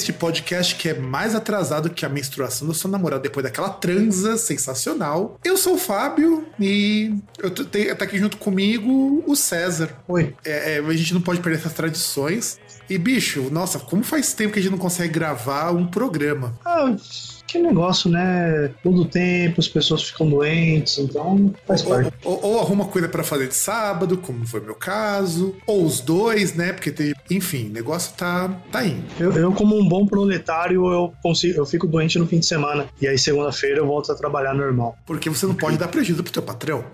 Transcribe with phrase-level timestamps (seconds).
[0.00, 4.36] Este podcast que é mais atrasado que a menstruação do seu namorado depois daquela transa
[4.36, 5.38] sensacional.
[5.44, 9.90] Eu sou o Fábio e eu tem- tá aqui junto comigo o César.
[10.08, 10.34] Oi.
[10.44, 12.58] É, é, a gente não pode perder essas tradições.
[12.88, 16.58] E, bicho, nossa, como faz tempo que a gente não consegue gravar um programa?
[16.64, 16.96] Ah,
[17.52, 18.70] que negócio, né?
[18.82, 22.12] Todo tempo as pessoas ficam doentes, então faz Ou, parte.
[22.24, 26.54] ou- ou arruma coisa pra fazer de sábado, como foi meu caso, ou os dois,
[26.54, 26.72] né?
[26.72, 29.02] Porque tem, enfim, o negócio tá, tá indo.
[29.18, 32.86] Eu, eu, como um bom proletário, eu consigo, eu fico doente no fim de semana.
[33.00, 34.96] E aí, segunda-feira, eu volto a trabalhar normal.
[35.06, 36.84] Porque você não pode dar prejuízo pro teu patrão.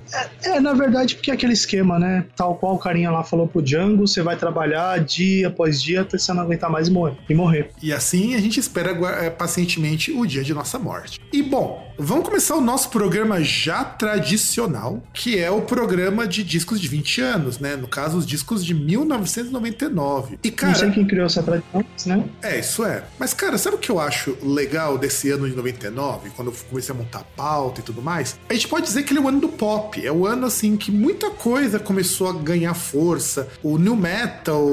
[0.43, 2.25] É, na verdade, porque é aquele esquema, né?
[2.37, 6.17] Tal qual o carinha lá falou pro Django, você vai trabalhar dia após dia até
[6.19, 7.17] você não aguentar mais e morrer.
[7.29, 7.71] E morrer.
[7.83, 8.91] E assim a gente espera
[9.25, 11.21] eh, pacientemente o dia de nossa morte.
[11.33, 16.81] E bom, vamos começar o nosso programa já tradicional, que é o programa de discos
[16.81, 17.77] de 20 anos, né?
[17.77, 20.39] No caso, os discos de 1999.
[20.43, 22.25] E Não sei cara, quem criou essa tradição, né?
[22.43, 23.05] é, isso é.
[23.19, 26.95] Mas cara, sabe o que eu acho legal desse ano de 99, quando eu comecei
[26.95, 28.39] a montar a pauta e tudo mais?
[28.49, 30.05] A gente pode dizer que ele é o ano do pop.
[30.05, 33.49] É o ano assim que muita coisa começou a ganhar força.
[33.63, 34.67] O new metal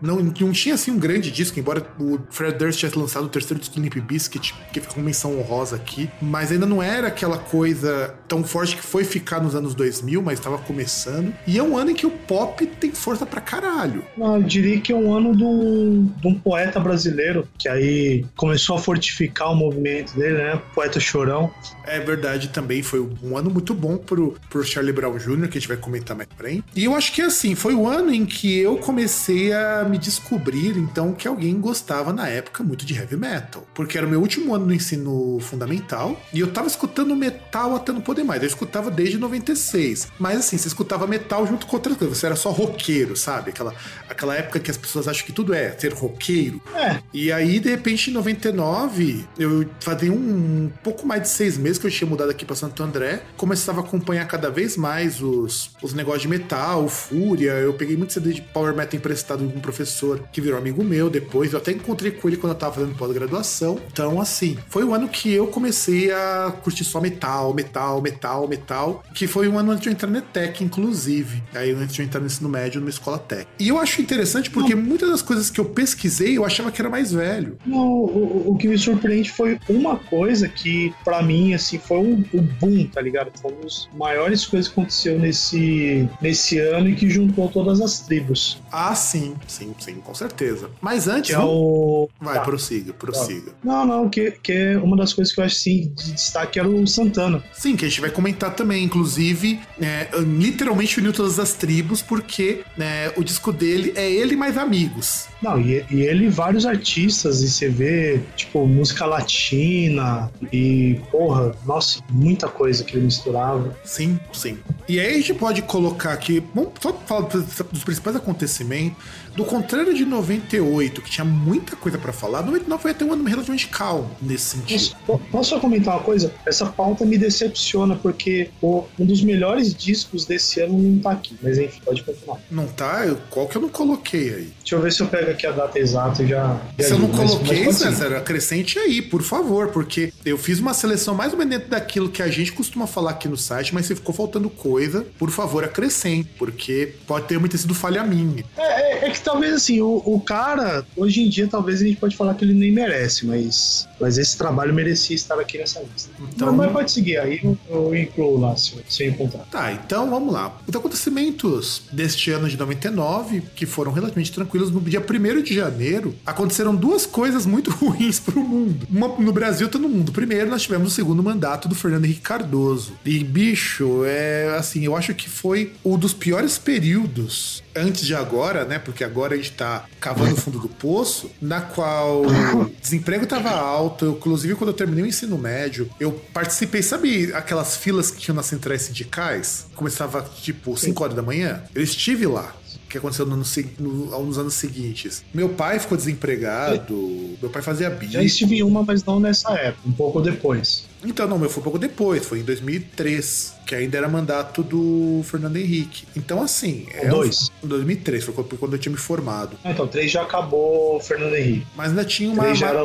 [0.00, 3.60] não, não tinha assim um grande disco, embora o Fred Durst tivesse lançado o terceiro
[3.60, 7.38] disco do Limp Bizkit, que fica com menção honrosa aqui, mas ainda não era aquela
[7.38, 11.34] coisa tão forte que foi ficar nos anos 2000, mas estava começando.
[11.46, 14.04] E é um ano em que o pop tem força pra caralho.
[14.16, 18.76] Não, eu diria que é um ano do, de um poeta brasileiro, que aí começou
[18.76, 20.62] a fortificar o movimento dele, né?
[20.74, 21.52] Poeta chorão.
[21.86, 25.60] É verdade, também foi um ano muito bom pro, pro Charlie Brown Jr., que a
[25.60, 26.64] gente vai comentar mais pra frente.
[26.74, 30.76] E eu acho que assim, foi o ano em que eu comecei a me descobrir,
[30.76, 33.66] então, que alguém gostava na época muito de heavy metal.
[33.74, 37.92] Porque era o meu último ano no ensino fundamental e eu tava escutando metal até
[37.92, 38.42] não poder mais.
[38.42, 40.08] Eu escutava desde 96.
[40.18, 42.18] Mas assim, você escutava metal junto com outras coisas.
[42.18, 43.50] Você era só roqueiro, sabe?
[43.50, 43.74] Aquela,
[44.08, 46.60] aquela época que as pessoas acham que tudo é ser roqueiro.
[46.74, 51.78] É, E aí, de repente, em 99, eu fazia um pouco mais de seis meses
[51.78, 53.22] que eu tinha mudado aqui pra Santo André.
[53.36, 57.52] Começava a acompanhar cada vez mais os, os negócios de metal, Fúria.
[57.52, 61.08] Eu peguei muito CD de Power Metal emprestado de um professor que virou amigo meu
[61.10, 61.52] depois.
[61.52, 63.78] Eu até encontrei com ele quando eu tava fazendo pós-graduação.
[63.92, 69.04] Então, assim, foi o ano que eu comecei a curtir só metal, metal, metal, metal.
[69.14, 71.42] Que foi um ano antes de eu entrar na ETEC, inclusive.
[71.54, 73.46] Aí, antes de eu entrar no ensino médio, numa escola tech.
[73.58, 76.90] E eu acho interessante porque muitas das coisas que eu pesquisei, eu achava que era
[76.90, 77.56] mais velho.
[77.66, 82.24] não, o, o que me surpreende foi uma coisa que, pra mim, assim, foi um,
[82.34, 83.30] um boom, tá ligado?
[83.40, 88.00] Foi uma das maiores coisas que aconteceu nesse, nesse ano e que juntou todas as
[88.00, 88.60] tribos.
[88.72, 90.70] Ah, sim, sim, sim, com certeza.
[90.80, 92.08] Mas antes, Que é o.
[92.20, 92.40] vai, tá.
[92.40, 93.52] prossiga, prossiga.
[93.62, 96.68] Não, não, que, que é uma das coisas que eu acho assim, de destaque era
[96.68, 97.42] o Santana.
[97.52, 102.62] Sim, que a gente vai comentar também, inclusive, é, literalmente uniu todas as tribos, porque
[102.76, 105.26] né, o disco dele é ele mais amigos.
[105.42, 111.54] Não, e, e ele e vários artistas, e você vê, tipo, música latina e, porra,
[111.66, 113.76] nossa, muita coisa que ele misturava.
[113.84, 114.58] Sim, sim.
[114.88, 118.96] E aí a gente pode colocar aqui, vamos só falar dos principais acontecimentos.
[119.34, 123.24] Do contrário de 98, que tinha muita coisa pra falar, 99 foi até um ano
[123.24, 124.96] relativamente calmo nesse sentido.
[125.06, 126.32] Posso, posso só comentar uma coisa?
[126.46, 131.36] Essa pauta me decepciona, porque pô, um dos melhores discos desse ano não tá aqui.
[131.42, 132.38] Mas enfim, pode continuar.
[132.50, 133.04] Não tá?
[133.06, 134.52] Eu- Qual que eu não coloquei aí?
[134.60, 136.60] Deixa eu ver se eu pego aqui a data exata e já.
[136.78, 137.94] Se eu não mas- coloquei, mas seguir.
[137.96, 142.08] César, acrescente aí, por favor, porque eu fiz uma seleção mais ou menos dentro daquilo
[142.08, 145.64] que a gente costuma falar aqui no site, mas se ficou faltando coisa, por favor,
[145.64, 148.44] acrescente, porque pode ter muito sido falha minha.
[148.56, 148.62] É,
[149.04, 152.16] é- é que talvez assim, o, o cara, hoje em dia, talvez a gente pode
[152.16, 156.10] falar que ele nem merece, mas, mas esse trabalho merecia estar aqui nessa lista.
[156.34, 159.44] Então- Mas, pode seguir aí, eu, eu incluo lá se, eu- se eu encontrar.
[159.50, 160.56] Tá, então vamos lá.
[160.66, 166.14] Os acontecimentos deste ano de 99, que foram relativamente tranquilos, no dia 1 de janeiro,
[166.26, 168.86] aconteceram duas coisas muito ruins pro mundo.
[168.90, 170.12] Uma no Brasil, no mundo.
[170.12, 172.92] Primeiro, nós tivemos o segundo mandato do Fernando Henrique Cardoso.
[173.04, 178.64] E, bicho, é assim, eu acho que foi um dos piores períodos antes de agora,
[178.64, 178.78] né?
[178.78, 183.50] Porque agora a gente tá cavando o fundo do poço, na qual o desemprego tava
[183.50, 184.04] alto.
[184.04, 188.36] Eu, inclusive, quando eu terminei o ensino médio, eu participei, sabe aquelas filas que tinham
[188.36, 189.66] nas centrais sindicais?
[189.74, 191.62] Começava tipo 5 horas da manhã?
[191.74, 192.54] Eu estive lá
[192.94, 195.24] que aconteceu no, no, nos anos seguintes.
[195.34, 198.12] Meu pai ficou desempregado, meu pai fazia bico.
[198.12, 200.86] Já estive em uma, mas não nessa época, um pouco depois.
[201.04, 205.22] Então, não, meu foi um pouco depois, foi em 2003 que ainda era mandato do
[205.24, 206.06] Fernando Henrique.
[206.16, 206.86] Então, assim.
[206.92, 207.50] É dois.
[207.62, 209.56] Em 2003, foi quando eu tinha me formado.
[209.64, 211.66] Ah, então, três já acabou o Fernando Henrique.
[211.74, 212.44] Mas ainda tinha uma.
[212.44, 212.80] Três já era...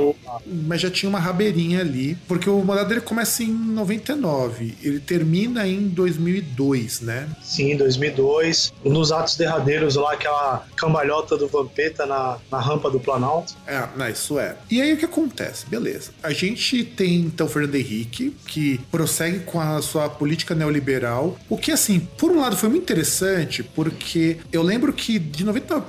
[0.45, 5.67] Mas já tinha uma rabeirinha ali, porque o mandato dele começa em 99, ele termina
[5.67, 7.27] em 2002, né?
[7.41, 8.73] Sim, 2002.
[8.83, 13.55] Nos atos derradeiros lá, aquela cambalhota do Vampeta na, na rampa do Planalto.
[13.67, 14.55] É, não, isso é.
[14.69, 15.65] E aí o que acontece?
[15.65, 16.11] Beleza.
[16.23, 21.37] A gente tem então o Fernando Henrique, que prossegue com a sua política neoliberal.
[21.47, 25.83] O que, assim, por um lado foi muito interessante, porque eu lembro que de 90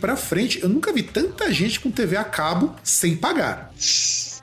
[0.00, 3.72] para frente, eu nunca vi tanta gente com TV a cabo sem pagar.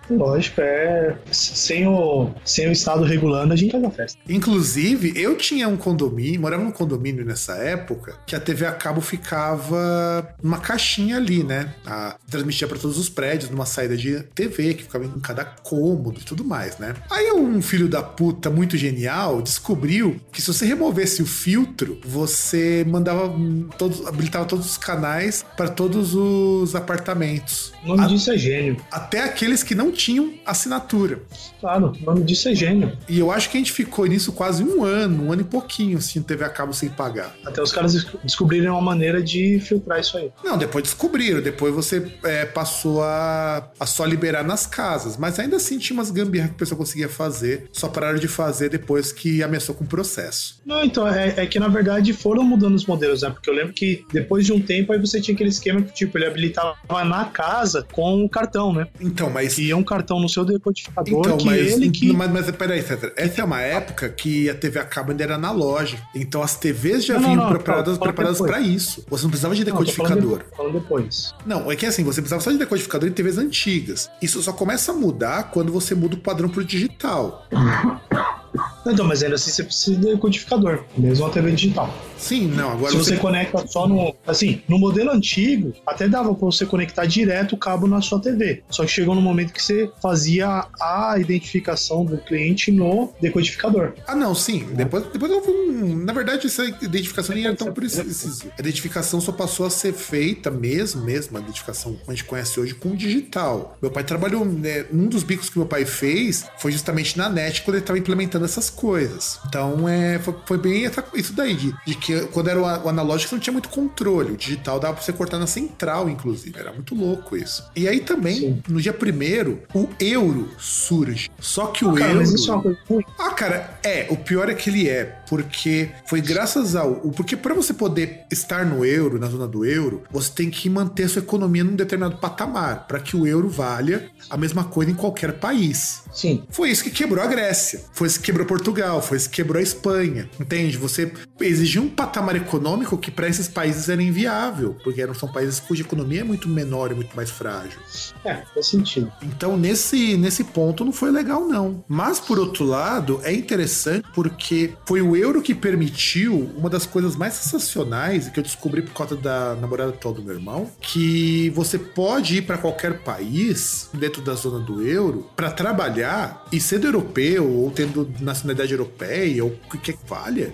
[0.09, 1.17] Lógico, é.
[1.31, 4.19] Sem o, sem o Estado regulando, a gente faz a festa.
[4.27, 9.01] Inclusive, eu tinha um condomínio, morava num condomínio nessa época, que a TV a cabo
[9.01, 11.73] ficava numa caixinha ali, né?
[11.85, 16.19] A, transmitia para todos os prédios, numa saída de TV, que ficava em cada cômodo
[16.19, 16.93] e tudo mais, né?
[17.09, 22.85] Aí um filho da puta muito genial descobriu que se você removesse o filtro, você
[22.87, 23.33] mandava
[23.77, 27.73] todos, habilitava todos os canais para todos os apartamentos.
[27.83, 28.77] O nome a, disso é gênio.
[28.91, 31.21] Até aqueles que não tinham assinatura.
[31.63, 32.91] Claro, o nome disso é gênio.
[33.07, 35.97] E eu acho que a gente ficou nisso quase um ano, um ano e pouquinho,
[35.97, 37.33] assim, TV a cabo sem pagar.
[37.45, 40.29] Até os caras descobrirem uma maneira de filtrar isso aí.
[40.43, 45.55] Não, depois descobriram, depois você é, passou a, a só liberar nas casas, mas ainda
[45.55, 49.41] assim tinha umas gambiarras que a pessoa conseguia fazer, só pararam de fazer depois que
[49.41, 50.59] ameaçou com o processo.
[50.65, 53.29] Não, então, é, é, que na verdade foram mudando os modelos, né?
[53.29, 56.17] Porque eu lembro que depois de um tempo aí você tinha aquele esquema que, tipo,
[56.17, 56.75] ele habilitava
[57.05, 58.85] na casa com o cartão, né?
[58.99, 59.57] Então, mas.
[59.57, 62.13] E um cartão no seu decodificador então, que mas, ele que...
[62.13, 65.35] Mas, mas peraí, César, essa é uma época que a TV a cabo ainda era
[65.35, 66.01] analógica.
[66.15, 69.05] Então as TVs já não, vinham não, não, preparadas, preparadas para isso.
[69.09, 70.39] Você não precisava de decodificador.
[70.39, 71.33] Não, falando depois.
[71.45, 74.09] Não, é que assim, você precisava só de decodificador em TVs antigas.
[74.21, 77.47] Isso só começa a mudar quando você muda o padrão pro digital.
[78.85, 81.93] Então, mas ainda assim você precisa de codificador, mesmo a TV digital.
[82.17, 84.15] Sim, não, agora Se você, você conecta só no.
[84.25, 88.63] Assim, no modelo antigo, até dava pra você conectar direto o cabo na sua TV.
[88.69, 93.93] Só que chegou no momento que você fazia a identificação do cliente no decodificador.
[94.07, 94.65] Ah, não, sim.
[94.73, 95.95] Depois, depois eu um.
[95.97, 98.47] Na verdade, essa identificação nem era tão precisa.
[98.57, 102.59] A identificação só passou a ser feita mesmo, mesmo, a identificação que a gente conhece
[102.59, 103.77] hoje, com digital.
[103.81, 104.45] Meu pai trabalhou.
[104.45, 107.99] Né, um dos bicos que meu pai fez foi justamente na net quando ele estava
[107.99, 109.39] implementando essas coisas.
[109.47, 113.29] Então, é, foi, foi bem essa, isso daí, de, de que quando era o, analógico
[113.29, 114.33] você não tinha muito controle.
[114.33, 116.57] O digital dava pra você cortar na central, inclusive.
[116.57, 117.63] Era muito louco isso.
[117.75, 118.63] E aí também, Sim.
[118.67, 121.29] no dia primeiro, o euro surge.
[121.39, 122.19] Só que o cara, euro.
[122.19, 123.03] Mas isso é uma coisa ruim.
[123.17, 124.07] Ah, cara, é.
[124.09, 125.05] O pior é que ele é.
[125.27, 126.95] Porque foi graças ao.
[127.11, 131.07] Porque para você poder estar no euro, na zona do euro, você tem que manter
[131.09, 132.85] sua economia num determinado patamar.
[132.87, 136.03] para que o euro valha a mesma coisa em qualquer país.
[136.11, 136.43] Sim.
[136.49, 137.81] Foi isso que quebrou a Grécia.
[137.93, 139.01] Foi isso que quebrou Portugal.
[139.01, 140.27] Foi que quebrou a Espanha.
[140.39, 140.75] Entende?
[140.77, 145.59] Você exigiu um patamar econômico que para esses países era inviável, porque eram, são países
[145.59, 147.79] cuja economia é muito menor e muito mais frágil.
[148.25, 149.11] É, faz sentido.
[149.21, 151.83] Então, nesse, nesse ponto, não foi legal, não.
[151.87, 157.15] Mas, por outro lado, é interessante porque foi o euro que permitiu uma das coisas
[157.15, 161.77] mais sensacionais que eu descobri por causa da namorada atual do meu irmão, que você
[161.77, 167.49] pode ir para qualquer país dentro da zona do euro para trabalhar e sendo europeu
[167.49, 170.53] ou tendo nacionalidade europeia ou o que valha,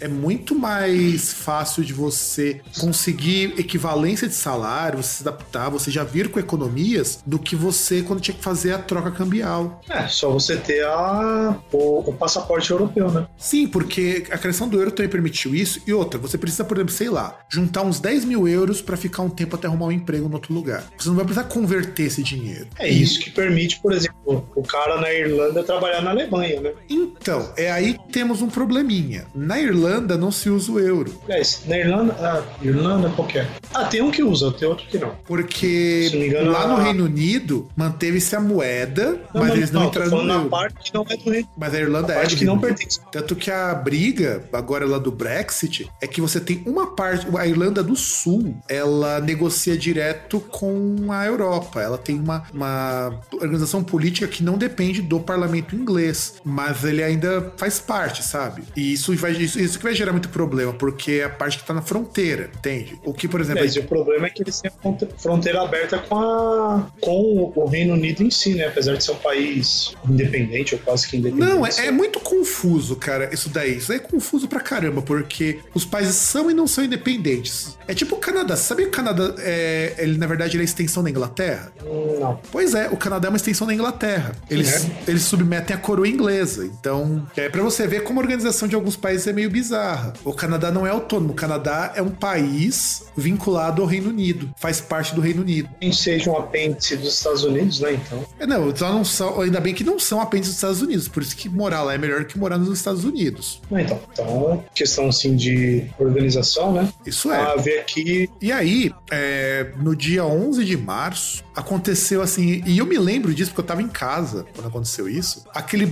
[0.00, 6.04] é muito mais fácil de você conseguir equivalência de salário, você se adaptar, você já
[6.04, 9.80] vir com economias do que você quando tinha que fazer a troca cambial.
[9.88, 13.26] É, só você ter a, o, o passaporte europeu, né?
[13.36, 15.80] Sim, porque a criação do euro também permitiu isso.
[15.86, 19.22] E outra, você precisa, por exemplo, sei lá, juntar uns 10 mil euros para ficar
[19.22, 20.84] um tempo até arrumar um emprego em outro lugar.
[20.96, 22.68] Você não vai precisar converter esse dinheiro.
[22.78, 26.72] É isso que permite, por exemplo, o cara na Irlanda trabalhar na Alemanha, né?
[26.96, 29.26] Então, é aí que temos um probleminha.
[29.34, 31.12] Na Irlanda não se usa o euro.
[31.28, 33.48] É, na Irlanda, ah, Irlanda qualquer.
[33.74, 35.12] Ah, tem um que usa, tem outro que não.
[35.24, 40.24] Porque engano, lá no Reino Unido manteve-se a moeda, não, mas eles não, não entraram
[40.24, 40.48] no euro.
[40.48, 43.00] parte que não é do Reino Mas a Irlanda a é parte que não pertence.
[43.12, 47.46] Tanto que a briga agora lá do Brexit é que você tem uma parte, a
[47.46, 51.80] Irlanda do Sul, ela negocia direto com a Europa.
[51.80, 57.52] Ela tem uma, uma organização política que não depende do parlamento inglês, mas ele ainda
[57.56, 58.62] faz parte, sabe?
[58.76, 61.64] E isso vai isso, isso que vai gerar muito problema, porque é a parte que
[61.64, 62.98] tá na fronteira, entende?
[63.04, 63.62] O que, por exemplo.
[63.62, 64.70] Mas o problema é que eles têm
[65.18, 68.66] fronteira aberta com, a, com o Reino Unido em si, né?
[68.66, 71.48] Apesar de ser um país independente, ou quase que independente.
[71.48, 73.76] Não, é, é muito confuso, cara, isso daí.
[73.76, 77.76] Isso daí é confuso pra caramba, porque os países são e não são independentes.
[77.88, 78.56] É tipo o Canadá.
[78.56, 81.72] Sabe que o Canadá, é, ele, na verdade, ele é extensão da Inglaterra?
[82.20, 82.40] Não.
[82.50, 84.32] Pois é, o Canadá é uma extensão da Inglaterra.
[84.50, 84.90] Eles, É.
[85.08, 86.65] eles submetem a coroa inglesa.
[86.66, 90.12] Então, é pra você ver como a organização de alguns países é meio bizarra.
[90.24, 91.32] O Canadá não é autônomo.
[91.32, 94.50] O Canadá é um país vinculado ao Reino Unido.
[94.56, 95.68] Faz parte do Reino Unido.
[95.80, 97.94] Gente seja um apêndice dos Estados Unidos, né?
[97.94, 98.24] Então.
[98.38, 101.08] É, Não, só não são, ainda bem que não são apêndices dos Estados Unidos.
[101.08, 103.60] Por isso que morar lá é melhor que morar nos Estados Unidos.
[103.70, 106.88] Não, então, então, questão assim de organização, né?
[107.04, 107.40] Isso é.
[107.40, 112.86] A ver aqui, E aí, é, no dia 11 de março, aconteceu assim, e eu
[112.86, 115.86] me lembro disso porque eu tava em casa quando aconteceu isso, aquele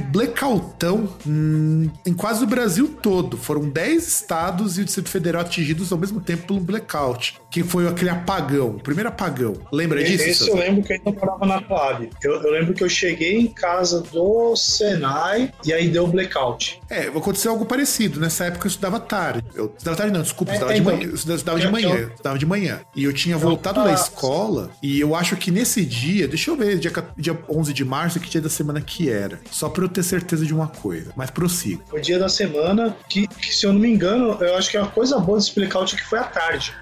[0.65, 3.37] blackoutão hum, em quase o Brasil todo.
[3.37, 7.87] Foram 10 estados e o Distrito Federal atingidos ao mesmo tempo pelo blackout, que foi
[7.87, 9.55] aquele apagão, o primeiro apagão.
[9.73, 10.25] Lembra disso?
[10.25, 12.09] esse eu lembro que eu ainda morava na Coab.
[12.23, 16.81] Eu, eu lembro que eu cheguei em casa do Senai e aí deu blackout.
[16.89, 18.19] É, aconteceu algo parecido.
[18.21, 19.45] Nessa época eu estudava tarde.
[19.55, 21.09] Eu estudava tarde, não, desculpa, eu É, estudava de então, manhã.
[21.09, 21.89] Eu estudava de eu- manhã.
[21.89, 22.81] eu- Eu estudava de manhã.
[22.95, 24.71] E eu tinha voltado da ah, escola.
[24.83, 28.29] E eu acho que nesse dia, deixa eu ver, dia, dia 11 de março, que
[28.29, 29.41] dia da semana que era.
[29.51, 31.13] Só pra eu ter certeza de uma coisa.
[31.17, 31.83] Mas prossiga.
[31.93, 34.87] O dia da semana que, que, se eu não me engano, eu acho que a
[34.87, 36.75] coisa boa desse blackout é que foi à tarde.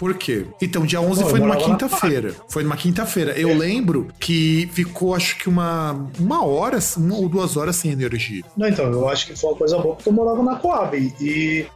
[0.00, 0.46] Por quê?
[0.62, 2.34] Então, dia 11 Pô, foi numa quinta-feira.
[2.48, 3.38] Foi numa quinta-feira.
[3.38, 8.42] Eu lembro que ficou, acho que uma, uma hora, uma ou duas horas sem energia.
[8.56, 10.96] Não, então, eu acho que foi uma coisa boa porque eu morava na Coab.
[11.20, 11.66] E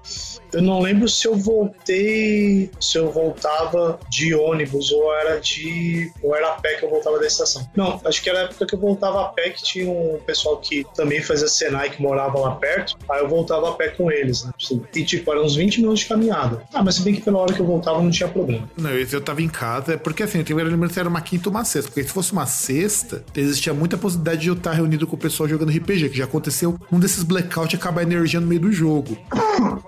[0.54, 6.11] eu não lembro se eu voltei, se eu voltava de ônibus ou era de.
[6.23, 7.69] ou era a pé que eu voltava da estação.
[7.76, 10.57] Não, acho que era a época que eu voltava a pé, que tinha um pessoal
[10.57, 12.97] que também fazia Senai que morava lá perto.
[13.11, 14.52] Aí eu voltava a pé com eles, né?
[14.95, 16.62] E tipo, eram uns 20 minutos de caminhada.
[16.73, 18.68] Ah, mas se bem que pela hora que eu voltava não tinha problema.
[18.76, 21.54] Não, eu, eu tava em casa, porque assim, eu tenho se era uma quinta ou
[21.54, 25.16] uma sexta, porque se fosse uma sexta, existia muita possibilidade de eu estar reunido com
[25.16, 28.61] o pessoal jogando RPG, que já aconteceu um desses blackout acabar a energia no meio
[28.61, 29.16] do jogo.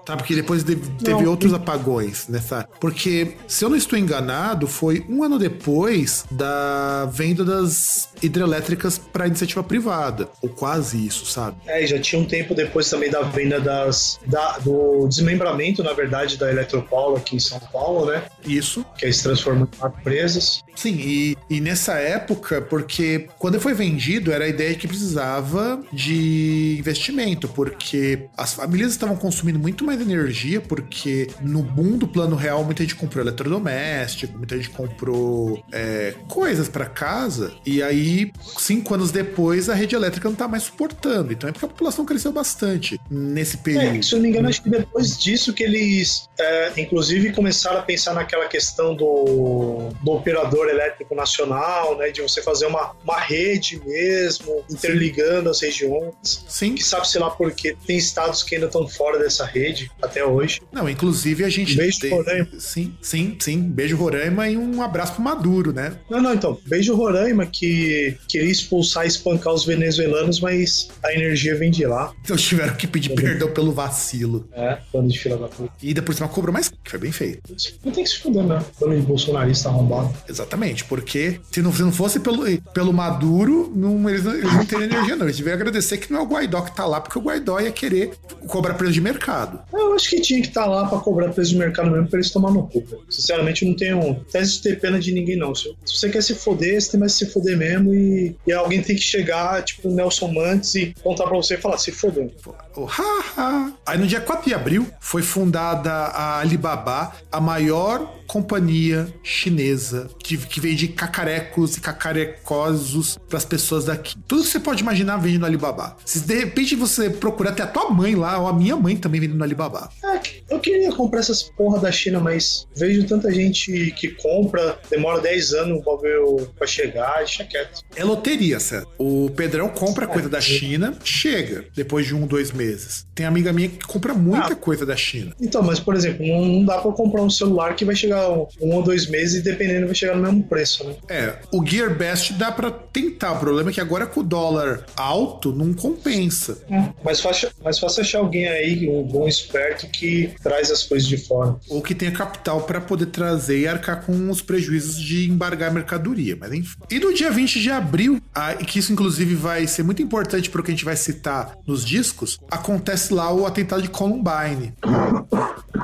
[0.05, 0.17] Tá?
[0.17, 1.31] Porque depois de- teve Não.
[1.31, 2.69] outros apagões nessa.
[2.81, 9.27] Porque, se eu não estou enganado, foi um ano depois da venda das hidrelétricas para
[9.27, 10.29] iniciativa privada.
[10.43, 11.57] Ou quase isso, sabe?
[11.67, 14.19] É, e já tinha um tempo depois também da venda das.
[14.27, 18.16] Da, do desmembramento, na verdade, da Eletropaulo aqui em São Paulo, né?
[18.47, 18.85] Isso.
[18.99, 20.63] Que aí se transformou em empresas.
[20.75, 25.83] Sim, e, e nessa época, porque quando foi vendido, era a ideia de que precisava
[25.93, 32.37] de investimento, porque as famílias estavam consumindo muito mais energia, porque no boom do plano
[32.37, 38.95] real, muita gente comprou eletrodoméstico, muita gente comprou é, coisas para casa, e aí, cinco
[38.95, 41.33] anos depois, a rede elétrica não tá mais suportando.
[41.33, 44.03] Então é porque a população cresceu bastante nesse É, período.
[44.03, 47.83] se eu não me engano, acho que depois disso que eles, é, inclusive, começaram a
[47.83, 52.11] pensar naquela questão do, do operador elétrico nacional, né?
[52.11, 56.45] De você fazer uma, uma rede mesmo, interligando as regiões.
[56.49, 56.75] Sim.
[56.75, 60.61] Que sabe-se lá porque tem estados que ainda estão fora dessa rede até hoje.
[60.73, 61.77] Não, inclusive a gente.
[61.77, 62.49] Beijo, tem- Roraima.
[62.59, 63.61] Sim, sim, sim.
[63.63, 65.99] Beijo, Roraima, e um abraço pro Maduro, né?
[66.11, 71.55] Não, não, então, beijo Roraima que queria expulsar e espancar os venezuelanos, mas a energia
[71.57, 72.13] vem de lá.
[72.23, 74.49] Então tiveram que pedir perdão pelo vacilo.
[74.53, 75.73] É, bando de fila da puta.
[75.83, 77.43] E ainda por cima cobrou mais, que foi bem feito.
[77.87, 78.61] Não tem que se fuder, né?
[78.81, 80.13] Bando de bolsonarista arrombado.
[80.29, 84.67] Exatamente, porque se não, se não fosse pelo, pelo Maduro, não, eles, não, eles não
[84.67, 85.27] teriam energia, não.
[85.27, 87.71] Eles deveriam agradecer que não é o Guaidó que tá lá, porque o Guaidó ia
[87.71, 88.11] querer
[88.49, 89.61] cobrar preço de mercado.
[89.73, 92.31] Eu acho que tinha que estar lá pra cobrar preço de mercado mesmo pra eles
[92.33, 92.85] tomar no cu.
[93.09, 95.55] Sinceramente, eu não tenho tese de ter pena de ninguém, não.
[95.55, 98.53] Se se você quer se foder, você tem mais que se foder mesmo e, e
[98.53, 101.93] alguém tem que chegar, tipo, o Nelson Mantes e contar pra você e falar, se
[101.93, 102.31] fodeu.
[102.77, 103.73] O ha, ha.
[103.87, 110.09] Aí no dia 4 de abril foi fundada a Alibaba, a maior और companhia chinesa
[110.19, 114.17] que, que vende cacarecos e cacarecosos para as pessoas daqui.
[114.27, 115.97] Tudo que você pode imaginar vende no Alibaba.
[116.05, 119.21] Se de repente você procurar até a tua mãe lá, ou a minha mãe também
[119.21, 119.91] vende no Alibaba.
[120.05, 120.21] É,
[120.55, 125.53] eu queria comprar essas porra da China, mas vejo tanta gente que compra, demora 10
[125.53, 127.81] anos o bagulho pra chegar, deixa quieto.
[127.95, 128.89] É loteria, certo?
[128.99, 133.07] O Pedrão compra coisa da China, chega depois de um, dois meses.
[133.15, 134.57] Tem amiga minha que compra muita Ah.
[134.57, 135.35] coisa da China.
[135.41, 138.16] Então, mas por exemplo, não, não dá pra comprar um celular marca e vai chegar
[138.21, 140.95] um, um ou dois meses e dependendo vai chegar no mesmo preço, né?
[141.09, 143.33] É, o Gear Best dá para tentar.
[143.33, 146.59] O problema é que agora com o dólar alto não compensa.
[146.71, 151.17] É, mas fácil, fácil achar alguém aí, um bom esperto que traz as coisas de
[151.17, 151.57] fora.
[151.69, 155.73] Ou que tenha capital para poder trazer e arcar com os prejuízos de embargar a
[155.73, 156.77] mercadoria, mas enfim.
[156.91, 158.21] E no dia 20 de abril,
[158.67, 161.85] que isso inclusive vai ser muito importante para o que a gente vai citar nos
[161.85, 164.75] discos, acontece lá o atentado de Columbine.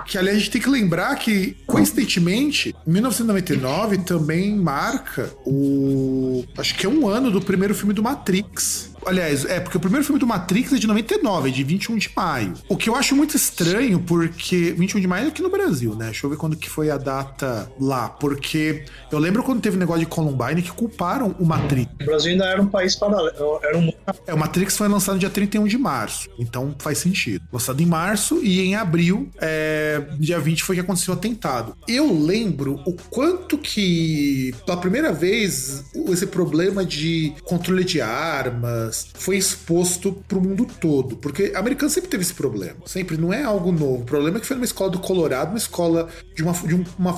[0.06, 6.44] Que aliás a gente tem que lembrar que, coincidentemente, 1999 também marca o.
[6.56, 8.91] Acho que é um ano do primeiro filme do Matrix.
[9.06, 12.10] Aliás, é porque o primeiro filme do Matrix é de 99, é de 21 de
[12.14, 12.54] maio.
[12.68, 16.06] O que eu acho muito estranho, porque 21 de maio é aqui no Brasil, né?
[16.06, 18.08] Deixa eu ver quando que foi a data lá.
[18.08, 21.90] Porque eu lembro quando teve o negócio de Columbine que culparam o Matrix.
[22.00, 23.60] O Brasil ainda era um país paralelo.
[23.62, 23.92] Era um...
[24.26, 26.28] É, o Matrix foi lançado no dia 31 de março.
[26.38, 27.44] Então faz sentido.
[27.52, 31.76] Lançado em março e em abril, é, dia 20, foi que aconteceu o atentado.
[31.88, 39.36] Eu lembro o quanto que, pela primeira vez, esse problema de controle de armas foi
[39.36, 43.72] exposto para o mundo todo, porque americano sempre teve esse problema, sempre não é algo
[43.72, 44.02] novo.
[44.02, 47.12] O problema é que foi numa escola do Colorado, uma escola de uma, de uma,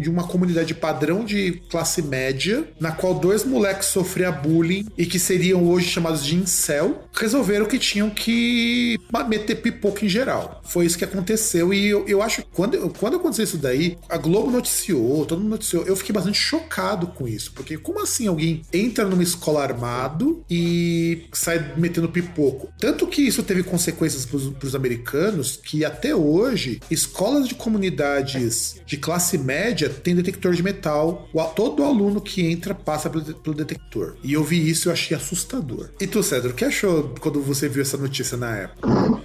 [0.00, 5.18] de uma comunidade padrão de classe média, na qual dois moleques sofriam bullying e que
[5.18, 10.60] seriam hoje chamados de incel, resolveram que tinham que meter pipoca em geral.
[10.64, 14.16] Foi isso que aconteceu e eu, eu acho que quando, quando aconteceu isso daí, a
[14.16, 18.62] Globo noticiou, todo mundo noticiou, eu fiquei bastante chocado com isso, porque como assim alguém
[18.72, 22.72] entra numa escola armado e sai metendo pipoco.
[22.78, 28.96] Tanto que isso teve consequências para os americanos, que até hoje, escolas de comunidades de
[28.96, 31.28] classe média têm detector de metal.
[31.54, 34.16] Todo aluno que entra passa pelo, pelo detector.
[34.22, 35.90] E eu vi isso e achei assustador.
[36.00, 39.23] E tu, Cedro, o que achou quando você viu essa notícia na época?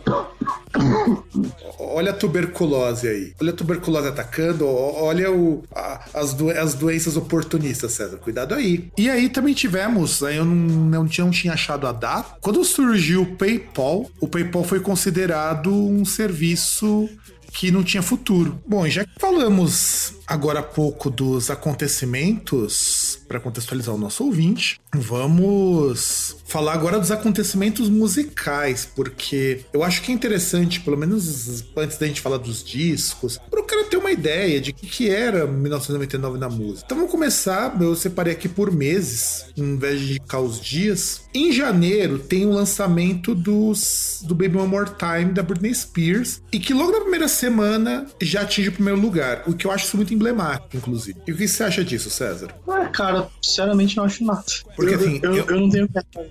[1.79, 3.33] Olha a tuberculose aí.
[3.41, 4.67] Olha a tuberculose atacando.
[4.67, 8.17] Olha o, a, as, do, as doenças oportunistas, César.
[8.17, 8.89] Cuidado aí.
[8.97, 12.37] E aí também tivemos, aí eu não, não, tinha, não tinha achado a data.
[12.41, 17.09] Quando surgiu o PayPal, o PayPal foi considerado um serviço
[17.51, 18.61] que não tinha futuro.
[18.65, 26.37] Bom, já que falamos agora há pouco dos acontecimentos, para contextualizar o nosso ouvinte, vamos
[26.49, 32.07] falar agora dos acontecimentos musicais, porque eu acho que é interessante, pelo menos antes da
[32.07, 35.45] gente falar dos discos, para o cara ter uma ideia de o que, que era
[35.45, 36.83] 1999 na música.
[36.85, 41.21] Então vamos começar, eu separei aqui por meses, em vez de indicar os dias.
[41.33, 46.59] Em janeiro tem o lançamento dos, do Baby One More Time da Britney Spears, e
[46.59, 50.13] que logo na primeira semana já atinge o primeiro lugar, o que eu acho muito
[50.13, 51.19] emblemático, inclusive.
[51.27, 52.55] E o que você acha disso, César?
[52.67, 54.43] Ah, cara, sinceramente não acho nada.
[54.75, 55.87] Porque eu, assim, eu, eu, eu não tenho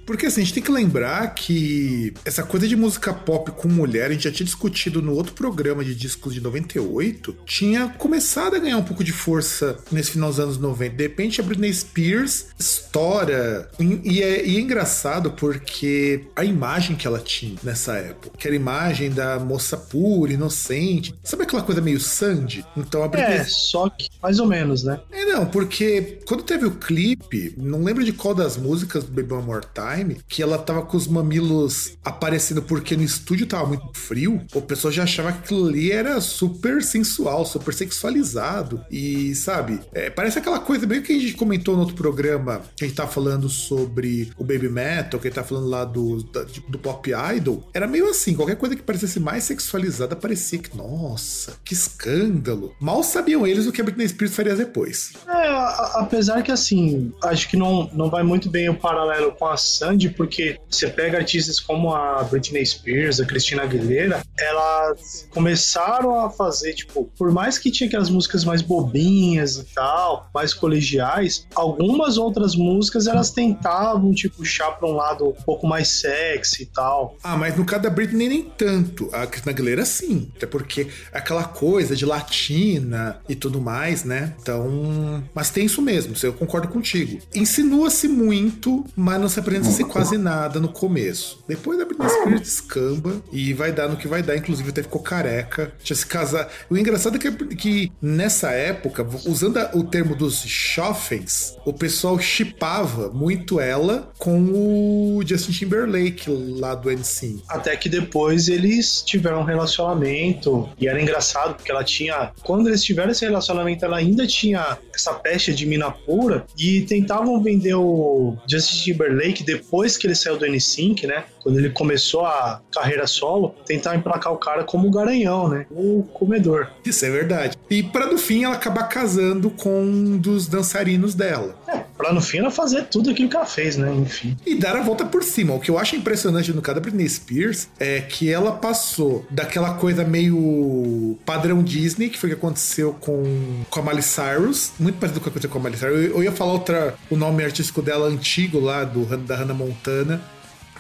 [0.09, 4.07] Porque assim, a gente tem que lembrar que essa coisa de música pop com mulher,
[4.07, 8.59] a gente já tinha discutido no outro programa de discos de 98, tinha começado a
[8.59, 10.97] ganhar um pouco de força nesse final dos anos 90.
[10.97, 13.68] De repente a Britney Spears estoura.
[13.79, 18.57] E é, e é engraçado porque a imagem que ela tinha nessa época, que era
[18.57, 21.14] a imagem da moça pura, inocente.
[21.23, 22.64] Sabe aquela coisa meio Sandy?
[22.75, 23.35] Então a Britney.
[23.35, 25.01] É, só que mais ou menos, né?
[25.12, 29.35] É, não, porque quando teve o clipe, não lembro de qual das músicas do Baby
[29.35, 29.98] One More Time,
[30.29, 34.93] que ela tava com os mamilos aparecendo porque no estúdio tava muito frio, o pessoal
[34.93, 38.85] já achava que aquilo ali era super sensual, super sexualizado.
[38.91, 42.85] E, sabe, é, parece aquela coisa meio que a gente comentou no outro programa, que
[42.85, 46.23] a gente tá falando sobre o Baby Metal, que a gente tá falando lá do,
[46.25, 47.69] da, do Pop Idol.
[47.73, 52.75] Era meio assim, qualquer coisa que parecesse mais sexualizada parecia que, nossa, que escândalo.
[52.81, 55.13] Mal sabiam eles o que a Britney Spears faria depois.
[55.27, 55.49] É,
[55.95, 59.57] apesar que assim, acho que não, não vai muito bem o paralelo com a
[59.88, 66.31] Sandy, porque você pega artistas como a Britney Spears, a Christina Aguilera, elas começaram a
[66.31, 72.18] fazer, tipo, por mais que tinha aquelas músicas mais bobinhas e tal, mais colegiais, algumas
[72.18, 77.16] outras músicas elas tentavam, tipo, puxar pra um lado um pouco mais sexy e tal.
[77.24, 79.09] Ah, mas no caso da Britney nem tanto.
[79.12, 84.35] A Christina Aguilera sim, até porque aquela coisa de latina e tudo mais, né?
[84.40, 87.18] Então, mas tem isso mesmo, eu concordo contigo.
[87.35, 89.40] Insinua-se muito, mas não se
[89.85, 91.43] quase nada no começo.
[91.47, 95.03] Depois a Britney Spears descamba e vai dar no que vai dar, inclusive até ficou
[95.03, 96.49] careca, tinha se casar.
[96.69, 103.11] O engraçado é que, que nessa época, usando o termo dos chofens, o pessoal chipava
[103.11, 107.43] muito ela com o Justin Timberlake lá do NSYNC.
[107.49, 112.83] Até que depois eles tiveram um relacionamento e era engraçado porque ela tinha, quando eles
[112.83, 118.37] tiveram esse relacionamento, ela ainda tinha essa peste de mina pura e tentavam vender o
[118.49, 121.24] Justin Timberlake depois que ele saiu do N5, né?
[121.49, 125.65] Quando ele começou a carreira solo, tentar emplacar o cara como o garanhão, né?
[125.71, 126.69] O comedor.
[126.85, 127.57] Isso é verdade.
[127.71, 131.57] E para no fim ela acabar casando com um dos dançarinos dela.
[131.67, 133.91] É, pra no fim ela fazer tudo aquilo que ela fez, né?
[133.95, 134.37] Enfim.
[134.45, 135.55] E dar a volta por cima.
[135.55, 139.73] O que eu acho impressionante no caso da Britney Spears é que ela passou daquela
[139.73, 143.25] coisa meio padrão Disney, que foi o que aconteceu com,
[143.71, 145.97] com a Miley Cyrus, muito parecido com o que aconteceu com a Miley Cyrus.
[145.97, 150.21] Eu, eu ia falar outra, o nome artístico dela antigo lá, do, da Hannah Montana,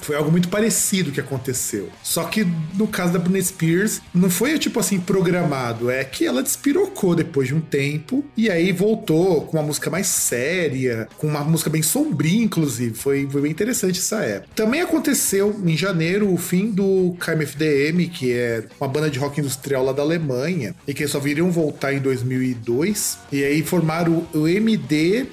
[0.00, 1.88] foi algo muito parecido que aconteceu.
[2.02, 6.42] Só que no caso da Britney Spears, não foi tipo assim programado, é que ela
[6.42, 11.44] despirocou depois de um tempo e aí voltou com uma música mais séria, com uma
[11.44, 12.94] música bem sombria, inclusive.
[12.94, 14.50] Foi, foi bem interessante essa época.
[14.54, 19.84] Também aconteceu em janeiro o fim do KMFDM, que é uma banda de rock industrial
[19.84, 23.18] lá da Alemanha, e que só viriam voltar em 2002.
[23.32, 25.28] E aí formaram o MDFMK,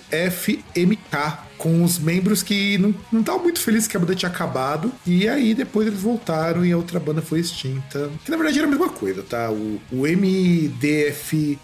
[1.65, 4.91] com os membros que não estavam muito felizes que a banda tinha acabado.
[5.03, 8.11] E aí depois eles voltaram e a outra banda foi extinta.
[8.23, 9.49] Que na verdade era a mesma coisa, tá?
[9.49, 11.57] O, o MDFMK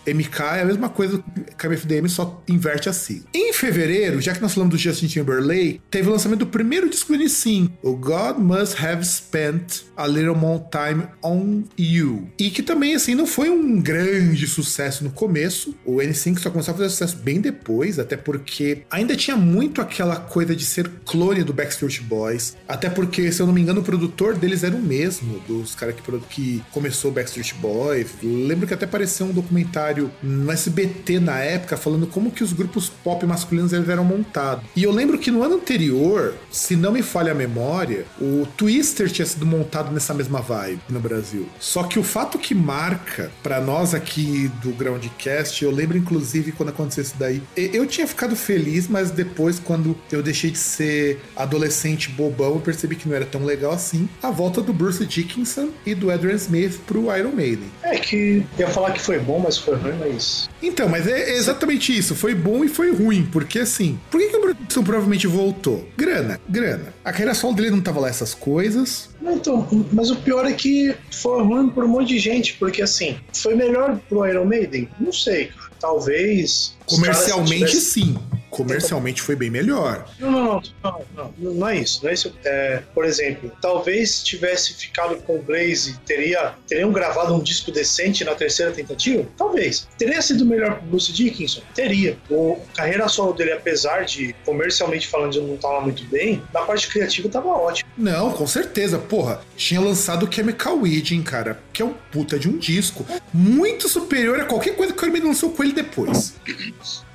[0.57, 1.23] é a mesma coisa
[1.55, 3.21] que a MFDM, só inverte assim.
[3.31, 7.15] Em fevereiro, já que nós falamos do Justin Timberlake, teve o lançamento do primeiro disco
[7.15, 12.27] do N5, o God Must Have Spent a Little More Time on You.
[12.39, 15.75] E que também, assim, não foi um grande sucesso no começo.
[15.85, 20.15] O N5 só começou a fazer sucesso bem depois, até porque ainda tinha muito aquela
[20.15, 22.55] coisa de ser clone do Backstreet Boys.
[22.67, 25.95] Até porque, se eu não me engano, o produtor deles era o mesmo, dos caras
[25.95, 28.07] que, que começou o Backstreet Boys.
[28.23, 32.89] Lembro que até apareceu um documentário no SBT na época falando como que os grupos
[32.89, 34.63] pop masculinos eles eram montados.
[34.75, 39.09] E eu lembro que no ano anterior, se não me falha a memória, o Twister
[39.11, 41.47] tinha sido montado nessa mesma vibe no Brasil.
[41.59, 46.69] Só que o fato que marca para nós aqui do Groundcast, eu lembro inclusive quando
[46.69, 52.09] aconteceu isso daí, eu tinha ficado feliz, mas depois, quando eu deixei de ser adolescente
[52.09, 54.09] bobão, eu percebi que não era tão legal assim.
[54.21, 57.71] A volta do Bruce Dickinson e do Adrian Smith pro Iron Maiden.
[57.81, 60.49] É que ia falar que foi bom, mas foi ruim, mas.
[60.61, 62.13] Então, mas é exatamente isso.
[62.15, 63.25] Foi bom e foi ruim.
[63.31, 65.87] Porque assim, por que, que o Bruce Dickinson provavelmente voltou?
[65.95, 66.93] Grana, grana.
[67.05, 69.09] A carreira solo dele não tava lá essas coisas.
[69.21, 73.15] Então, mas o pior é que foi ruim por um monte de gente, porque assim,
[73.33, 74.89] foi melhor pro Iron Maiden?
[74.99, 75.71] Não sei, cara.
[75.79, 76.75] Talvez.
[76.85, 78.17] Comercialmente, sim
[78.51, 80.05] comercialmente foi bem melhor.
[80.19, 82.01] Não, não, não, não, não, é isso.
[82.03, 82.35] Não é isso.
[82.43, 88.23] É, por exemplo, talvez tivesse ficado com o Blaze, teria, teriam gravado um disco decente
[88.23, 89.25] na terceira tentativa?
[89.37, 89.87] Talvez.
[89.97, 91.61] Teria sido melhor pro Bruce Dickinson?
[91.73, 92.17] Teria.
[92.29, 97.29] O carreira solo dele, apesar de comercialmente falando não tava muito bem, na parte criativa
[97.29, 97.89] tava ótimo.
[97.97, 98.99] Não, com certeza.
[98.99, 103.87] Porra, tinha lançado o Chemical Wedding, cara, que é um puta de um disco muito
[103.87, 106.35] superior a qualquer coisa que o Hermes lançou com ele depois.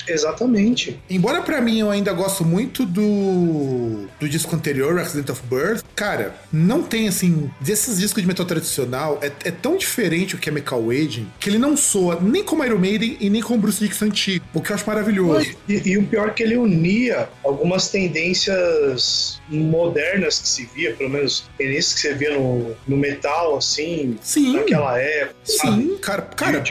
[0.08, 0.98] Exatamente.
[1.08, 6.34] Embora para mim eu ainda gosto muito do, do disco anterior, Accident of Birth, cara,
[6.52, 11.26] não tem assim, desses discos de metal tradicional, é, é tão diferente o Chemical Wedding
[11.38, 14.60] que ele não soa nem como Iron Maiden e nem como Bruce Dickinson antigo, o
[14.60, 15.56] que eu acho maravilhoso.
[15.68, 21.10] E, e o pior é que ele unia algumas tendências modernas que se via, pelo
[21.10, 24.56] menos tendências que você via no, no metal, assim, Sim.
[24.56, 25.36] naquela época.
[25.44, 25.98] Sim, sabe?
[25.98, 26.64] cara, cara,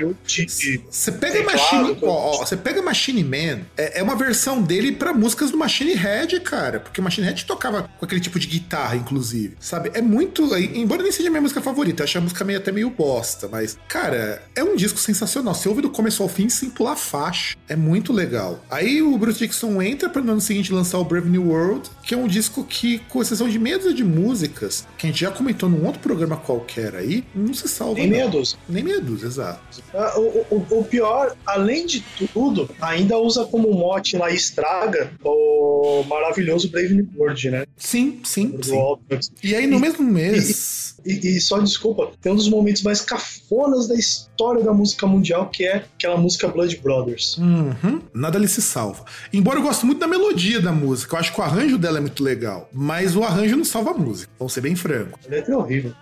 [0.90, 5.14] você pega Machine, ó, ó, você pega Machine Man, é, é, uma versão dele para
[5.14, 8.96] músicas do Machine Head, cara, porque o Machine Head tocava com aquele tipo de guitarra,
[8.96, 9.92] inclusive, sabe?
[9.94, 12.90] É muito, embora nem seja minha música favorita, eu acho a música meio até meio
[12.90, 15.54] bosta, mas, cara, é um disco sensacional.
[15.54, 18.64] Você ouve do começo ao fim sem pular faixa, é muito legal.
[18.70, 22.14] Aí o Bruce Dixon entra para no ano seguinte lançar o Brave New World, que
[22.14, 25.70] é um disco que, com exceção de meia de músicas, que a gente já comentou
[25.70, 27.96] num outro programa qualquer aí, não se salva.
[27.96, 28.58] Nem meia dúzia.
[28.68, 29.84] Nem meia dúzia, exato.
[29.94, 36.04] Uh, o, o, o, pior, além de tudo, ainda usa como mote lá estraga o
[36.08, 37.66] maravilhoso Brave New World, né?
[37.78, 38.58] Sim, sim.
[38.62, 38.98] sim.
[39.44, 40.95] E aí no mesmo mês.
[41.06, 45.50] E, e, só desculpa, tem um dos momentos mais cafonas da história da música mundial,
[45.50, 47.38] que é aquela música Blood Brothers.
[47.38, 48.02] Uhum.
[48.14, 49.06] Nada ali se salva.
[49.32, 52.02] Embora eu goste muito da melodia da música, eu acho que o arranjo dela é
[52.02, 52.70] muito legal.
[52.74, 55.20] Mas o arranjo não salva a música, vamos ser bem franco.
[55.26, 55.94] A letra é horrível.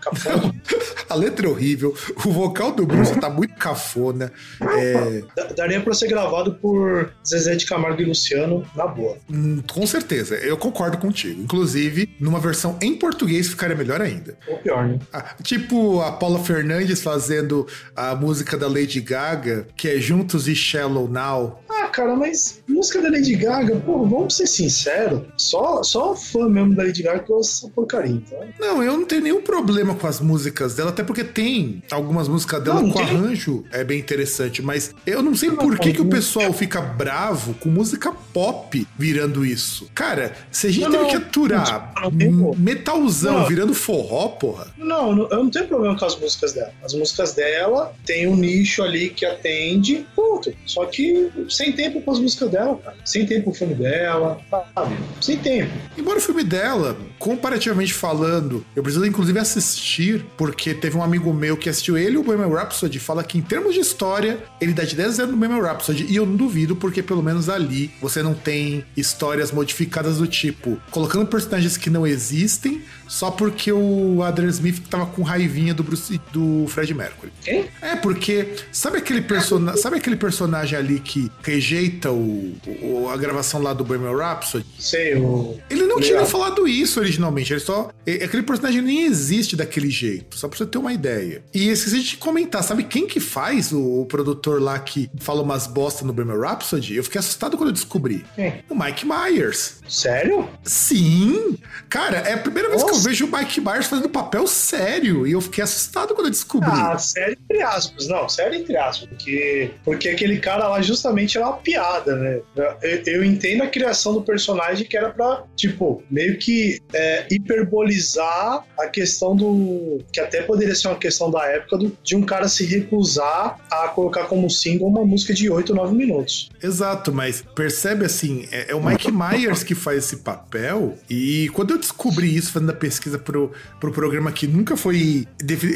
[1.09, 1.93] a letra é horrível.
[2.25, 4.31] O vocal do Bruce tá muito cafona.
[4.61, 5.23] É...
[5.55, 9.17] Daria pra ser gravado por Zezé de Camargo e Luciano, na boa.
[9.29, 11.41] Hum, com certeza, eu concordo contigo.
[11.41, 14.37] Inclusive, numa versão em português ficaria melhor ainda.
[14.47, 14.92] Ou pior, né?
[15.11, 20.55] Ah, tipo a Paula Fernandes fazendo a música da Lady Gaga, que é Juntos e
[20.55, 21.59] Shallow Now.
[21.93, 26.83] Cara, mas música da Lady Gaga, pô, vamos ser sinceros, só, só fã mesmo da
[26.83, 28.39] Lady Gaga que ouça essa porcaria, então.
[28.59, 32.63] Não, eu não tenho nenhum problema com as músicas dela, até porque tem algumas músicas
[32.63, 33.15] dela Não, com tem.
[33.15, 36.09] arranjo, é bem interessante, mas eu não sei Não, por que, mas que o não-
[36.09, 39.87] pessoal fica bravo com música pop virando isso.
[39.93, 43.47] Cara, se a gente Não, teve não, que aturar não metalzão Não.
[43.47, 44.67] virando forró, porra.
[44.77, 46.71] Não, não- eu não tenho problema com as músicas dela.
[46.83, 50.51] As músicas dela tem um nicho ali que atende, ponto.
[50.65, 52.95] Só que sem tempo com as músicas dela, cara.
[53.03, 54.95] Sem tempo com o filme dela, sabe?
[55.19, 55.71] Sem tempo.
[55.97, 61.57] Embora o filme dela, comparativamente falando, eu preciso inclusive assistir, porque teve um amigo meu
[61.57, 64.83] que assistiu ele e o Bohemian Rhapsody, fala que em termos de história, ele dá
[64.83, 67.91] de 10 a 0 no Bohemian Rhapsody, e eu não duvido, porque pelo menos ali
[68.01, 74.23] você não tem histórias modificadas do tipo, colocando personagens que não existem, só porque o
[74.23, 77.31] Adrian Smith tava com raivinha do, Bruce, do Fred Mercury.
[77.43, 77.65] Quem?
[77.81, 81.72] É, porque sabe aquele, persona sabe aquele personagem ali que rejeita
[82.11, 84.65] o, o- a gravação lá do Bohemian Rhapsody?
[84.79, 85.57] Sei, o.
[85.69, 87.89] Ele não tinha falado isso originalmente, ele só.
[88.05, 91.43] é- Aquele personagem nem existe daquele jeito, só pra você ter uma ideia.
[91.53, 95.67] E esqueci de comentar, sabe quem que faz o, o produtor lá que fala umas
[95.67, 96.95] bosta no Bohemian Rhapsody?
[96.95, 98.25] Eu fiquei assustado quando eu descobri.
[98.35, 98.63] Quem?
[98.69, 99.75] O Mike Myers.
[99.87, 100.47] Sério?
[100.63, 101.57] Sim!
[101.89, 105.25] Cara, é a primeira vez que eu vejo o Mike Myers fazendo papel sério.
[105.27, 106.69] E eu fiquei assustado quando eu descobri.
[106.71, 108.07] Ah, sério entre aspas.
[108.07, 109.07] Não, sério entre aspas.
[109.09, 112.39] Porque, porque aquele cara lá justamente era uma piada, né?
[112.81, 118.63] Eu, eu entendo a criação do personagem que era pra, tipo, meio que é, hiperbolizar
[118.79, 119.99] a questão do.
[120.11, 123.87] Que até poderia ser uma questão da época do- de um cara se recusar a
[123.89, 126.49] colocar como single uma música de 8 ou 9 minutos.
[126.61, 130.95] Exato, mas percebe assim, é, é o Mike Myers que faz esse papel.
[131.09, 135.25] E quando eu descobri isso fazendo a pesquisa pro, pro programa que nunca foi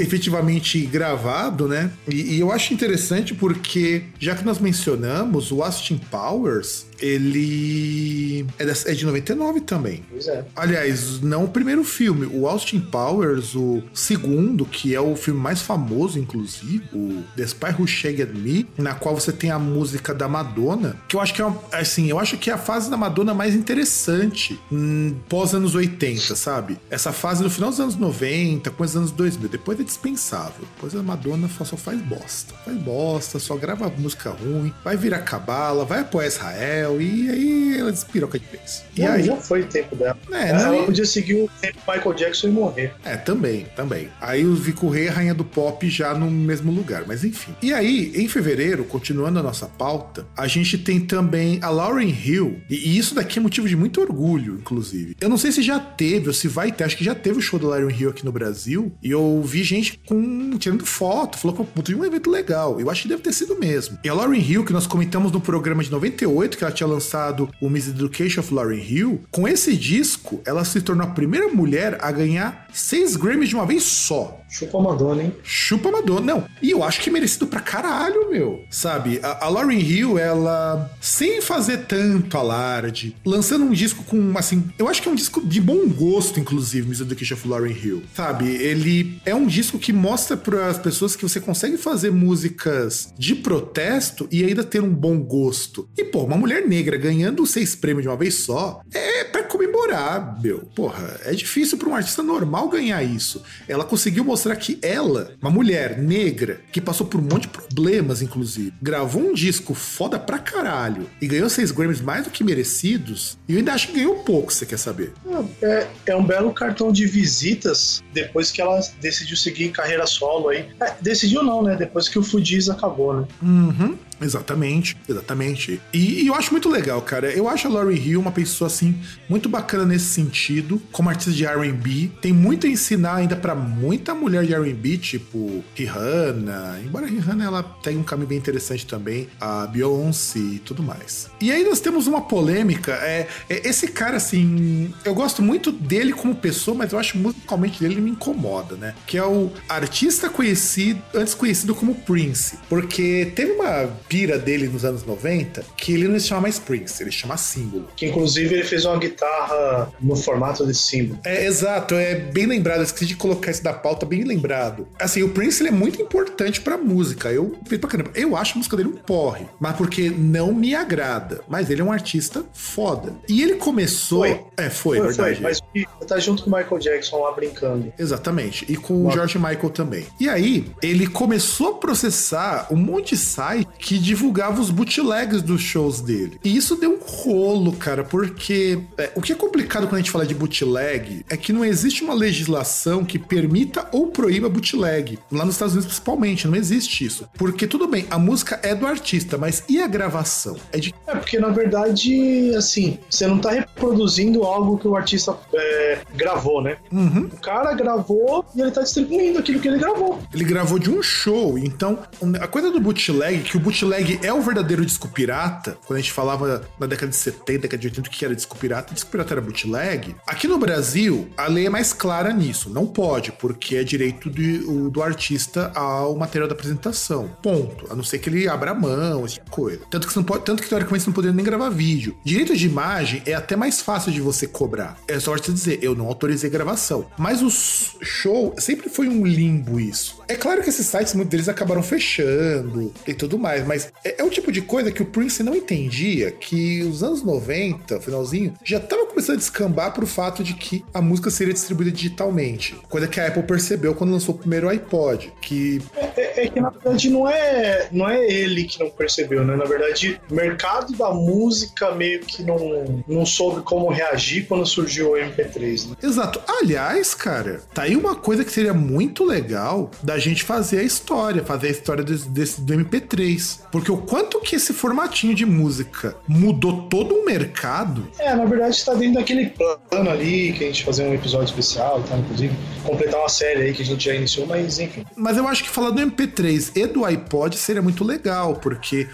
[0.02, 1.91] efetivamente gravado, né?
[2.08, 8.91] E, e eu acho interessante porque, já que nós mencionamos, o Austin Powers, ele é,
[8.91, 10.03] é de 99 também.
[10.10, 10.45] Pois é.
[10.55, 15.62] Aliás, não o primeiro filme, o Austin Powers, o segundo, que é o filme mais
[15.62, 20.27] famoso, inclusive, o The Spy Who Shagged Me, na qual você tem a música da
[20.27, 22.97] Madonna, que eu acho que é uma, assim, eu acho que é a fase da
[22.97, 26.77] Madonna mais interessante hum, pós anos 80, sabe?
[26.89, 30.65] Essa fase no final dos anos 90, com os anos 2000, depois é dispensável.
[30.75, 32.53] Depois a Madonna só faz bosta.
[32.65, 37.91] Faz bosta, só grava música ruim, vai virar cabala, vai apoiar Israel, e aí ela
[37.91, 38.84] despiroca de vez.
[38.95, 40.17] E Não, aí, já foi o tempo dela.
[40.32, 42.93] é, não, ela e- podia seguir o tempo Michael Jackson e morrer.
[43.04, 44.10] é, também, também.
[44.21, 47.54] Aí o Vico Rei a Rainha do Pop já no mesmo lugar, mas enfim.
[47.62, 52.60] E aí, em fevereiro, continuando a nossa pauta, a gente tem também a Lauren Hill,
[52.69, 55.15] e, isso daqui é motivo de muito orgulho, inclusive.
[55.19, 57.41] Eu não sei se já teve ou se vai ter, acho que já teve o
[57.41, 61.56] show da Lauren Hill aqui no Brasil, e eu vi gente com tirando foto, falou
[61.58, 62.80] que puta, de um evento legal.
[62.80, 63.97] Eu acho que deve ter sido mesmo.
[64.04, 67.49] E a Lauren Hill, que nós comentamos no programa de 98, que ela tinha lançado
[67.61, 71.97] o Miss Education of Lauren Hill, com esse disco, ela se tornou a primeira mulher
[72.01, 74.41] a ganhar seis Grammys de uma vez só.
[74.49, 75.33] Chupa Madonna, hein?
[75.43, 76.21] Chupa Madonna.
[76.21, 78.63] Não, e eu acho que é merecido pra caralho, meu.
[78.69, 84.63] Sabe, a, a Lauryn Hill, ela, sem fazer tanto alarde, lançando um disco com, assim,
[84.79, 88.03] eu acho que é um disco de bom gosto, inclusive, Miss Education of Lauryn Hill.
[88.15, 93.13] Sabe, ele é um disco que mostra para as pessoas que você consegue fazer músicas
[93.17, 95.88] de protesto e ainda ter um bom gosto.
[95.97, 100.41] E, pô, uma mulher negra ganhando seis prêmios de uma vez só, é pra comemorar,
[100.41, 100.60] meu.
[100.75, 103.41] Porra, é difícil pra um artista normal ganhar isso.
[103.67, 108.21] Ela conseguiu mostrar que ela, uma mulher negra, que passou por um monte de problemas,
[108.21, 113.38] inclusive, gravou um disco foda pra caralho e ganhou seis Grammys mais do que merecidos,
[113.47, 115.13] e eu ainda acho que ganhou pouco, você quer saber?
[115.62, 120.50] É, é um belo cartão de visitas depois que ela decidiu seguir em carreira solo
[120.50, 120.67] aí.
[120.80, 121.76] É, decidiu não, né?
[121.76, 123.28] Depois que o Fudiz acabou, né?
[123.41, 123.97] Uhum.
[124.21, 125.82] Exatamente, exatamente.
[125.93, 127.32] E, e eu acho muito legal, cara.
[127.32, 128.95] Eu acho a Laurie Hill uma pessoa, assim,
[129.27, 130.82] muito bacana nesse sentido.
[130.91, 135.63] Como artista de R&B, tem muito a ensinar ainda pra muita mulher de R&B, tipo
[135.75, 136.80] Rihanna.
[136.84, 139.27] Embora Rihanna, ela tenha um caminho bem interessante também.
[139.39, 141.30] A Beyoncé e tudo mais.
[141.41, 142.93] E aí nós temos uma polêmica.
[142.93, 147.80] É, é esse cara, assim, eu gosto muito dele como pessoa, mas eu acho musicalmente
[147.80, 148.93] dele ele me incomoda, né?
[149.06, 152.58] Que é o artista conhecido, antes conhecido como Prince.
[152.69, 157.02] Porque teve uma pira dele nos anos 90 que ele não se chama mais Prince,
[157.02, 157.88] ele chama Símbolo.
[157.96, 161.20] Que inclusive ele fez uma guitarra no formato de símbolo.
[161.26, 164.88] É, exato, é bem lembrado, eu esqueci de colocar isso da pauta, bem lembrado.
[165.00, 168.58] Assim, o Prince ele é muito importante pra música, eu, pra caramba, eu acho a
[168.58, 173.13] música dele um porre, mas porque não me agrada, mas ele é um artista foda.
[173.28, 174.20] E ele começou...
[174.20, 174.41] Foi.
[174.58, 175.41] É, foi, Foi, verdade.
[175.41, 177.93] foi, mas tá junto com o Michael Jackson lá brincando.
[177.98, 178.65] Exatamente.
[178.70, 180.06] E com o George Michael também.
[180.20, 185.62] E aí, ele começou a processar um monte de site que divulgava os bootlegs dos
[185.62, 186.39] shows dele.
[186.43, 190.12] E isso deu um rolo, cara, porque é, o que é complicado quando a gente
[190.12, 195.19] fala de bootleg é que não existe uma legislação que permita ou proíba bootleg.
[195.31, 197.27] Lá nos Estados Unidos, principalmente, não existe isso.
[197.38, 200.57] Porque tudo bem, a música é do artista, mas e a gravação?
[200.71, 205.38] É de É, porque na verdade, assim, você não tá reproduzindo algo que o artista
[205.53, 206.77] é, gravou, né?
[206.91, 207.29] Uhum.
[207.31, 210.19] O cara gravou e ele tá distribuindo aquilo que ele gravou.
[210.33, 211.99] Ele gravou de um show, então
[212.39, 213.87] a coisa do bootleg, que o bootleg
[214.23, 217.88] é o verdadeiro disco pirata, quando a gente falava na década de 70, década de
[217.88, 220.15] 80 o que era disco pirata, disco pirata era bootleg.
[220.26, 224.89] Aqui no Brasil, a lei é mais clara nisso, não pode, porque é direito do,
[224.89, 227.30] do artista ao material da apresentação.
[227.41, 227.88] Ponto.
[227.89, 229.82] A não ser que ele abra mão, esse tipo de coisa.
[229.89, 232.17] Tanto que, não pode, tanto que teoricamente você não poderia nem gravar vídeo.
[232.23, 234.97] Direito de imagem é até mais fácil de você cobrar.
[235.08, 237.08] É só você dizer, eu não autorizei gravação.
[237.17, 240.21] Mas o show sempre foi um limbo isso.
[240.28, 244.23] É claro que esses sites, muitos deles acabaram fechando e tudo mais, mas é, é
[244.23, 248.79] o tipo de coisa que o Prince não entendia que os anos 90, finalzinho, já
[248.79, 252.75] tava começando a descambar pro fato de que a música seria distribuída digitalmente.
[252.89, 255.81] Coisa que a Apple percebeu quando lançou o primeiro iPod, que
[256.15, 259.55] É, é que na verdade não é, não é ele que não percebeu, né?
[259.55, 265.11] Na verdade, o mercado da música meio que não, não soube como reagir quando surgiu
[265.11, 265.95] o MP3, né?
[266.01, 266.41] Exato.
[266.61, 271.43] Aliás, cara, tá aí uma coisa que seria muito legal da gente fazer a história,
[271.43, 273.59] fazer a história desse, desse- do MP3.
[273.71, 278.08] Porque o quanto que esse formatinho de música mudou todo um mercado.
[278.17, 282.01] É, na verdade tá dentro daquele plano ali que a gente fazer um episódio especial,
[282.03, 282.17] tá?
[282.17, 282.53] Inclusive,
[282.84, 285.06] completar uma série aí que a gente já iniciou, mas enfim.
[285.15, 289.08] Mas eu acho que falar do MP3 e do iPod seria muito legal, porque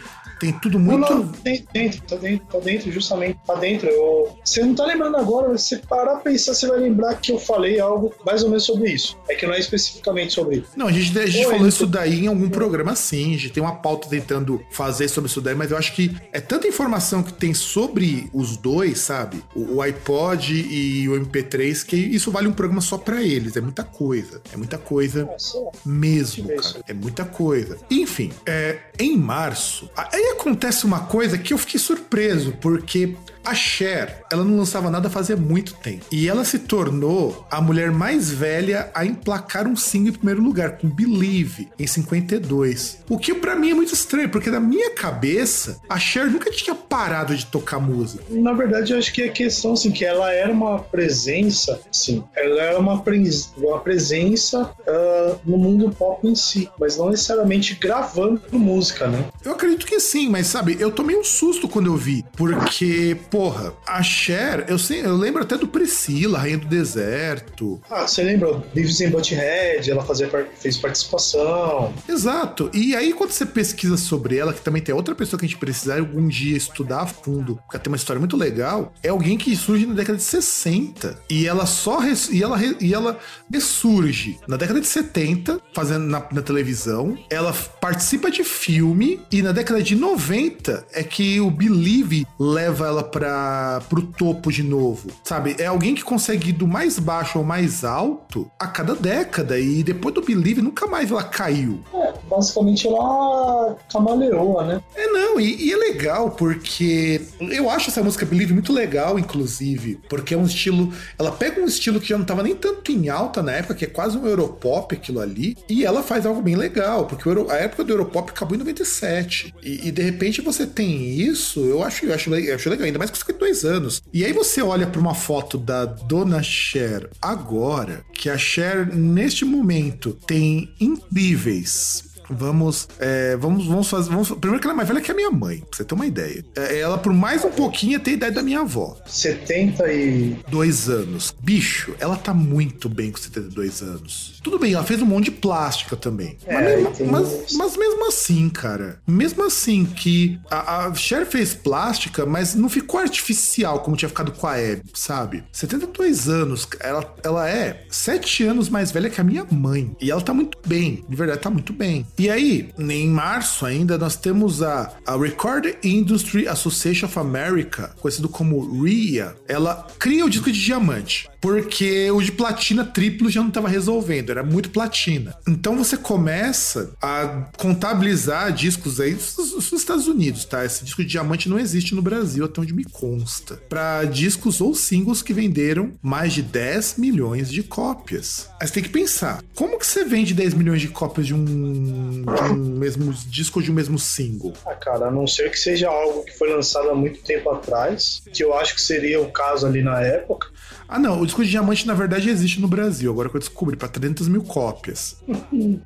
[0.44, 1.14] tem tudo Não, muito.
[1.14, 3.88] não, tem- dentro, tá dentro, tá dentro, justamente, tá dentro.
[3.90, 7.32] Eu, você não tá lembrando agora, mas se parar pra pensar, você vai lembrar que
[7.32, 9.18] eu falei algo mais ou menos sobre isso.
[9.30, 10.68] É que não é especificamente sobre isso.
[10.76, 13.36] Não, a gente, a gente Oi, falou eu isso daí em algum programa sim.
[13.36, 16.40] A gente tem uma pauta tentando fazer sobre isso daí, mas eu acho que é
[16.40, 19.44] tanta informação que tem sobre os dois, sabe?
[19.56, 23.56] O, o iPod e o MP3, que isso vale um programa só pra eles.
[23.56, 24.42] É muita coisa.
[24.54, 26.84] É muita coisa É, mesmo, cara.
[26.88, 27.78] É muita coisa.
[27.90, 34.24] Enfim, é, em março, aí acontece uma coisa que eu fiquei surpreso, porque a Cher,
[34.32, 36.06] ela não lançava nada fazia muito tempo.
[36.12, 40.78] E ela se tornou a mulher mais velha a emplacar um single em primeiro lugar,
[40.78, 43.00] com Believe, em 52.
[43.10, 46.76] O que pra mim é muito estranho, porque na minha cabeça, a Cher nunca tinha
[46.76, 48.24] parado de tocar música.
[48.30, 52.62] Na verdade, eu acho que é questão assim, que ela era uma presença, sim, ela
[52.62, 58.42] era uma, pres- uma presença ah, no mundo pop em si, mas não necessariamente gravando
[58.52, 59.26] música, né?
[59.44, 63.74] Eu acredito que sim, mas sabe, eu tomei um susto quando eu vi, porque, porra,
[63.88, 67.82] a Cher, eu, sei, eu lembro até do Priscila, Rainha do Deserto.
[67.89, 68.62] Ah, você lembra?
[68.76, 71.91] Beavis and Butthead, ela fazia, fez participação.
[72.08, 72.69] Exato.
[72.72, 75.58] E aí, quando você pesquisa sobre ela, que também tem outra pessoa que a gente
[75.58, 79.36] precisar algum dia estudar a fundo, porque ela tem uma história muito legal, é alguém
[79.36, 81.17] que surge na década de 60.
[81.28, 83.17] E ela só res- e ela, e ela
[83.52, 87.17] ressurge na década de 70, fazendo na, na televisão.
[87.32, 93.04] Ela participa de filme, e na década de 90 é que o Believe leva ela
[93.24, 95.10] para pro topo de novo.
[95.24, 95.56] Sabe?
[95.58, 99.58] É alguém que consegue ir do mais baixo ao mais alto a cada década.
[99.58, 101.80] E depois do Believe, nunca mais ela caiu.
[101.94, 104.82] É, basicamente ela camaleoa, né?
[104.96, 110.00] É, não, e, e é legal porque eu acho essa música Believe muito legal, inclusive,
[110.10, 110.92] porque é um estilo.
[111.18, 113.86] Ela pega um estilo que já não tava nem tanto em alta na época, que
[113.86, 117.56] é quase um Europop aquilo ali, e ela faz algo bem legal, porque Euro- a
[117.56, 119.54] época do Europop acabou em 97.
[119.64, 123.00] E, e de repente você tem isso, eu acho, eu acho, eu acho legal, ainda
[123.00, 124.04] mais com 52 anos.
[124.12, 129.45] E aí você olha pra uma foto da Dona Cher agora, que a Cher, neste
[129.45, 134.10] momento, tem incríveis Vamos, é, vamos, vamos fazer.
[134.10, 136.06] Vamos, primeiro que ela é mais velha que a minha mãe, pra você ter uma
[136.06, 136.43] ideia.
[136.56, 138.97] É, Ela, por mais um pouquinho, tem a idade da minha avó.
[139.06, 140.38] 70 e.
[140.49, 141.36] Dois anos.
[141.39, 144.33] Bicho, ela tá muito bem com 72 anos.
[144.44, 146.38] Tudo bem, ela fez um monte de plástica também.
[146.46, 149.00] É, mas, mas, mas mesmo assim, cara.
[149.08, 154.34] Mesmo assim, que a, a Cher fez plástica, mas não ficou artificial como tinha ficado
[154.34, 155.44] com a Abby, sabe?
[155.52, 156.68] 72 anos.
[156.80, 159.96] Ela, ela é 7 anos mais velha que a minha mãe.
[160.02, 161.06] E ela tá muito bem.
[161.08, 162.06] De verdade, tá muito bem.
[162.18, 168.28] E aí, em março ainda, nós temos a, a Record Industry Association of America, conhecido
[168.28, 169.36] como RIA.
[169.48, 174.30] Ela cria o disco de diamante porque o de platina triplo já não estava resolvendo,
[174.34, 175.36] era muito platina.
[175.48, 180.65] Então você começa a contabilizar discos aí dos Estados Unidos, tá?
[180.65, 183.56] Esse disco de diamante não existe no Brasil, até onde me consta.
[183.69, 188.50] Para discos ou singles que venderam mais de 10 milhões de cópias.
[188.60, 192.24] Aí você tem que pensar, como que você vende 10 milhões de cópias de um,
[192.24, 194.54] de um mesmo disco ou de um mesmo single?
[194.65, 198.22] Ah, cara, a não ser que seja algo que foi lançado há muito tempo atrás,
[198.34, 200.48] que eu acho que seria o caso ali na época,
[200.88, 203.76] ah, não, o disco de diamante na verdade existe no Brasil, agora que eu descobri,
[203.76, 205.18] pra 300 mil cópias.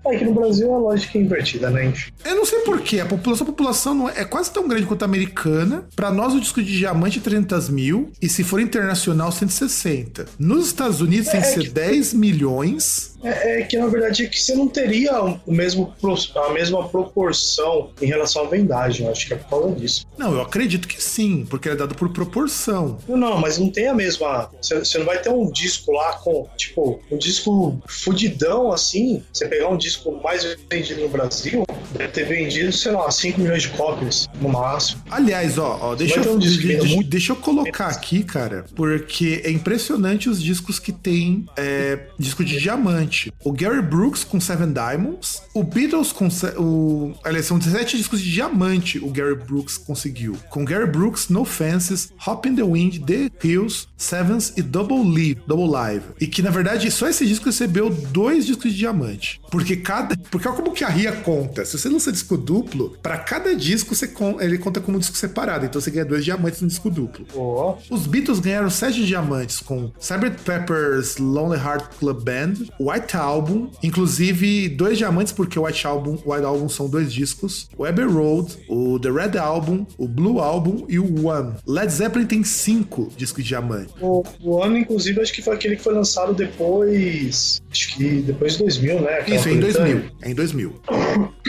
[0.06, 1.94] É que no Brasil a lógica é invertida, né?
[2.26, 5.04] Eu não sei porquê, a população, a população não é, é quase tão grande quanto
[5.04, 5.86] a americana.
[5.96, 10.26] Pra nós, o disco de diamante é 300 mil, e se for internacional, 160.
[10.40, 11.70] Nos Estados Unidos é, tem que é ser que...
[11.70, 15.94] 10 milhões é, é, que na verdade é que você não teria o mesmo,
[16.36, 19.06] a mesma proporção em relação à vendagem.
[19.06, 20.06] Eu acho que é por causa disso.
[20.18, 22.98] Não, eu acredito que sim, porque é dado por proporção.
[23.08, 24.50] Não, não, mas não tem a mesma.
[24.62, 29.24] Você, você não vai ter um disco lá com, tipo, um disco fudidão assim.
[29.32, 33.64] Você pegar um disco mais vendido no Brasil, deve ter vendido, sei lá, 5 milhões
[33.64, 35.02] de cópias no máximo.
[35.10, 40.30] Aliás, ó, ó deixa, eu, um deixa, deixa, eu colocar aqui, cara, porque é impressionante
[40.30, 43.07] os discos que tem é, disco de diamante
[43.44, 46.28] o Gary Brooks com Seven Diamonds, o Beatles com.
[46.58, 50.38] O, aliás, são 17 discos de diamante o Gary Brooks conseguiu.
[50.50, 55.42] Com Gary Brooks, No Fences, Hop in the Wind, The Hills, Sevens e Double Live,
[55.48, 56.06] Double Live.
[56.20, 59.42] E que na verdade só esse disco recebeu dois discos de diamante.
[59.50, 60.16] Porque cada.
[60.30, 61.66] Porque olha como que a RIA conta.
[61.66, 65.66] Se você lança disco duplo, para cada disco você ele conta como um disco separado.
[65.66, 67.26] Então você ganha dois diamantes no disco duplo.
[67.34, 67.76] Oh.
[67.90, 74.70] Os Beatles ganharam sete diamantes com Cyber Peppers Lonely Heart Club Band, White Album, inclusive
[74.70, 79.00] dois diamantes, porque o White Album, White Album são dois discos, o Abbey Road, o
[79.00, 81.54] The Red Album, o Blue Album e o One.
[81.66, 83.94] Led Zeppelin tem cinco discos de diamante.
[84.02, 87.62] O, o One, inclusive, acho que foi aquele que foi lançado depois.
[87.72, 89.14] Acho que depois de 2000, né?
[89.20, 90.02] Aquela Isso, é em 2000.
[90.22, 90.82] É em 2000.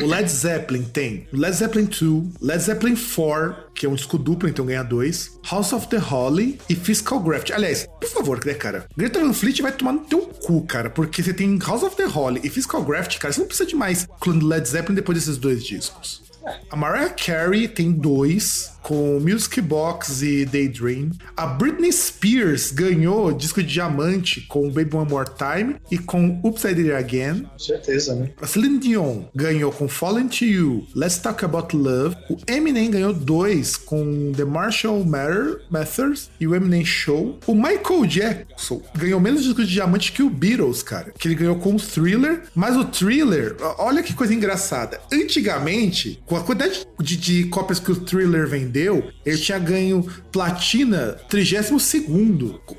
[0.02, 4.48] o Led Zeppelin tem Led Zeppelin 2, Led Zeppelin 4, que é um disco duplo,
[4.48, 5.38] então ganha dois.
[5.48, 7.52] House of the Holly e Physical Graft.
[7.52, 8.86] Aliás, por favor, né, cara?
[8.96, 12.04] Greta Van Fleet vai tomar no teu cu, cara, porque você tem House of the
[12.04, 15.38] Holly e Physical Graft, cara, você não precisa de mais clone Led Zeppelin depois desses
[15.38, 16.22] dois discos.
[16.70, 21.10] A Mariah Carey tem dois com Music Box e Daydream.
[21.36, 26.82] A Britney Spears ganhou disco de diamante com Baby One More Time e com Upside
[26.82, 27.42] Down Again.
[27.42, 28.30] Com certeza, né?
[28.40, 32.16] A Celine Dion ganhou com Fallen to You, Let's Talk About Love.
[32.30, 37.38] O Eminem ganhou dois com The Marshall Matter, Matters e o Eminem Show.
[37.46, 41.12] O Michael Jackson ganhou menos disco de diamante que o Beatles, cara.
[41.18, 45.00] Que ele ganhou com o Thriller, mas o Thriller, olha que coisa engraçada.
[45.12, 50.06] Antigamente, com a quantidade de, de cópias que o Thriller vendeu, vendeu, ele tinha ganho
[50.30, 51.94] platina 32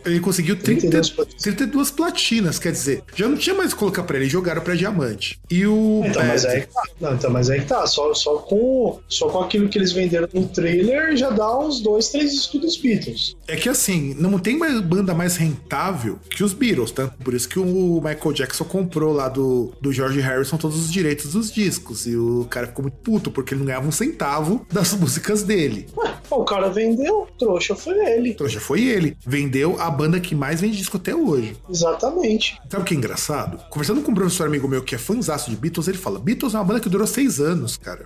[0.06, 4.18] Ele conseguiu 30, 32, 32 platinas, quer dizer, já não tinha mais que colocar pra
[4.18, 5.40] ele, jogaram pra diamante.
[5.50, 6.04] E o.
[6.06, 6.82] Então, mas aí tá.
[7.02, 7.86] Não, então, mas aí tá.
[7.88, 12.10] Só, só, com, só com aquilo que eles venderam no trailer já dá uns dois,
[12.10, 13.36] três estudos Beatles.
[13.48, 17.08] É que assim, não tem mais banda mais rentável que os Beatles, tá?
[17.08, 21.34] Por isso que o Michael Jackson comprou lá do, do George Harrison todos os direitos
[21.34, 22.06] dos discos.
[22.06, 25.79] E o cara ficou muito puto porque ele não ganhava um centavo das músicas dele.
[25.98, 28.34] Ué, o cara vendeu, trouxa foi ele.
[28.34, 29.18] Trouxa foi ele.
[29.26, 31.56] Vendeu a banda que mais vende disco até hoje.
[31.70, 32.60] Exatamente.
[32.70, 33.60] Sabe o que é engraçado?
[33.70, 36.58] Conversando com um professor amigo meu que é fãzaço de Beatles, ele fala: Beatles é
[36.58, 38.06] uma banda que durou seis anos, cara.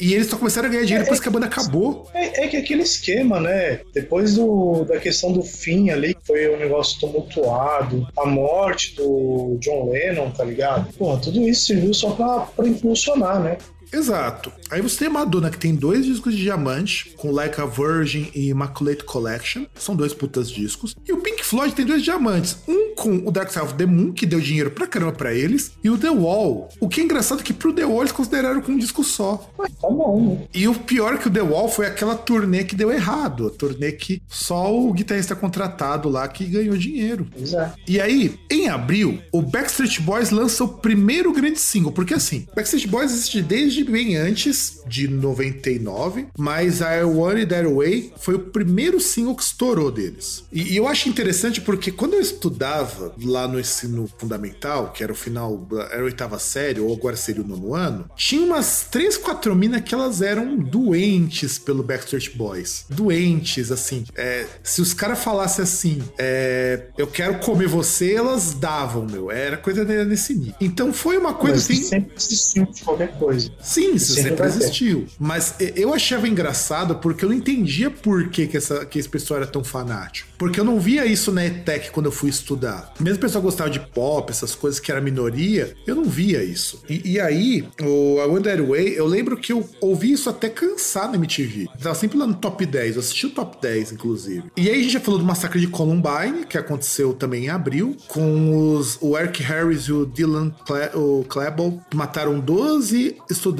[0.00, 2.08] E eles só começaram a ganhar dinheiro é, depois é, que a banda acabou.
[2.14, 3.80] É, é, que aquele esquema, né?
[3.92, 9.56] Depois do, da questão do fim ali, que foi um negócio tumultuado, a morte do
[9.60, 10.92] John Lennon, tá ligado?
[10.94, 13.58] Pô, tudo isso serviu só pra, pra impulsionar, né?
[13.94, 14.52] Exato.
[14.70, 18.48] Aí você tem Madonna, que tem dois discos de diamante, com Like a Virgin e
[18.48, 19.66] Immaculate Collection.
[19.74, 20.96] São dois putas discos.
[21.06, 22.56] E o Pink Floyd tem dois diamantes.
[22.66, 25.72] Um com o Dark Side of the Moon, que deu dinheiro pra caramba pra eles,
[25.82, 26.68] e o The Wall.
[26.80, 29.48] O que é engraçado é que pro The Wall eles consideraram com um disco só.
[29.56, 30.38] tá bom.
[30.40, 30.48] Né?
[30.52, 33.46] E o pior é que o The Wall foi aquela turnê que deu errado.
[33.46, 37.28] A turnê que só o guitarrista contratado lá que ganhou dinheiro.
[37.38, 37.78] Exato.
[37.86, 41.92] E aí, em abril, o Backstreet Boys lança o primeiro grande single.
[41.92, 47.66] Porque assim, Backstreet Boys existe desde bem antes de 99, mas I Want It That
[47.66, 50.44] Way foi o primeiro single que estourou deles.
[50.52, 55.12] E, e eu acho interessante porque quando eu estudava lá no ensino fundamental, que era
[55.12, 59.16] o final, era a oitava série, ou agora seria o nono ano, tinha umas três,
[59.16, 62.84] quatro minas que elas eram doentes pelo Backstreet Boys.
[62.88, 64.04] Doentes, assim.
[64.14, 69.30] É, se os caras falassem assim, é, eu quero comer você, elas davam, meu.
[69.30, 70.54] Era coisa nesse nível.
[70.60, 71.82] Então foi uma coisa Mas assim.
[71.82, 73.50] sempre existiu de qualquer coisa.
[73.74, 74.58] Sim, isso Sempre sempre ter.
[74.58, 75.06] existiu.
[75.18, 79.40] Mas eu achava engraçado porque eu não entendia por que, que, essa, que esse pessoal
[79.40, 80.28] era tão fanático.
[80.38, 82.92] Porque eu não via isso na ETEC quando eu fui estudar.
[83.00, 86.82] Mesmo o pessoal gostava de pop, essas coisas que era minoria, eu não via isso.
[86.88, 91.12] E, e aí, o I That Way, eu lembro que eu ouvi isso até cansado
[91.12, 91.68] na MTV.
[91.74, 94.44] Eu tava sempre lá no top 10, eu assisti o top 10, inclusive.
[94.56, 97.96] E aí a gente já falou do massacre de Columbine, que aconteceu também em abril,
[98.08, 103.53] com os, o Eric Harris e o Dylan Cle, o Klebold, mataram 12 estudantes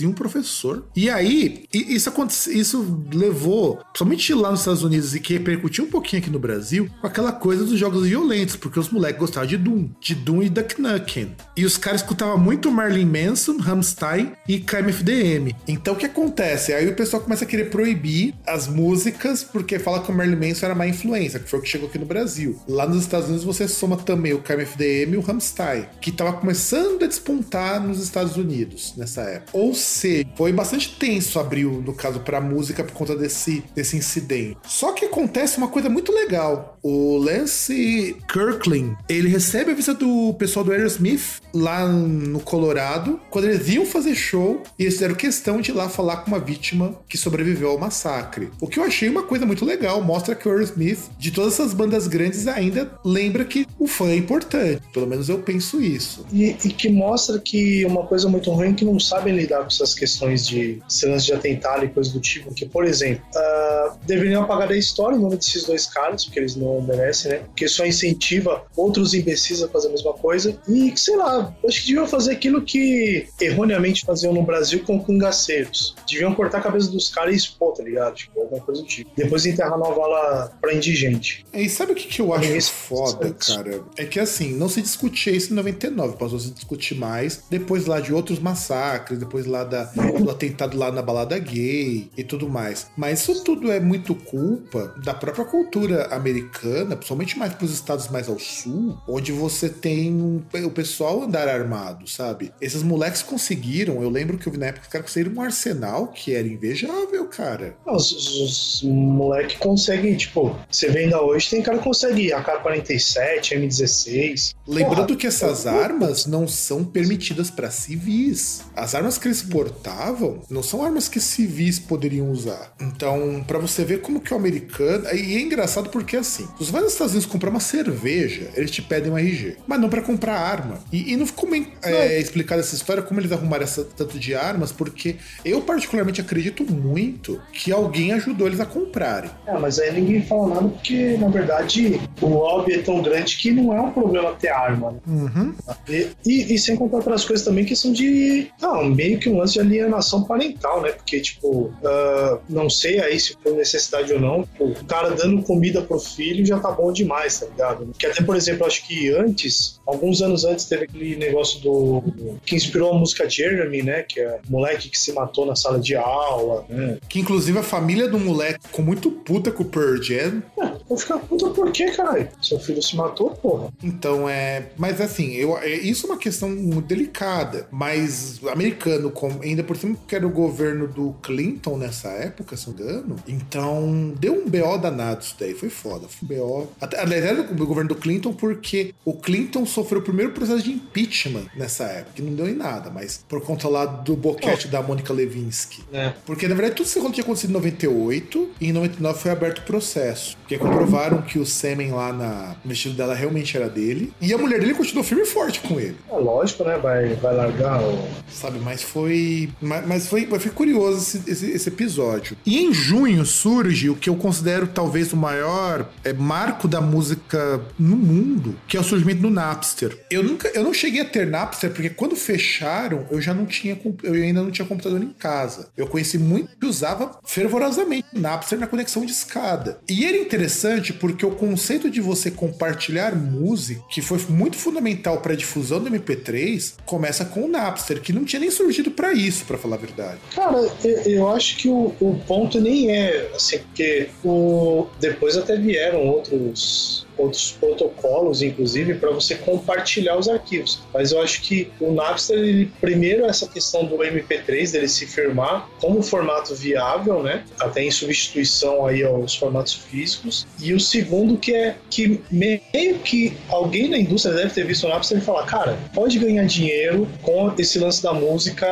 [0.00, 0.84] e um professor.
[0.94, 5.88] E aí, isso, aconte- isso levou, somente lá nos Estados Unidos e que repercutiu um
[5.90, 9.56] pouquinho aqui no Brasil, com aquela coisa dos jogos violentos, porque os moleques gostavam de
[9.56, 11.34] Doom, de Doom e Duck Nukem.
[11.56, 15.54] E os caras escutavam muito Marilyn Manson, Rammstein e KMFDM.
[15.66, 16.72] Então o que acontece?
[16.72, 20.66] Aí o pessoal começa a querer proibir as músicas porque fala que o Marilyn Manson
[20.66, 22.58] era má influência, que foi o que chegou aqui no Brasil.
[22.68, 27.02] Lá nos Estados Unidos você soma também o KMFDM e o Rammstein, que tava começando
[27.04, 29.39] a despontar nos Estados Unidos nessa época.
[29.52, 34.56] Ou seja, foi bastante tenso abril, no caso, pra música por conta desse, desse incidente.
[34.66, 36.78] Só que acontece uma coisa muito legal.
[36.82, 43.46] O Lance Kirkland, ele recebe a visita do pessoal do Aerosmith lá no Colorado, quando
[43.46, 46.94] eles iam fazer show, e eles fizeram questão de ir lá falar com uma vítima
[47.08, 48.50] que sobreviveu ao massacre.
[48.60, 51.74] O que eu achei uma coisa muito legal, mostra que o Aerosmith, de todas essas
[51.74, 54.82] bandas grandes, ainda lembra que o fã é importante.
[54.92, 56.24] Pelo menos eu penso isso.
[56.32, 58.98] E, e que mostra que uma coisa muito ruim é que não
[59.30, 62.52] sabem lidar com essas questões de cenas de atentado e coisa do tipo.
[62.54, 66.56] Que, por exemplo, ah, deveriam apagar da história o nome desses dois caras, porque eles
[66.56, 67.38] não merecem, né?
[67.38, 70.58] Porque só incentiva outros imbecis a fazer a mesma coisa.
[70.68, 75.94] E, sei lá, acho que deviam fazer aquilo que erroneamente faziam no Brasil com cangaceiros.
[76.10, 78.14] Deviam cortar a cabeça dos caras e expor, tá ligado?
[78.14, 79.10] Tipo, alguma coisa do tipo.
[79.16, 81.44] Depois enterrar na vala pra indigente.
[81.52, 83.82] E sabe o que, que eu acho Esse- foda, cara?
[83.96, 87.86] É que assim, não se discutia isso em 99, passou a se discutir mais depois
[87.86, 92.48] lá de outros massacres, depois lá da, do atentado lá na balada gay e tudo
[92.48, 92.88] mais.
[92.96, 98.28] Mas isso tudo é muito culpa da própria cultura americana, principalmente mais pros estados mais
[98.28, 102.52] ao sul, onde você tem um- o pessoal andar armado, sabe?
[102.60, 105.42] Esses moleques conseguiram, eu lembro que eu vi na época que os caras conseguiram um
[105.42, 107.76] arsenal que era invejável, cara.
[107.86, 113.52] Os, os, os moleque conseguem, tipo, você vê ainda hoje, tem cara que consegue AK-47,
[113.58, 114.54] M16.
[114.66, 118.62] Lembrando Porra, que essas armas não são permitidas para civis.
[118.74, 122.72] As armas que eles portavam não são armas que civis poderiam usar.
[122.80, 125.04] Então, para você ver como que o americano.
[125.14, 128.70] E é engraçado porque assim, se você vai nos Estados Unidos comprar uma cerveja, eles
[128.70, 130.78] te pedem um RG, mas não para comprar arma.
[130.92, 134.34] E, e não ficou bem é, explicada essa história, como eles arrumaram essa tanto de
[134.34, 139.30] armas, porque eu particularmente acredito muito que alguém ajudou eles a comprarem.
[139.46, 143.50] É, mas aí ninguém fala nada porque, na verdade, o lobby é tão grande que
[143.52, 144.92] não é um problema ter arma.
[144.92, 144.98] Né?
[145.06, 145.54] Uhum.
[145.88, 148.48] E, e- e sem contar outras coisas também que são de.
[148.60, 150.92] Não, meio que um lance de alienação parental, né?
[150.92, 155.42] Porque, tipo, ah, não sei aí se foi necessidade ou não, pô, o cara dando
[155.42, 157.86] comida pro filho já tá bom demais, tá ligado?
[157.86, 162.02] Porque até, por exemplo, acho que antes, alguns anos antes, teve aquele negócio do.
[162.44, 164.02] que inspirou a música Jeremy, né?
[164.02, 166.98] Que é o moleque que se matou na sala de aula, né?
[167.08, 170.42] Que inclusive a família do moleque ficou muito puta com o Pearl Jam.
[170.60, 172.28] É, vou ficar puta por quê, caralho?
[172.42, 173.68] Seu filho se matou, porra.
[173.82, 174.66] Então é.
[174.76, 177.66] Mas assim, eu, é- isso é uma questão muito delicada.
[177.70, 178.48] Mas o
[178.90, 182.76] americano, como, ainda por cima que era o governo do Clinton nessa época, se não
[182.76, 183.16] me engano.
[183.28, 185.54] Então deu um BO danado isso daí.
[185.54, 186.08] Foi foda.
[186.08, 186.72] Foi um BO.
[186.80, 190.72] Até, aliás, era o governo do Clinton porque o Clinton sofreu o primeiro processo de
[190.72, 192.12] impeachment nessa época.
[192.16, 195.84] Que não deu em nada, mas por conta lá do boquete da Mônica Levinsky.
[195.92, 196.12] É.
[196.26, 199.62] Porque, na verdade, tudo rolo tinha acontecido em 98 e em 99 foi aberto o
[199.62, 200.36] processo.
[200.38, 204.12] Porque comprovaram que o sêmen lá na, no vestido dela realmente era dele.
[204.20, 205.96] E a mulher dele continuou firme e forte com ele.
[206.10, 206.78] É lógico, né?
[206.78, 208.00] Vai, vai largar o.
[208.30, 209.50] Sabe, mas foi.
[209.60, 212.36] Mas, foi, mas foi curioso esse, esse, esse episódio.
[212.44, 217.60] E em junho surge o que eu considero talvez o maior é, marco da música
[217.78, 219.98] no mundo, que é o surgimento do Napster.
[220.10, 223.78] Eu nunca, eu não cheguei a ter Napster porque quando fecharam, eu já não tinha,
[224.02, 225.68] eu ainda não tinha computador em casa.
[225.76, 229.80] Eu conheci muito que usava fervorosamente Napster na conexão de escada.
[229.88, 235.32] E era interessante porque o conceito de você compartilhar música, que foi muito fundamental para
[235.32, 239.44] a difusão do MP3, começa com o Napster, que não tinha nem surgido para isso,
[239.44, 240.18] para falar a verdade.
[240.34, 240.58] Cara,
[241.06, 247.06] eu acho que o, o ponto nem é assim, porque o, depois até vieram outros
[247.20, 250.80] outros protocolos, inclusive, para você compartilhar os arquivos.
[250.92, 255.68] Mas eu acho que o Napster, ele, primeiro, essa questão do MP3, dele se firmar
[255.80, 257.44] como formato viável, né?
[257.60, 260.46] Até em substituição aí aos formatos físicos.
[260.60, 264.88] E o segundo, que é que meio que alguém na indústria deve ter visto o
[264.88, 268.66] Napster e falar, cara, pode ganhar dinheiro com esse lance da música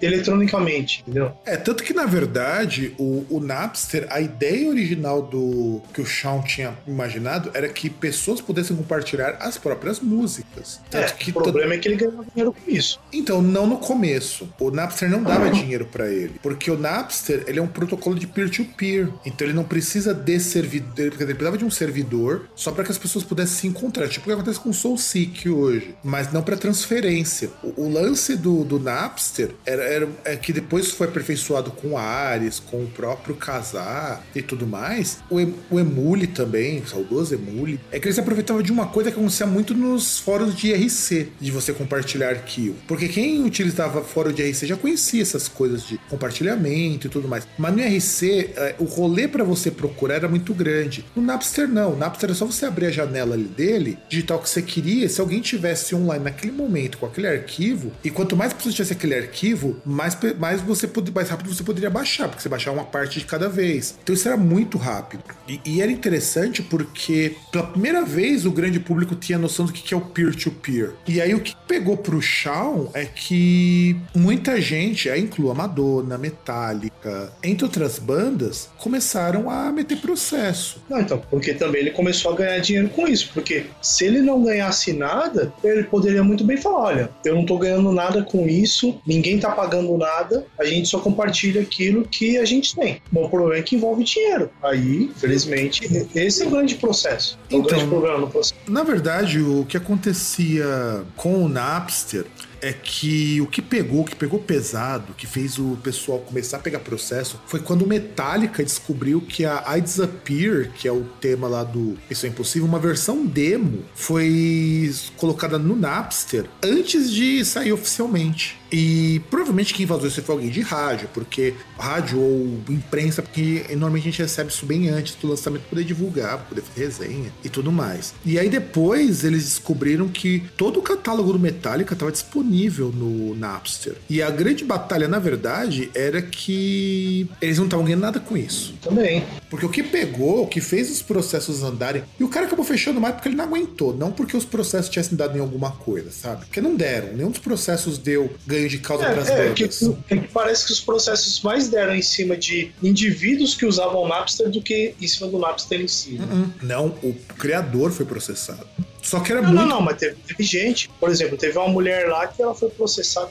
[0.00, 1.32] eletronicamente, entendeu?
[1.44, 6.40] É, tanto que, na verdade, o, o Napster, a ideia original do que o Sean
[6.42, 10.80] tinha imaginado era que que pessoas pudessem compartilhar as próprias músicas.
[10.90, 13.00] Tanto é, que o problema é que ele ganhava dinheiro com isso.
[13.12, 14.48] Então, não no começo.
[14.58, 16.34] O Napster não dava dinheiro para ele.
[16.42, 19.06] Porque o Napster, ele é um protocolo de peer-to-peer.
[19.06, 19.14] -peer.
[19.24, 20.92] Então, ele não precisa de servidor.
[20.98, 24.08] Ele precisava de um servidor só para que as pessoas pudessem se encontrar.
[24.08, 25.94] Tipo o que acontece com o SoulSeek hoje.
[26.02, 27.50] Mas não para transferência.
[27.62, 32.58] O, o, lance do, do Napster era, era, é que depois foi aperfeiçoado com Ares,
[32.58, 35.18] com o próprio Casar e tudo mais.
[35.30, 35.36] O,
[35.70, 39.46] o Emule também, o saudoso Emule é que eles aproveitavam de uma coisa que acontecia
[39.46, 42.76] muito nos fóruns de IRC, de você compartilhar arquivo.
[42.86, 47.46] Porque quem utilizava fórum de IRC já conhecia essas coisas de compartilhamento e tudo mais.
[47.58, 51.04] Mas no IRC, é, o rolê para você procurar era muito grande.
[51.14, 51.90] No Napster, não.
[51.90, 55.08] No Napster é só você abrir a janela ali dele, digitar o que você queria.
[55.08, 59.14] Se alguém tivesse online naquele momento com aquele arquivo, e quanto mais pessoas tivesse aquele
[59.14, 63.24] arquivo, mais, mais, você, mais rápido você poderia baixar, porque você baixava uma parte de
[63.24, 63.96] cada vez.
[64.02, 65.22] Então isso era muito rápido.
[65.48, 69.92] E, e era interessante porque, pela primeira vez o grande público tinha noção do que
[69.92, 70.90] é o peer-to-peer.
[70.90, 70.94] -peer.
[71.08, 76.16] E aí o que pegou pro Shawn é que muita gente, aí inclui a Madonna,
[76.16, 80.82] Metallica, entre outras bandas, começaram a meter processo.
[80.88, 84.42] Não, então, porque também ele começou a ganhar dinheiro com isso, porque se ele não
[84.42, 89.00] ganhasse nada, ele poderia muito bem falar, olha, eu não tô ganhando nada com isso,
[89.06, 93.00] ninguém tá pagando nada, a gente só compartilha aquilo que a gente tem.
[93.10, 94.50] Bom, o problema é que envolve dinheiro.
[94.62, 97.38] Aí, infelizmente, esse é o grande processo.
[97.50, 98.54] Então, processo.
[98.68, 102.26] Na verdade, o que acontecia com o Napster
[102.60, 106.60] é que o que pegou, o que pegou pesado, que fez o pessoal começar a
[106.60, 111.48] pegar processo, foi quando o Metallica descobriu que a I Disappear, que é o tema
[111.48, 117.72] lá do Isso é Impossível, uma versão demo, foi colocada no Napster antes de sair
[117.72, 118.58] oficialmente.
[118.72, 124.02] E provavelmente quem vazou isso foi alguém de rádio, porque rádio ou imprensa, porque normalmente
[124.02, 127.70] a gente recebe isso bem antes do lançamento poder divulgar, poder fazer resenha e tudo
[127.70, 128.12] mais.
[128.24, 133.94] E aí depois eles descobriram que todo o catálogo do Metallica estava disponível no Napster.
[134.10, 138.74] E a grande batalha, na verdade, era que eles não estavam ganhando nada com isso.
[138.82, 139.24] Também.
[139.48, 143.00] Porque o que pegou, o que fez os processos andarem, e o cara acabou fechando
[143.00, 146.46] mais porque ele não aguentou, não porque os processos tivessem dado em alguma coisa, sabe?
[146.46, 150.28] Porque não deram, nenhum dos processos deu ganho de causa é, é, que, é que
[150.28, 154.62] parece que os processos mais deram em cima de indivíduos que usavam o Napster do
[154.62, 156.14] que em cima do Napster em si.
[156.14, 156.50] Uh -uh.
[156.62, 158.66] Não, o criador foi processado.
[159.02, 159.60] Só que era não, muito.
[159.60, 160.88] Não, não, mas teve, teve gente.
[161.00, 163.30] Por exemplo, teve uma mulher lá que ela foi processada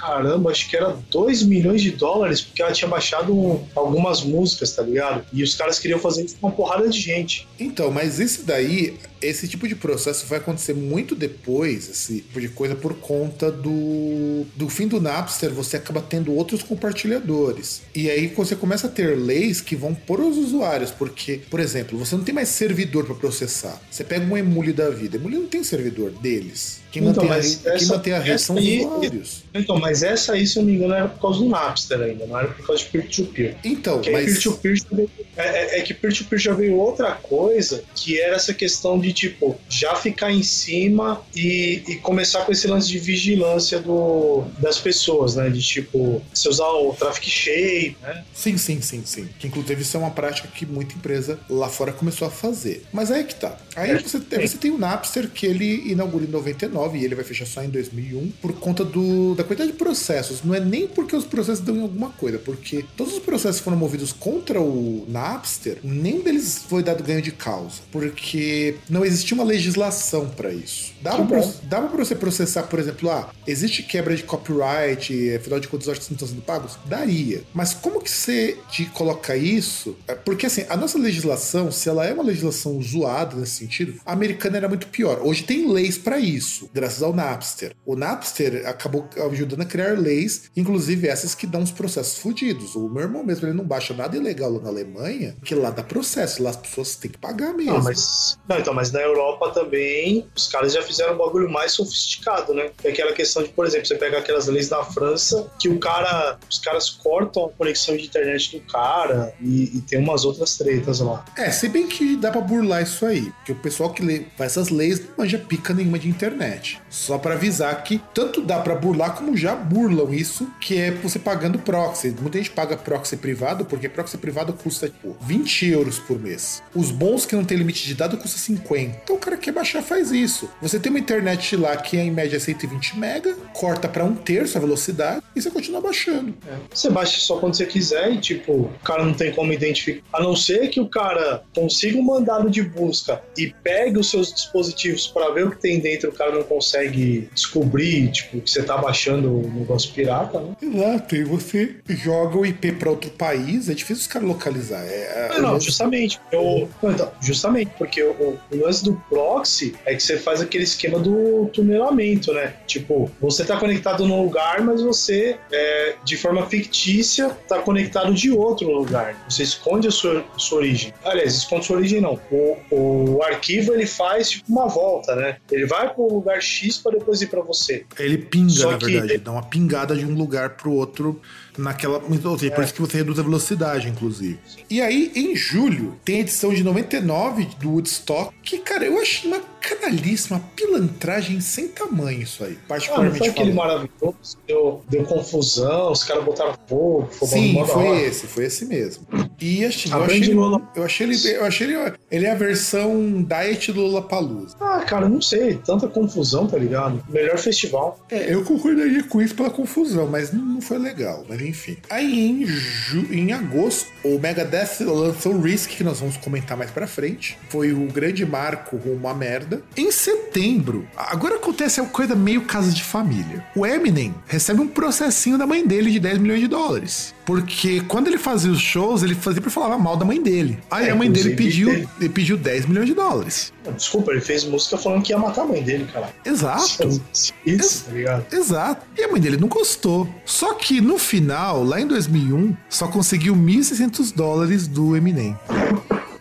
[0.00, 4.72] caramba, acho que era 2 milhões de dólares, porque ela tinha baixado um, algumas músicas,
[4.72, 5.26] tá ligado?
[5.30, 7.46] E os caras queriam fazer isso com uma porrada de gente.
[7.58, 12.48] Então, mas isso daí esse tipo de processo vai acontecer muito depois, esse tipo de
[12.48, 17.82] coisa, por conta do, do fim do Napster, você acaba tendo outros compartilhadores.
[17.94, 21.98] E aí você começa a ter leis que vão por os usuários, porque, por exemplo,
[21.98, 23.80] você não tem mais servidor para processar.
[23.90, 26.80] Você pega um emule da vida, emule não tem servidor deles.
[26.90, 29.44] Quem, então, mantém, a, essa, mantém a rede são os usuários.
[29.54, 32.26] Então, mas essa aí, se eu não me engano, era por causa do Napster ainda,
[32.26, 33.54] não era por causa de peer-to-peer.
[33.54, 33.58] -peer.
[33.64, 34.24] Então, mas...
[34.24, 38.98] Peer-to-peer -peer, é, é, é que peer-to-peer já veio outra coisa, que era essa questão
[38.98, 44.44] de tipo, já ficar em cima e, e começar com esse lance de vigilância do,
[44.58, 45.48] das pessoas, né?
[45.48, 48.24] De tipo, você usar o traffic shape, né?
[48.34, 49.28] Sim, sim, sim, sim.
[49.38, 52.84] Que inclusive isso é uma prática que muita empresa lá fora começou a fazer.
[52.92, 53.56] Mas aí é que tá.
[53.76, 57.24] Aí é, você, você tem o Napster que ele inaugura em 99 e ele vai
[57.24, 60.42] fechar só em 2001 por conta do, da quantidade de processos.
[60.42, 63.76] Não é nem porque os processos dão em alguma coisa, porque todos os processos foram
[63.76, 67.80] movidos contra o Napster, nem deles foi dado ganho de causa.
[67.90, 70.92] Porque não existia uma legislação para isso.
[71.02, 75.68] Dava pra, dava pra você processar, por exemplo, ah, existe quebra de copyright, afinal de
[75.68, 76.78] contas os artistas não estão sendo pagos?
[76.86, 77.42] Daria.
[77.54, 79.96] Mas como que você te coloca isso?
[80.06, 84.12] É, porque assim, a nossa legislação, se ela é uma legislação zoada nesse sentido, a
[84.12, 85.20] americana era muito pior.
[85.22, 87.74] Hoje tem leis para isso, graças ao Napster.
[87.84, 92.74] O Napster acabou ajudando a criar leis, inclusive essas que dão uns processos fodidos.
[92.74, 96.42] O meu irmão mesmo, ele não baixa nada ilegal na Alemanha, que lá dá processo,
[96.42, 97.72] lá as pessoas têm que pagar mesmo.
[97.72, 101.72] Não, mas, não, então, mas na Europa também, os caras já fizeram um bagulho mais
[101.72, 102.70] sofisticado, né?
[102.84, 106.38] É aquela questão de, por exemplo, você pega aquelas leis da França, que o cara,
[106.48, 111.00] os caras cortam a conexão de internet do cara e, e tem umas outras tretas
[111.00, 111.24] lá.
[111.36, 114.52] É, se bem que dá pra burlar isso aí, porque o pessoal que lê, faz
[114.52, 116.80] essas leis não manja pica nenhuma de internet.
[116.88, 121.18] Só para avisar que tanto dá para burlar como já burlam isso, que é você
[121.18, 122.14] pagando proxy.
[122.20, 126.62] Muita gente paga proxy privado, porque proxy privado custa tipo 20 euros por mês.
[126.74, 128.79] Os bons que não tem limite de dado custa 50.
[128.82, 130.48] Então o cara quer baixar, faz isso.
[130.60, 134.56] Você tem uma internet lá que é em média 120 mega, corta para um terço
[134.56, 136.34] a velocidade e você continua baixando.
[136.46, 136.56] É.
[136.72, 140.02] Você baixa só quando você quiser e, tipo, o cara não tem como identificar.
[140.12, 144.32] A não ser que o cara consiga um mandado de busca e pegue os seus
[144.32, 148.62] dispositivos para ver o que tem dentro, o cara não consegue descobrir, tipo, que você
[148.62, 150.56] tá baixando o negócio pirata, né?
[150.60, 154.84] Exato, e você joga o IP para outro país, é difícil os caras localizar.
[154.84, 156.20] É, é não, justamente.
[156.30, 160.98] Eu, então, justamente, porque o, o lance do proxy é que você faz aquele esquema
[160.98, 162.54] do tunelamento, né?
[162.66, 168.30] Tipo, você tá conectado num lugar, mas você, é, de forma fictícia, tá conectado de
[168.30, 169.16] outro lugar.
[169.28, 170.94] Você esconde a sua, sua origem.
[171.04, 172.18] Aliás, esconde sua origem não.
[172.30, 175.36] O, o arquivo ele faz tipo uma volta, né?
[175.50, 177.84] Ele vai para o lugar X para depois ir para você.
[177.98, 181.20] Ele pinga, Só na verdade, dá uma pingada de um lugar para o outro
[181.60, 181.98] naquela.
[181.98, 182.54] Ou seja, é.
[182.54, 184.38] por isso que você reduz a velocidade, inclusive.
[184.68, 189.28] E aí, em julho, tem a edição de 99 do Woodstock, que, cara, eu acho
[189.28, 192.58] uma canalíssima, pilantragem sem tamanho isso aí.
[192.66, 193.16] Particularmente.
[193.16, 198.00] Ah, foi aquele maravilhoso, deu, deu confusão, os caras botaram fogo, Sim, foi hora.
[198.00, 199.06] esse, foi esse mesmo.
[199.40, 200.34] E assim, eu, achei ele,
[200.74, 201.28] eu achei ele.
[201.28, 201.94] Eu achei ele.
[202.10, 204.56] Ele é a versão Diet do Lollapalooza.
[204.60, 205.54] Ah, cara, não sei.
[205.64, 207.02] Tanta confusão, tá ligado?
[207.08, 207.98] Melhor festival.
[208.10, 211.24] É, eu concordaria com isso pela confusão, mas não, foi legal.
[211.28, 211.76] Mas enfim.
[211.88, 216.70] Aí em, ju, em agosto, o Megadeth lançou o Risk, que nós vamos comentar mais
[216.70, 217.38] pra frente.
[217.48, 219.14] Foi o grande marco rumo à
[219.50, 219.62] merda.
[219.76, 223.44] Em setembro, agora acontece uma coisa meio casa de família.
[223.56, 227.14] O Eminem recebe um processinho da mãe dele de 10 milhões de dólares.
[227.26, 230.58] Porque quando ele fazia os shows, ele sempre falava mal da mãe dele.
[230.70, 233.52] Aí é, a mãe dele pediu, ele pediu 10 milhões de dólares.
[233.76, 236.12] Desculpa, ele fez música falando que ia matar a mãe dele, cara.
[236.24, 237.00] Exato.
[237.46, 238.26] Isso, tá ligado?
[238.32, 238.86] Exato.
[238.96, 240.08] E a mãe dele não gostou.
[240.24, 245.36] Só que no final, lá em 2001, só conseguiu 1.600 dólares do Eminem.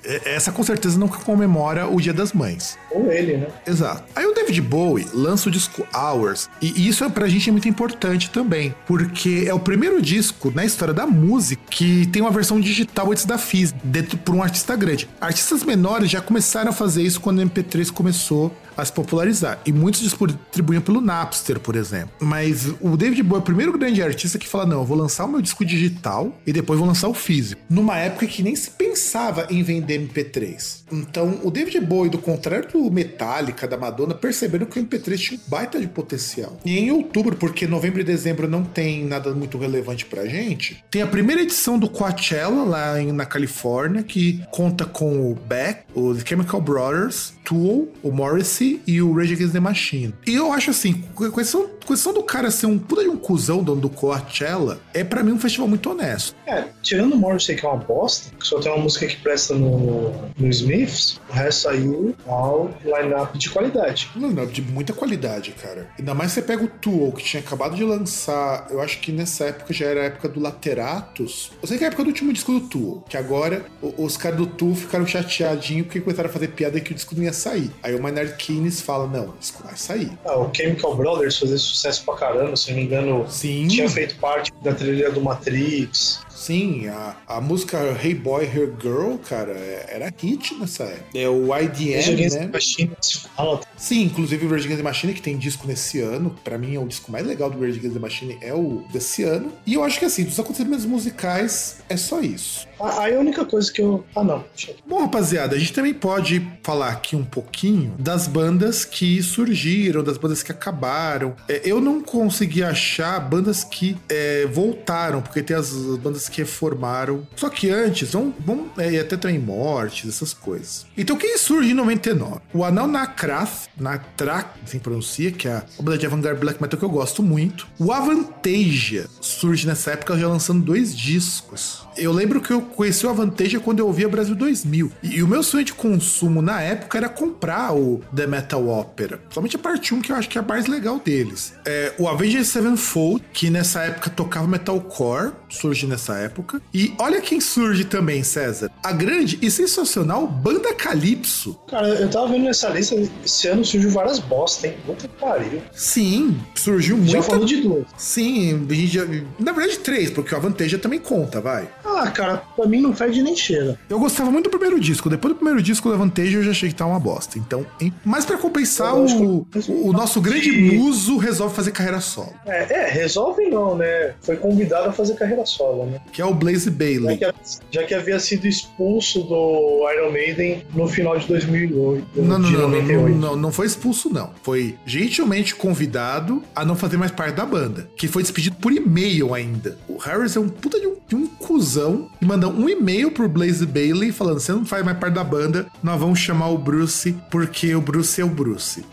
[0.09, 2.79] É, essa com certeza não comemora o Dia das Mães.
[2.89, 3.47] Ou ele, né?
[3.65, 4.03] Exato.
[4.15, 7.69] Aí o David Bowie lança o disco Hours, e isso é pra gente é muito
[7.69, 12.59] importante também, porque é o primeiro disco na história da música que tem uma versão
[12.59, 15.07] digital antes da física, dentro por um artista grande.
[15.21, 18.51] Artistas menores já começaram a fazer isso quando o MP3 começou
[18.81, 19.59] a se popularizar.
[19.65, 22.11] E muitos distribuíam pelo Napster, por exemplo.
[22.19, 25.25] Mas o David Bowie é o primeiro grande artista que fala: não, eu vou lançar
[25.25, 27.61] o meu disco digital e depois vou lançar o físico.
[27.69, 30.83] Numa época que nem se pensava em vender MP3.
[30.91, 35.39] Então, o David Bowie, do contrário do Metallica, da Madonna, perceberam que o MP3 tinha
[35.39, 36.57] um baita de potencial.
[36.65, 41.01] E em outubro, porque novembro e dezembro não tem nada muito relevante pra gente, tem
[41.01, 46.61] a primeira edição do Coachella lá na Califórnia, que conta com o Beck, os Chemical
[46.61, 50.13] Brothers, Tool, o Morrissey e o Rage Against the Machine.
[50.25, 51.03] E eu acho assim,
[51.33, 55.23] questão, questão do cara ser um puta de um cuzão dono do Coachella, é para
[55.23, 56.35] mim um festival muito honesto.
[56.45, 59.53] É, tirando o Morrissey que é uma bosta, que só tem uma música que presta
[59.55, 64.09] no, no Smiths, o resto saiu ao line-up de qualidade.
[64.15, 65.89] Line-up de muita qualidade, cara.
[65.97, 69.45] Ainda mais você pega o Tool, que tinha acabado de lançar, eu acho que nessa
[69.45, 71.51] época já era a época do Lateratus.
[71.61, 73.65] Eu sei que é a época do último disco do Tool, que agora
[73.97, 77.23] os caras do Tool ficaram chateadinhos porque começaram a fazer piada que o disco não
[77.23, 77.71] ia sair.
[77.83, 80.11] Aí o Maynard Keynes fala: não, isso vai sair.
[80.25, 83.25] Ah, o Chemical Brothers fazia sucesso pra caramba, se não me engano.
[83.29, 83.67] Sim.
[83.67, 86.21] Tinha feito parte da trilha do Matrix.
[86.39, 91.05] Sim, a, a música Hey Boy, Her Girl, cara, é, era hit nessa época.
[91.13, 92.47] É o IDM, né?
[92.47, 92.91] Machine,
[93.35, 93.59] fala.
[93.75, 96.33] Sim, inclusive o Rage Against the Machine, que tem disco nesse ano.
[96.41, 99.23] Pra mim, é o disco mais legal do Rage Against the Machine é o desse
[99.23, 99.51] ano.
[99.65, 102.65] E eu acho que, assim, dos acontecimentos musicais, é só isso.
[102.79, 104.05] Aí a única coisa que eu.
[104.15, 104.45] Ah, não.
[104.87, 110.17] Bom, rapaziada, a gente também pode falar aqui um pouquinho das bandas que surgiram, das
[110.17, 111.35] bandas que acabaram.
[111.49, 117.27] É, eu não consegui achar bandas que é, voltaram, porque tem as bandas que reformaram.
[117.35, 120.85] Só que antes, vamos, vamos é, até também mortes, essas coisas.
[120.97, 122.39] Então, quem surge em 99?
[122.53, 126.85] O Anão Nakrath, Natrak, assim pronuncia, que é a banda de avant-garde black metal que
[126.85, 127.67] eu gosto muito.
[127.77, 131.87] O Avantasia surge nessa época já lançando dois discos.
[131.99, 134.91] Eu lembro que eu conheci o Avantasia quando eu ouvia Brasil 2000.
[135.03, 139.19] E, e, o meu sonho de consumo na época era comprar o The Metal Opera.
[139.29, 141.53] Somente a parte 1, que eu acho que é a mais legal deles.
[141.65, 146.61] É, o Avengers Sevenfold, que nessa época tocava metalcore, surge nessa época.
[146.73, 148.71] E olha quem surge também, César.
[148.83, 151.59] A grande e sensacional Banda Calypso.
[151.67, 152.95] Cara, eu tava vendo nessa lista,
[153.25, 154.75] esse ano surgiu várias bosta, hein?
[154.85, 155.61] Puta que pariu.
[155.73, 157.11] Sim, surgiu muito.
[157.11, 157.85] Já falou de duas.
[157.97, 159.05] Sim, já,
[159.39, 161.67] na verdade três, porque o Avantasia também conta, vai.
[161.97, 163.77] Ah, cara, pra mim não fede nem cheira.
[163.89, 165.09] Eu gostava muito do primeiro disco.
[165.09, 167.37] Depois do primeiro disco, o Avantasia, eu já achei que tá uma bosta.
[167.37, 167.93] Então, hein?
[168.05, 172.33] mas para compensar, o, o, o, nosso grande muso resolve fazer carreira solo.
[172.45, 174.13] É, é, resolve não, né?
[174.21, 175.99] Foi convidado a fazer carreira solo, né?
[176.11, 177.17] Que é o Blaze Bailey.
[177.19, 177.39] Já que,
[177.71, 182.21] já que havia sido expulso do Iron Maiden no final de 2008.
[182.21, 184.31] Não, não, não, não, não, não foi expulso, não.
[184.43, 187.89] Foi gentilmente convidado a não fazer mais parte da banda.
[187.95, 189.77] Que foi despedido por e-mail ainda.
[189.87, 191.78] O Harris é um puta de um, de um cuzão
[192.21, 195.67] e mandou um e-mail pro Blaze Bailey falando: você não faz mais parte da banda,
[195.81, 198.85] nós vamos chamar o Bruce porque o Bruce é o Bruce.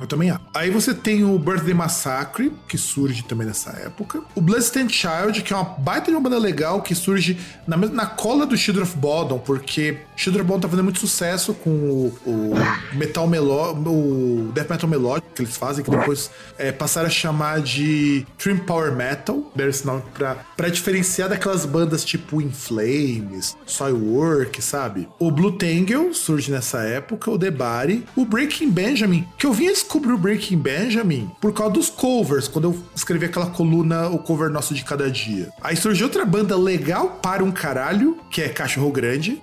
[0.00, 0.40] Eu também acho.
[0.54, 4.20] Aí você tem o Birthday Massacre, que surge também nessa época.
[4.34, 8.06] O Bloodstained Child, que é uma baita de uma banda legal que surge na, na
[8.06, 12.18] cola do Children of Bodom, porque Children of Bodom tá fazendo muito sucesso com o,
[12.26, 12.54] o
[12.94, 17.60] metal meló, o death metal melódico que eles fazem, que depois é, passaram a chamar
[17.60, 23.56] de Trim Power Metal, deram esse nome pra, pra diferenciar daquelas bandas tipo In Flames,
[23.66, 25.08] Soilwork, sabe?
[25.18, 30.12] O Blue Tangle surge nessa época, o Body, o Breaking Benjamin, que eu vinha descobrir
[30.12, 34.74] o Breaking Benjamin por causa dos covers, quando eu escrevi aquela coluna, o cover nosso
[34.74, 35.50] de cada dia.
[35.60, 39.42] Aí surgiu outra banda legal para um caralho, que é Cachorro Grande.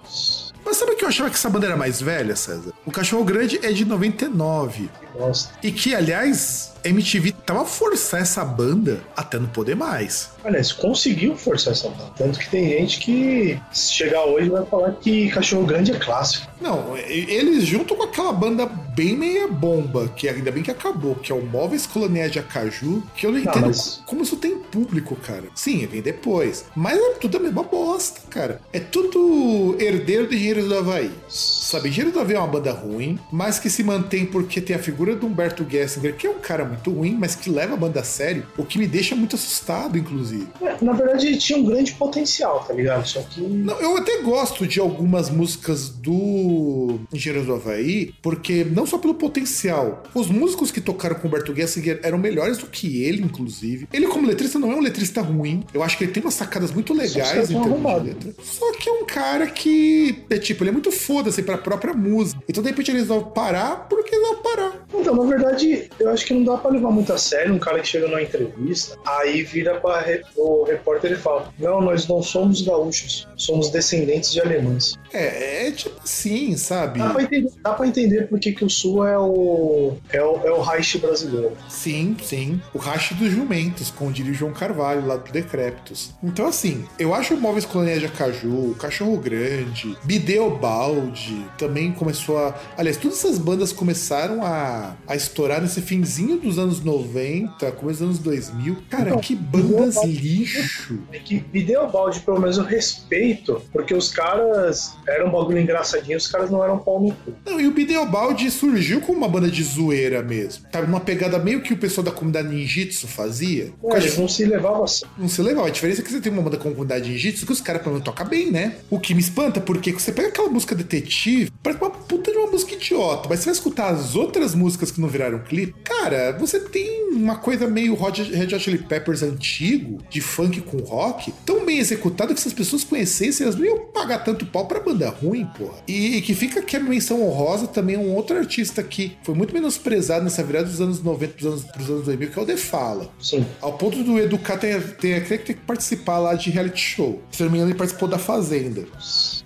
[0.64, 2.72] Mas sabe que eu achava que essa banda era mais velha, César?
[2.86, 4.90] O Cachorro Grande é de 99.
[5.18, 5.52] Nossa.
[5.64, 10.32] E que, aliás, MTV tava forçar essa banda até não poder mais.
[10.44, 12.12] Aliás, conseguiu forçar essa banda.
[12.18, 16.50] Tanto que tem gente que, se chegar hoje, vai falar que Cachorro Grande é clássico.
[16.60, 21.32] Não, eles junto com aquela banda bem meia bomba, que ainda bem que acabou, que
[21.32, 24.02] é o Móveis Coloniais de Acaju, que eu não, entendo mas...
[24.06, 25.46] como isso tem público, cara.
[25.56, 26.66] Sim, vem depois.
[26.76, 28.62] Mas é tudo a mesma bosta, cara.
[28.72, 31.12] É tudo herdeiro de Engenheiros do Havaí.
[31.28, 34.80] Sabe, Engenheiros do Havaí é uma banda ruim, mas que se mantém porque tem a
[34.80, 38.00] figura do Humberto Gessinger, que é um cara muito ruim, mas que leva a banda
[38.00, 40.48] a sério, o que me deixa muito assustado, inclusive.
[40.62, 43.08] É, na verdade, ele tinha um grande potencial, tá ligado?
[43.08, 43.42] Só que.
[43.42, 49.14] Não, eu até gosto de algumas músicas do Engenheiros do Havaí, porque não só pelo
[49.14, 53.88] potencial, os músicos que tocaram com o Humberto Gessinger eram melhores do que ele, inclusive.
[53.92, 55.64] Ele, como letrista, não é um letrista ruim.
[55.74, 58.34] Eu acho que ele tem umas sacadas muito legais em termos de letra.
[58.44, 62.42] Só que é um cara que, é tipo, ele é muito foda-se pra própria música.
[62.48, 64.86] Então, de repente, eles vão parar porque vão parar.
[64.94, 67.80] Então, na verdade, eu acho que não dá pra levar muito a sério um cara
[67.80, 72.62] que chega numa entrevista, aí vira para o repórter e fala: Não, nós não somos
[72.62, 74.94] gaúchos, somos descendentes de alemães.
[75.14, 77.00] É, é tipo assim, sabe?
[77.00, 80.52] Dá pra entender, dá pra entender porque que o Sul é o, é o, é
[80.52, 81.54] o Reich brasileiro.
[81.70, 82.62] Sim, sim.
[82.74, 86.12] O Reich dos Jumentos, diria o João Carvalho, lá do Decréptos.
[86.24, 92.56] Então, assim, eu acho o Móveis Coloniais de Acaju, Cachorro Grande, Bideobaldi, também começou a.
[92.78, 98.02] Aliás, todas essas bandas começaram a, a estourar nesse finzinho dos anos 90, começo dos
[98.02, 98.78] anos 2000.
[98.90, 101.00] Cara, então, que bandas lixo.
[101.12, 106.28] É que Bideobaldi, pelo menos, eu respeito, porque os caras eram um bagulho engraçadinho, os
[106.28, 107.34] caras não eram pau no cu.
[107.46, 110.66] Não, e o Bideobaldi surgiu como uma banda de zoeira mesmo.
[110.72, 113.74] Sabe, uma pegada meio que o pessoal da comunidade ninjitsu fazia.
[113.86, 115.06] É, eles não se levavam assim.
[115.18, 115.68] Não se levavam.
[115.68, 117.94] A diferença é que você tem uma banda com comunidade ninjitsu que os caras, pelo
[117.96, 118.76] menos, tocam bem, né?
[118.90, 122.48] O que me espanta, porque você pega aquela música detetive, parece uma puta de uma
[122.48, 126.60] música idiota, mas você vai escutar as outras músicas que não viraram clipe, cara, você
[126.60, 131.80] tem uma coisa meio Red Hot Chili Peppers antigo, de funk com rock, tão bem
[131.80, 135.46] executado que se as pessoas conhecessem, elas não iam pagar tanto pau pra banda ruim,
[135.58, 135.80] porra.
[135.88, 139.54] E, e que fica aqui a menção honrosa também um outro artista que foi muito
[139.54, 143.10] menosprezado nessa virada dos anos 90 pros anos, pros anos 2000, que é o Defala.
[143.20, 143.46] Sim.
[143.62, 147.22] Ao ponto do Educar ter, ter, ter, ter que participar lá de reality show.
[147.32, 148.86] Se não me engano, ele participou da Fazenda.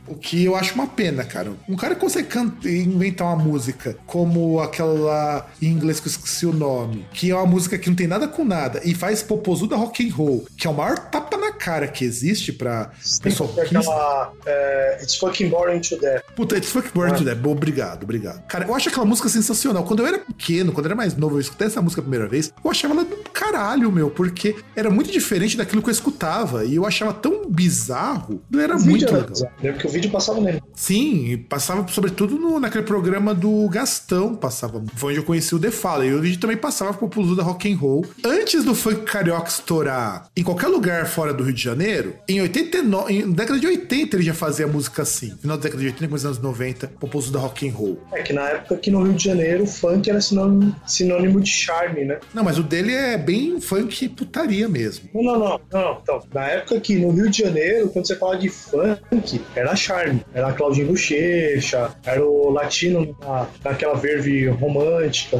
[0.07, 1.51] O que eu acho uma pena, cara.
[1.67, 2.27] Um cara consegue
[2.65, 7.45] inventar uma música como aquela em inglês que eu esqueci o nome, que é uma
[7.45, 10.69] música que não tem nada com nada e faz popozuda rock and roll, que é
[10.69, 13.53] o maior tapa na cara que existe pra Sim, pessoal.
[13.57, 16.23] É aquela, é, it's fucking boring to death.
[16.35, 17.17] Puta, it's fucking boring ah.
[17.17, 17.45] to death.
[17.45, 18.45] Obrigado, obrigado.
[18.47, 19.83] Cara, eu acho aquela música sensacional.
[19.83, 22.27] Quando eu era pequeno, quando eu era mais novo, eu escutei essa música a primeira
[22.27, 26.65] vez, eu achava ela do caralho, meu, porque era muito diferente daquilo que eu escutava
[26.65, 29.29] e eu achava tão bizarro, ele era O muito legal.
[29.29, 29.71] bizarro, né?
[29.71, 30.61] O vídeo passava nele.
[30.75, 34.83] Sim, passava sobretudo no, naquele programa do Gastão, passava.
[34.95, 36.05] Foi onde eu conheci o The Fala.
[36.05, 38.05] E o vídeo também passava pro Puluzu da Rock and Roll.
[38.23, 43.13] Antes do funk carioca estourar em qualquer lugar fora do Rio de Janeiro, em 89,
[43.13, 45.35] em década de 80 ele já fazia música assim.
[45.37, 47.97] Final da década de 80, começo dos anos 90, pro Puluzu da Rock and Roll.
[48.11, 51.49] É que na época aqui no Rio de Janeiro, o funk era sinônimo, sinônimo de
[51.49, 52.19] charme, né?
[52.33, 55.09] Não, mas o dele é bem funk putaria mesmo.
[55.13, 55.99] Não, não, não, não.
[56.01, 60.21] Então, na época aqui no Rio de Janeiro, quando você fala de funk, era charme.
[60.33, 65.37] Era Claudinho Bochecha, era o latino na, naquela verve romântica.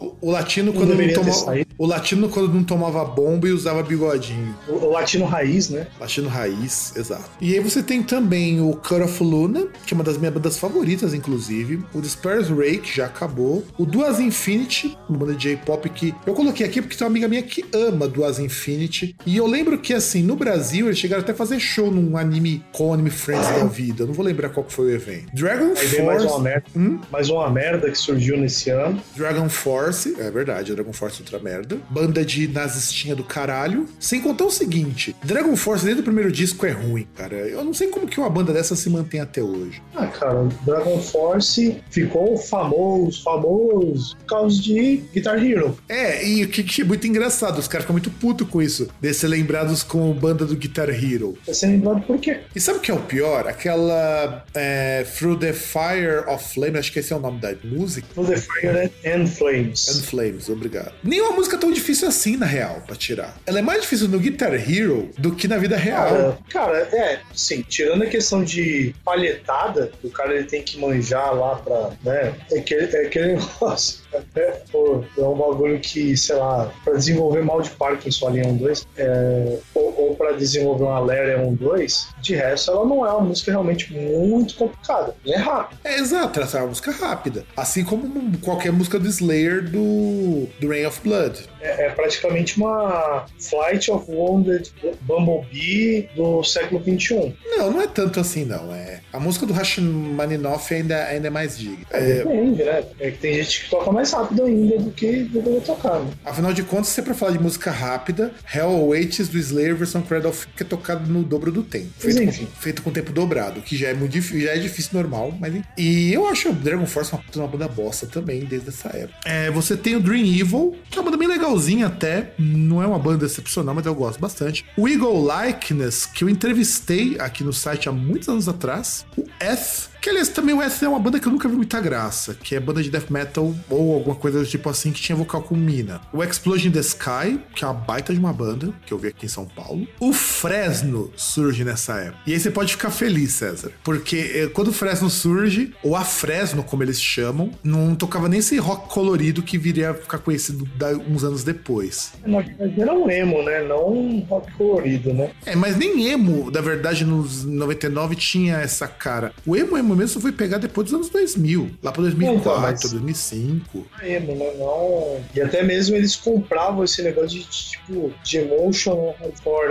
[0.00, 1.66] O, o- latino quando não tomava.
[1.78, 4.54] O latino quando não tomava bomba e usava bigodinho.
[4.68, 5.86] o, o latino raiz, né?
[5.98, 7.30] Latino raiz, exato.
[7.40, 10.58] E aí você tem também o Cut of Luna, que é uma das minhas bandas
[10.58, 11.82] favoritas, inclusive.
[11.94, 13.64] O Disperse Ray, que já acabou.
[13.78, 17.28] O Duas Infinity, uma banda de J-pop que eu coloquei aqui porque tem uma amiga
[17.28, 19.16] minha que ama Duas Infinity.
[19.26, 22.62] E eu lembro que, assim, no Brasil eles chegaram até a fazer show num anime
[22.72, 24.04] com Anime Friends da vida.
[24.04, 25.34] Não vou lembrar qual foi o evento.
[25.34, 26.44] Dragon Aí vem mais uma Force.
[26.44, 27.00] merda.
[27.10, 29.00] Mais uma merda que surgiu nesse ano.
[29.16, 31.78] Dragon Force, é verdade, Dragon Force é outra merda.
[31.88, 33.86] Banda de nazistinha do caralho.
[33.98, 37.36] Sem contar o seguinte: Dragon Force desde o primeiro disco é ruim, cara.
[37.36, 39.82] Eu não sei como que uma banda dessa se mantém até hoje.
[39.94, 45.76] Ah, cara, Dragon Force ficou famoso, famoso por causa de Guitar Hero.
[45.88, 48.88] É, e o que, que é muito engraçado, os caras ficam muito putos com isso,
[49.00, 51.36] de ser lembrados como banda do Guitar Hero.
[51.46, 52.40] Tá sendo lembrado por quê?
[52.54, 53.46] E sabe o que é o pior?
[53.60, 58.06] Aquela é, Through the Fire of Flame, acho que esse é o nome da música.
[58.14, 59.86] For the Fire and Flames.
[59.86, 60.94] And Flames, obrigado.
[61.04, 63.36] Nem uma música tão difícil assim, na real, pra tirar.
[63.44, 66.38] Ela é mais difícil no Guitar Hero do que na vida real.
[66.48, 71.34] Cara, cara, é, sim, tirando a questão de palhetada, o cara ele tem que manjar
[71.34, 76.36] lá pra, né, é aquele, é aquele negócio, até, pô, é um bagulho que, sei
[76.36, 81.00] lá, pra desenvolver mal de Parkinson ali em 1-2, é, ou, ou pra desenvolver uma
[81.00, 85.80] Lera em 1-2, de resto ela não é uma música realmente muito complicada, é rápida.
[85.84, 87.44] É, exato, essa é uma música rápida.
[87.56, 91.48] Assim como qualquer música do Slayer do, do Rain of Blood.
[91.60, 97.34] É, é praticamente uma Flight of Wounded Bumblebee do século XXI.
[97.44, 98.74] Não, não é tanto assim, não.
[98.74, 101.86] É, a música do Rachmaninoff ainda, ainda é mais digna.
[101.90, 102.84] É, Depende, né?
[102.98, 106.10] É que tem gente que toca mais rápido ainda do que deveria tocar, né?
[106.24, 110.02] afinal de contas, se é pra falar de música rápida, Hell Awaits do Slayer versão
[110.02, 111.88] Cradle of que é tocado no dobro do tempo.
[111.98, 112.46] Feito, enfim.
[112.46, 115.54] com, feito com tempo dobrado, que já é muito difícil, já é difícil normal, mas.
[115.76, 119.18] E eu acho o Dragon Force uma, uma banda bosta também, desde essa época.
[119.24, 122.32] É, você tem o Dream Evil, que é uma banda bem legalzinha até.
[122.38, 124.64] Não é uma banda excepcional, mas eu gosto bastante.
[124.76, 129.04] O Eagle Likeness, que eu entrevistei aqui no site há muitos anos atrás.
[129.16, 131.80] O Eth, que aliás também o Eth é uma banda que eu nunca vi muita
[131.80, 135.16] graça, que é banda de death metal ou alguma coisa do tipo assim que tinha
[135.16, 136.00] vocal com mina.
[136.12, 139.08] O Explosion in the Sky, que é uma baita de uma banda, que eu vi
[139.08, 139.86] aqui em São Paulo.
[140.00, 142.18] O Fresno surge nessa época.
[142.26, 146.02] E aí você pode ficar feliz, César, porque eh, quando o Fresno surge, ou a
[146.04, 150.64] Fresno, como eles chamam, não tocava nem esse rock colorido que viria a ficar conhecido
[150.76, 152.12] da- uns anos depois.
[152.24, 153.62] Verdade era um emo, né?
[153.62, 155.30] Não um rock colorido, né?
[155.44, 159.32] É, mas nem emo, na verdade, nos 99 tinha essa cara.
[159.46, 162.60] O emo, emo mesmo só foi pegar depois dos anos 2000, lá pra 2004, Então,
[162.60, 163.86] mas- 2005.
[164.02, 164.52] emo, né?
[164.58, 165.20] Não...
[165.34, 169.14] E até mesmo eles compravam esse negócio de tipo de emotion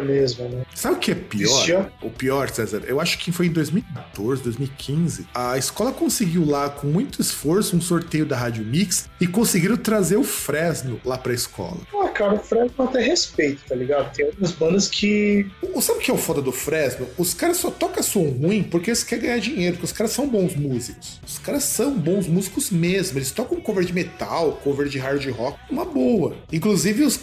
[0.03, 0.63] mesmo, né?
[0.75, 1.91] Sabe o que é pior?
[2.01, 5.27] O pior, César, eu acho que foi em 2014, 2015.
[5.33, 10.17] A escola conseguiu lá, com muito esforço, um sorteio da Rádio Mix e conseguiram trazer
[10.17, 11.77] o Fresno lá pra escola.
[11.93, 14.13] Ah, cara, o Fresno até respeito, tá ligado?
[14.13, 15.45] Tem outras bandas que.
[15.61, 17.07] O- Sabe o que é o foda do Fresno?
[17.17, 20.27] Os caras só tocam som ruim porque eles querem ganhar dinheiro, porque os caras são
[20.27, 21.19] bons músicos.
[21.25, 23.17] Os caras são bons músicos mesmo.
[23.17, 26.35] Eles tocam cover de metal, cover de hard rock, uma boa.
[26.51, 27.19] Inclusive, os,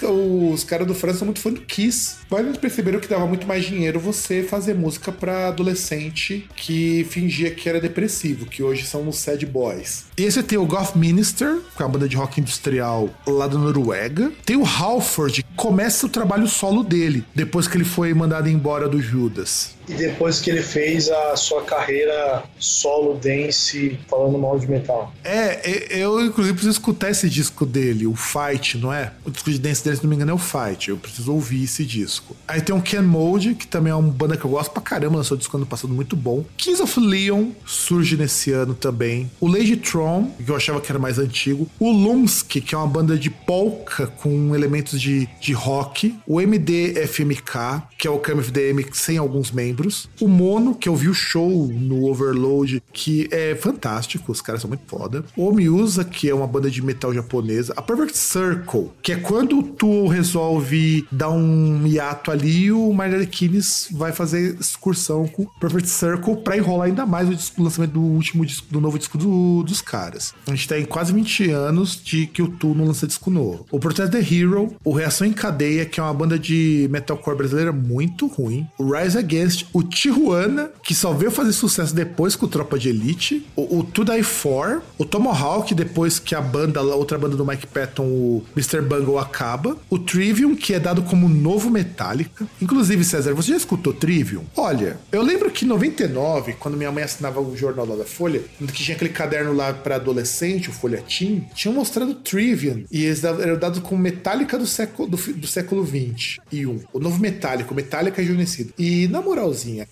[0.52, 2.16] os caras do Fresno são muito fã do Kiss.
[2.30, 7.68] Mas perceberam que dava muito mais dinheiro você fazer música pra adolescente que fingia que
[7.68, 10.06] era depressivo, que hoje são os sad boys.
[10.16, 13.58] E você tem o Goth Minister, que é uma banda de rock industrial lá da
[13.58, 14.32] Noruega.
[14.44, 18.88] Tem o Halford, que começa o trabalho solo dele, depois que ele foi mandado embora
[18.88, 19.75] do Judas.
[19.88, 25.12] E depois que ele fez a sua carreira solo dance falando mal de metal.
[25.24, 25.60] É,
[25.90, 29.12] eu inclusive preciso escutar esse disco dele, o Fight, não é?
[29.24, 30.88] O disco de dance dele, se não me engano, é o Fight.
[30.88, 32.36] Eu preciso ouvir esse disco.
[32.46, 35.16] Aí tem o Ken Mode, que também é uma banda que eu gosto pra caramba,
[35.16, 36.44] lançou disco ano passado muito bom.
[36.56, 39.30] Kings of Leon surge nesse ano também.
[39.40, 41.68] O Lady Tron, que eu achava que era mais antigo.
[41.78, 46.14] O Lumsk, que é uma banda de polka com elementos de, de rock.
[46.26, 49.75] O MDFMK, que é o KMFDM sem alguns membros.
[50.20, 54.68] O Mono, que eu vi o show no Overload, que é fantástico, os caras são
[54.68, 55.24] muito foda.
[55.36, 57.72] O Omiusa, que é uma banda de metal japonesa.
[57.76, 63.88] A Perfect Circle, que é quando tu resolve dar um hiato ali, o Minor Kines
[63.92, 68.44] vai fazer excursão com o Perfect Circle pra enrolar ainda mais o, lançamento do último
[68.44, 70.34] disco, do novo disco do- dos caras.
[70.46, 73.66] A gente tem quase 20 anos de que o Tu não lança disco novo.
[73.70, 77.72] O Protest the Hero, o Reação em Cadeia, que é uma banda de metalcore brasileira
[77.72, 78.66] muito ruim.
[78.78, 83.46] O Rise Against, o Tijuana, que só veio fazer sucesso depois com Tropa de Elite.
[83.54, 87.44] O, o To Die For, o Tomahawk, depois que a banda, a outra banda do
[87.44, 88.80] Mike Patton, o Mr.
[88.80, 89.76] Bungle, acaba.
[89.90, 92.46] O Trivium, que é dado como novo Metallica.
[92.60, 94.44] Inclusive, César, você já escutou Trivium?
[94.56, 98.42] Olha, eu lembro que em 99, quando minha mãe assinava o jornal lá da Folha,
[98.58, 102.84] que tinha aquele caderno lá pra adolescente, o Folhetim, tinham mostrado Trivium.
[102.90, 106.80] E eles eram dados como Metallica do século, do, do século 21.
[106.92, 108.72] O novo Metallica, o Metallica rejuvenescido.
[108.78, 109.20] E na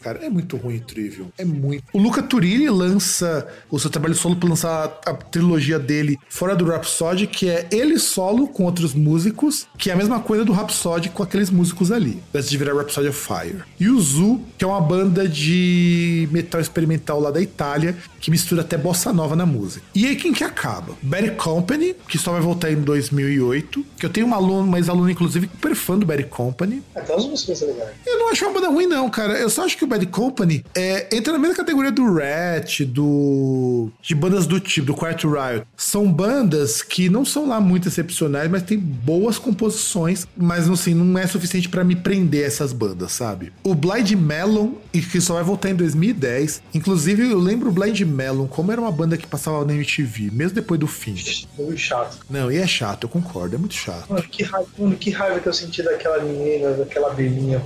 [0.01, 1.29] cara, é muito ruim o Trivium.
[1.37, 1.85] É muito.
[1.93, 6.55] O Luca Turilli lança o seu trabalho solo pra lançar a, a trilogia dele fora
[6.55, 10.53] do Rhapsody, que é ele solo com outros músicos, que é a mesma coisa do
[10.53, 13.63] Rhapsody com aqueles músicos ali, antes de virar Rhapsody of Fire.
[13.81, 18.63] E o Zoo, que é uma banda de metal experimental lá da Itália, que mistura
[18.63, 19.85] até bossa nova na música.
[19.95, 20.95] E aí quem que acaba?
[21.03, 25.11] Bad Company, que só vai voltar em 2008, que eu tenho uma aluna, uma ex-aluna
[25.11, 26.83] inclusive super fã do Bad Company.
[26.95, 27.91] Até as músicas legais.
[28.07, 29.39] Eu não acho uma banda ruim, não, cara.
[29.39, 33.91] Eu só acho que o Bad Company é, entra na mesma categoria do Rat, do.
[34.03, 35.67] de bandas do tipo, do Quiet Riot.
[35.77, 41.19] São bandas que não são lá muito excepcionais, mas tem boas composições, mas assim, não
[41.19, 43.53] é suficiente pra me prender essas bandas, sabe?
[43.63, 46.63] O Blind Melon, e que só vai voltar em 2010.
[46.75, 50.55] Inclusive, eu lembro o Blind Melon, como era uma banda que passava na MTV, mesmo
[50.55, 51.15] depois do fim.
[51.59, 52.19] Muito chato.
[52.29, 54.09] Não, e é chato, eu concordo, é muito chato.
[54.09, 57.63] Mano, que raiva, mano, que raiva que eu senti daquela menina, daquela abelhinha.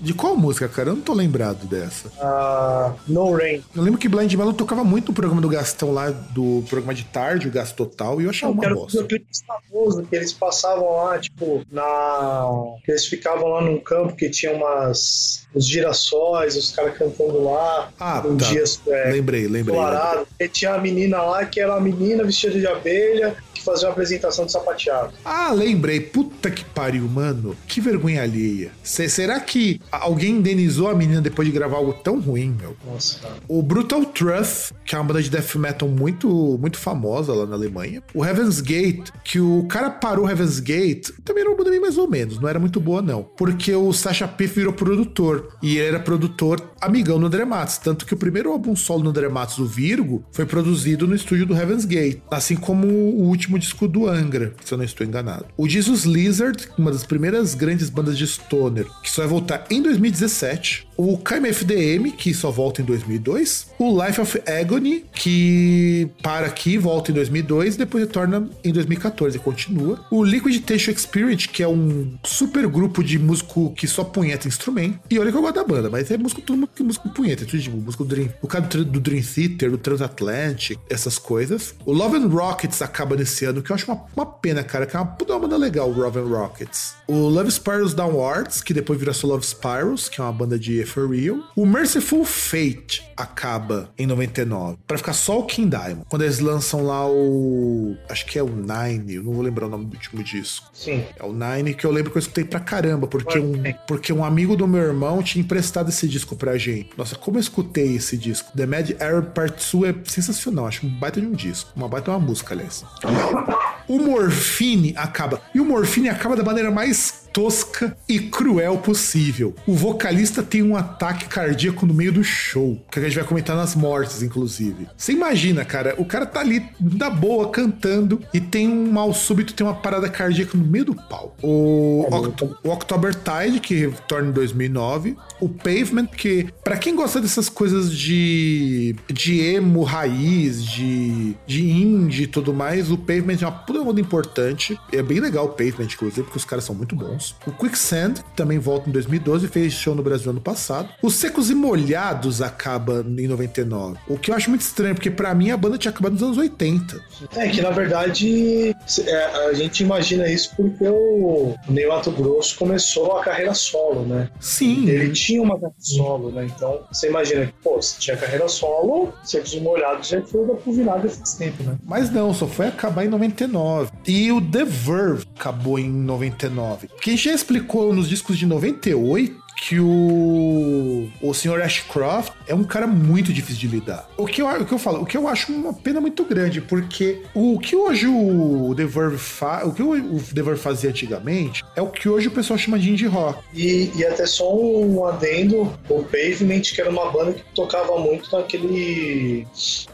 [0.00, 0.96] De qual música, cara?
[0.98, 2.10] Eu não tô lembrado dessa.
[2.20, 3.62] Ah, no Rain.
[3.74, 7.04] Eu lembro que Blind Melon tocava muito no programa do Gastão lá, do programa de
[7.04, 9.00] tarde, o Gasto Total, e eu achava Não, uma bosta.
[9.00, 12.48] o clipe famoso que eles passavam lá, tipo, na.
[12.84, 15.46] que eles ficavam lá num campo que tinha umas.
[15.54, 17.90] os girassóis, os caras cantando lá.
[18.00, 18.46] Ah, um tá.
[18.46, 19.48] dia é, Lembrei, lembrei.
[19.48, 19.74] lembrei.
[19.76, 20.26] ensolarado.
[20.40, 23.92] E tinha a menina lá que era uma menina vestida de abelha que fazia uma
[23.92, 25.12] apresentação de sapateado.
[25.24, 26.00] Ah, lembrei.
[26.00, 27.56] Puta que pariu, mano.
[27.66, 28.70] Que vergonha alheia.
[28.82, 32.76] Se- será que alguém indenizou a menina depois de gravar algo tão ruim, meu?
[32.86, 33.34] Nossa, cara.
[33.46, 37.54] O Brutal Truth, que é uma banda de death metal muito, muito famosa lá na
[37.54, 38.02] Alemanha.
[38.14, 41.98] O Heaven's Gate, que o cara parou Heaven's Gate, também era uma banda bem mais
[41.98, 43.22] ou menos, não era muito boa não.
[43.22, 45.56] Porque o Sasha Piff virou produtor.
[45.62, 47.78] E ele era produtor amigão no André Matos.
[47.78, 51.46] Tanto que o primeiro álbum solo no André Matos, o Virgo, foi produzido no estúdio
[51.46, 52.20] do Heaven's Gate.
[52.30, 55.46] Assim como o último disco do Angra, se eu não estou enganado.
[55.56, 59.82] O Jesus Lizard, uma das primeiras grandes bandas de stoner, que só vai voltar em
[59.82, 60.77] 2017.
[60.84, 60.87] much.
[60.98, 63.68] O KMFDM, que só volta em 2002.
[63.78, 69.36] O Life of Agony, que para aqui, volta em 2002 e depois retorna em 2014
[69.36, 70.04] e continua.
[70.10, 74.98] O Liquid Tissue Experience, que é um super grupo de músico que só punheta instrumento.
[75.08, 77.62] E olha que eu gosto da banda, mas é músico, tudo que músico punheta, tudo
[77.62, 78.30] tipo, músico Dream.
[78.42, 81.76] O cara do, do Dream Theater, do Transatlantic, essas coisas.
[81.86, 84.96] O Love and Rockets acaba nesse ano, que eu acho uma, uma pena, cara, que
[84.96, 86.94] é uma puta banda legal, o Love and Rockets.
[87.06, 90.87] O Love Spirals Downwards, que depois vira só Love Spirals, que é uma banda de
[90.88, 91.38] For Real.
[91.56, 96.04] O Merciful Fate acaba em 99, pra ficar só o King Diamond.
[96.08, 97.96] Quando eles lançam lá o.
[98.08, 100.70] Acho que é o Nine, eu não vou lembrar o nome do último disco.
[100.72, 101.04] Sim.
[101.18, 104.24] É o Nine que eu lembro que eu escutei pra caramba, porque um, porque um
[104.24, 106.90] amigo do meu irmão tinha emprestado esse disco pra gente.
[106.96, 108.50] Nossa, como eu escutei esse disco.
[108.56, 111.70] The Mad Arab Part 2 é sensacional, acho um baita de um disco.
[111.76, 112.84] Uma baita de uma música, aliás.
[113.88, 115.40] O Morphine acaba.
[115.54, 119.54] E o Morphine acaba da maneira mais tosca e cruel possível.
[119.64, 123.54] O vocalista tem um ataque cardíaco no meio do show, que a gente vai comentar
[123.54, 124.88] nas mortes, inclusive.
[124.96, 129.54] Você imagina, cara, o cara tá ali da boa cantando e tem um mal súbito,
[129.54, 131.36] tem uma parada cardíaca no meio do pau.
[131.40, 135.16] O, Oct o October Tide, que retorna em 2009.
[135.40, 142.24] O Pavement, que pra quem gosta dessas coisas de, de emo raiz, de, de indie
[142.24, 144.76] e tudo mais, o Pavement é uma puta banda importante.
[144.92, 147.27] É bem legal o Pavement, inclusive, porque os caras são muito bons.
[147.46, 150.88] O Quicksand também volta em 2012 e fez show no Brasil ano passado.
[151.02, 153.98] Os Secos e Molhados acaba em 99.
[154.08, 156.38] O que eu acho muito estranho, porque pra mim a banda tinha acabado nos anos
[156.38, 157.00] 80.
[157.36, 158.74] É que na verdade
[159.06, 164.28] é, a gente imagina isso porque o Ney Mato Grosso começou a carreira solo, né?
[164.40, 164.88] Sim.
[164.88, 166.46] Ele tinha uma carreira solo, né?
[166.46, 170.54] Então você imagina que, pô, se tinha carreira solo, Secos e Molhados já foi da
[170.54, 171.76] pro vinagre faz tempo, né?
[171.84, 173.90] Mas não, só foi acabar em 99.
[174.06, 176.88] E o The Verve acabou em 99.
[177.08, 181.60] Quem já explicou nos discos de 98 que o, o Sr.
[181.62, 184.08] Ashcroft é um cara muito difícil de lidar.
[184.16, 186.60] O que, eu, o que eu falo, o que eu acho uma pena muito grande,
[186.60, 191.64] porque o que hoje o The Verve, fa, o que o The Verve fazia antigamente
[191.74, 193.42] é o que hoje o pessoal chama de indie rock.
[193.52, 198.30] E, e até só um adendo, o Pavement, que era uma banda que tocava muito
[198.34, 199.46] naquele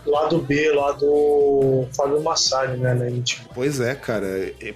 [0.06, 3.42] lado B lá do Fábio Massari, né, na MTV.
[3.54, 4.26] Pois é, cara.
[4.26, 4.74] É,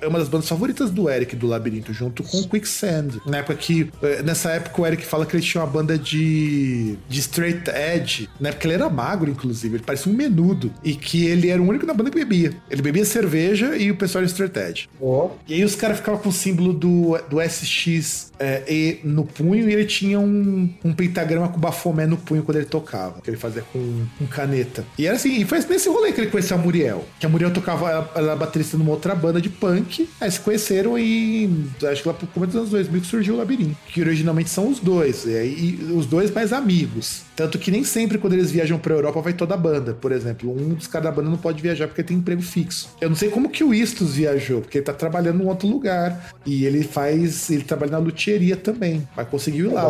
[0.00, 3.20] é uma das bandas favoritas do Eric do Labirinto, junto com o Quicksand.
[3.26, 3.90] Na época que.
[4.28, 8.28] Nessa época o Eric fala que ele tinha uma banda de, de straight edge.
[8.38, 9.76] Na época ele era magro, inclusive.
[9.76, 10.70] Ele parecia um menudo.
[10.84, 12.52] E que ele era o único na banda que bebia.
[12.70, 14.88] Ele bebia cerveja e o pessoal era straight edge.
[15.00, 15.30] Oh.
[15.46, 19.68] E aí os caras ficavam com o símbolo do, do SX é, E no punho
[19.68, 23.20] e ele tinha um, um pentagrama com bafomé no punho quando ele tocava.
[23.20, 24.84] Que ele fazia com, com caneta.
[24.96, 27.04] E era assim, e foi nesse rolê que ele conheceu a Muriel.
[27.18, 30.08] Que a Muriel tocava, ela, baterista numa outra banda de punk.
[30.20, 31.50] Aí se conheceram e
[31.90, 33.76] acho que lá pro começo dos anos 2000 que surgiu o Labirinto.
[33.88, 35.24] Que originalmente são os dois.
[35.26, 37.27] E os dois mais amigos.
[37.38, 39.94] Tanto que nem sempre quando eles viajam pra Europa vai toda a banda.
[39.94, 42.88] Por exemplo, um dos caras da banda não pode viajar porque tem emprego fixo.
[43.00, 46.32] Eu não sei como que o Istos viajou, porque ele tá trabalhando em outro lugar.
[46.44, 47.48] E ele faz.
[47.48, 49.06] Ele trabalha na luthieria também.
[49.14, 49.88] Vai conseguir ir lá.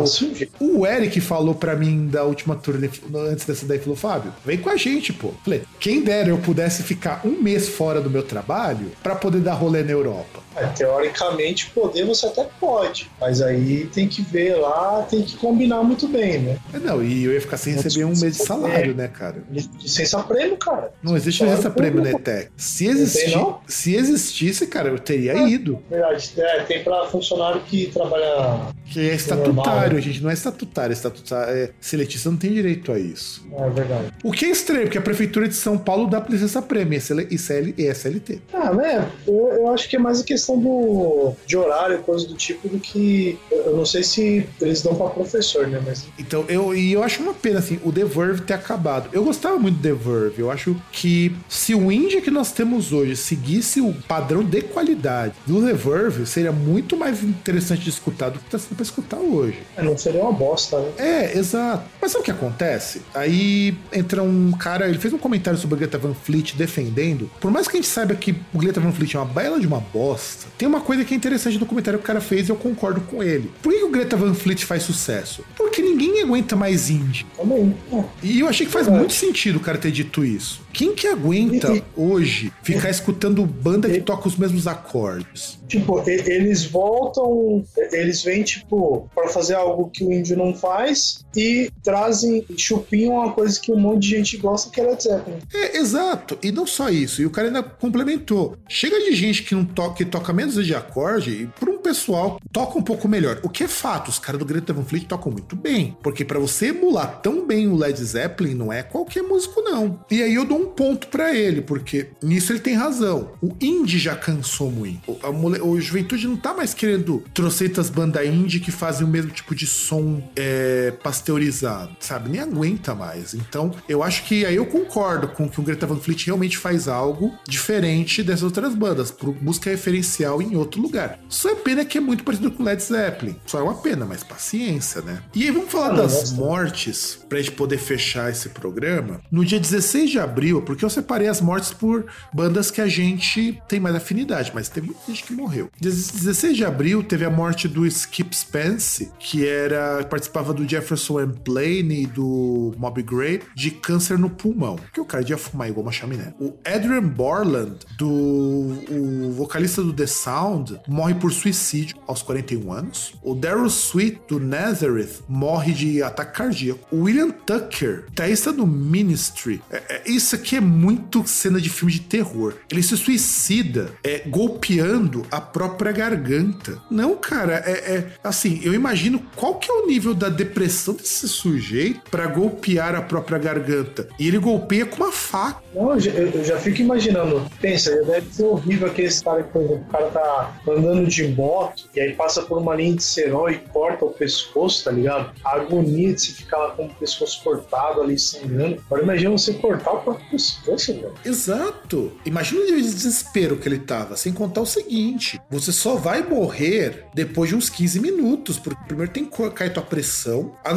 [0.61, 2.77] O, o Eric falou pra mim da última tour
[3.15, 5.33] antes dessa daí, falou: Fábio, vem com a gente, pô.
[5.43, 9.55] Falei, quem dera eu pudesse ficar um mês fora do meu trabalho pra poder dar
[9.55, 10.49] rolê na Europa.
[10.59, 15.83] É, teoricamente, poder você até pode, mas aí tem que ver lá, tem que combinar
[15.85, 16.59] muito bem, né?
[16.75, 19.37] É, Não, e eu ia ficar sem receber um mês de salário, né, cara?
[19.51, 20.93] Licença prêmio, cara.
[21.03, 22.31] Não existe licença prêmio na público.
[22.31, 22.51] ETEC.
[22.57, 23.61] Se, existi, não?
[23.67, 25.49] se existisse, cara, eu teria Ah.
[25.49, 25.83] ido.
[25.91, 28.69] Verdade, é, tem pra funcionário que trabalha.
[28.91, 29.99] Que é normal, estatutário, né?
[29.99, 30.93] a gente não é estatutário.
[30.93, 33.47] estatutário é, seletista não tem direito a isso.
[33.57, 34.13] É verdade.
[34.25, 37.75] O que é estranho, porque a Prefeitura de São Paulo dá licença prêmio, e CL
[37.77, 38.41] e SLT.
[38.53, 39.09] Ah, né?
[39.27, 42.79] Eu, eu acho que é mais a questão do, de horário, coisa do tipo, do
[42.79, 43.39] que.
[43.51, 45.81] Eu eu não sei se eles dão pra professor, né?
[45.85, 49.09] Mas Então, eu, e eu acho uma pena, assim, o The Verve ter acabado.
[49.13, 50.41] Eu gostava muito do The Verve.
[50.41, 55.35] Eu acho que se o indie que nós temos hoje seguisse o padrão de qualidade
[55.47, 59.19] do The Verve, seria muito mais interessante de escutar do que tá sendo pra escutar
[59.19, 59.59] hoje.
[59.77, 60.93] é, não seria uma bosta, né?
[60.99, 61.85] É, exato.
[62.01, 63.03] Mas sabe o que acontece?
[63.15, 67.31] Aí entra um cara, ele fez um comentário sobre o Greta Van Fleet defendendo.
[67.41, 69.67] Por mais que a gente saiba que o Greta Van Fleet é uma bela de
[69.67, 72.53] uma bosta, tem uma coisa que é interessante no comentário que o cara fez e
[72.53, 73.51] eu concordo com ele.
[73.63, 75.45] Por que o Greta Van Fleet faz sucesso?
[75.57, 77.27] Porque ninguém aguenta mais indie.
[77.37, 77.75] Também.
[77.93, 78.05] É.
[78.23, 79.05] E eu achei que faz Verdade.
[79.07, 80.61] muito sentido o cara ter dito isso.
[80.73, 85.59] Quem que aguenta E- hoje ficar escutando banda que toca os mesmos acordes?
[85.67, 88.68] Tipo, e- eles voltam, eles vêm, tipo,
[89.15, 93.79] pra fazer algo que o índio não faz e trazem, chupinham uma coisa que um
[93.79, 95.39] monte de gente gosta, que é Led Zeppelin.
[95.53, 96.39] É, exato.
[96.43, 97.23] E não só isso.
[97.23, 98.57] E o cara ainda complementou.
[98.69, 102.41] Chega de gente que não toca, que toca menos de acorde e por um pessoal
[102.53, 103.41] toca um pouco melhor.
[103.43, 105.97] O que é fato, os caras do Greta Van Fleet tocam muito bem.
[106.03, 110.01] Porque pra você emular tão bem o Led Zeppelin, não é qualquer músico, não.
[110.11, 113.31] E aí eu dou um ponto pra ele, porque nisso ele tem razão.
[113.43, 115.17] O indie já cansou muito.
[115.23, 119.55] A, o juventude não tá mais querendo trocentas bandas indie que fazem o mesmo tipo
[119.55, 122.31] de som é, pasteurizado, sabe?
[122.31, 123.35] Nem aguenta mais.
[123.35, 126.89] Então, eu acho que aí eu concordo com que o Greta Van Fleet realmente faz
[126.89, 131.19] algo diferente dessas outras bandas, por busca referencial em outro lugar.
[131.29, 133.37] Só é pena que é muito parecido com Led Zeppelin.
[133.47, 135.23] Só é uma pena, mas paciência, né?
[135.35, 136.35] E aí vamos falar Ah, das gosto.
[136.37, 139.21] mortes pra gente poder fechar esse programa.
[139.31, 143.61] No dia 16 de abril, porque eu separei as mortes por bandas que a gente
[143.69, 145.71] tem mais afinidade, mas teve muita gente que morreu.
[145.81, 151.19] Dia 16 de abril teve a morte do Skip Spence, que era participava do Jefferson
[151.19, 155.83] Airplane e do Mob Grape, de câncer no pulmão, que o cara ia fumar igual
[155.85, 156.33] uma chaminé.
[156.41, 163.13] O Adrian Borland, do o vocalista do The Sound, morre por suicídio aos 41 anos.
[163.23, 166.81] O Daryl Sweet, do Nazareth, morre de ataque cardíaco.
[166.91, 171.93] O William Tucker, guitarrista do Ministry, é- é- isso aqui é muito cena de filme
[171.93, 172.55] de terror.
[172.71, 176.81] Ele se suicida é, golpeando a própria garganta.
[176.91, 178.13] Não, cara, é, é-
[178.47, 183.39] eu imagino qual que é o nível da depressão desse sujeito pra golpear a própria
[183.39, 184.09] garganta.
[184.19, 185.63] E ele golpeia com uma faca.
[185.75, 187.45] Não, eu já, eu já fico imaginando.
[187.61, 191.89] Pensa, deve ser horrível aqueles caras que, por exemplo, o cara tá andando de moto
[191.95, 195.33] e aí passa por uma linha de cerol e corta o pescoço, tá ligado?
[195.45, 198.83] A agonia de se ficar lá com o pescoço cortado ali sangrando.
[198.87, 201.15] Agora imagina você cortar o próprio pescoço, velho.
[201.25, 202.13] Exato.
[202.25, 206.23] Imagina o nível de desespero que ele tava, sem contar o seguinte: você só vai
[206.23, 208.18] morrer depois de uns 15 minutos,
[208.63, 210.55] porque primeiro tem que cair tua pressão.
[210.65, 210.73] A-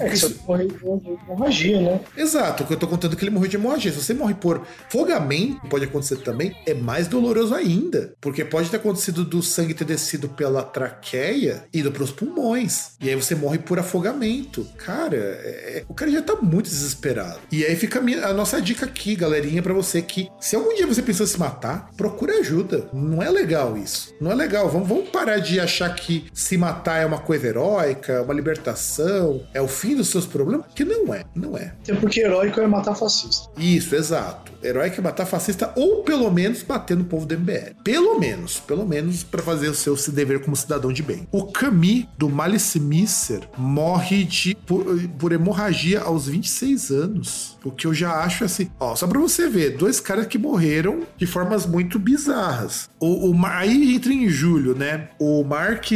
[0.00, 2.00] É, isso- morre de hemorragia, né?
[2.16, 3.92] Exato, o que eu tô contando é que ele morreu de hemorragia.
[3.92, 8.12] Se você morre por fogamento, pode acontecer também, é mais doloroso ainda.
[8.20, 12.92] Porque pode ter acontecido do sangue ter descido pela traqueia, indo pros pulmões.
[13.00, 14.66] E aí você morre por afogamento.
[14.76, 17.38] Cara, é- o cara já tá muito desesperado.
[17.50, 20.74] E aí fica a, minha- a nossa dica aqui, galerinha, pra você que se algum
[20.74, 22.88] dia você pensou se matar, procure ajuda.
[22.92, 24.14] Não é legal isso.
[24.20, 24.68] Não é legal.
[24.68, 29.60] Vamos, vamos parar de achar que se matar é uma coisa heróica, uma libertação, é
[29.60, 31.24] o fim dos seus problemas, que não é.
[31.34, 31.72] Não é.
[31.82, 33.48] Até porque heróico é matar fascista.
[33.56, 34.52] Isso, exato.
[34.62, 37.74] Herói que matar fascista ou pelo menos bater no povo do MBL.
[37.82, 41.26] Pelo menos, pelo menos pra fazer o seu se dever como cidadão de bem.
[41.32, 44.84] O Camille do Malice Miser morre de por,
[45.18, 47.58] por hemorragia aos 26 anos.
[47.64, 51.02] O que eu já acho assim, ó, só pra você ver, dois caras que morreram
[51.16, 52.88] de formas muito bizarras.
[52.98, 55.08] O, o aí entra em julho, né?
[55.18, 55.86] O Mark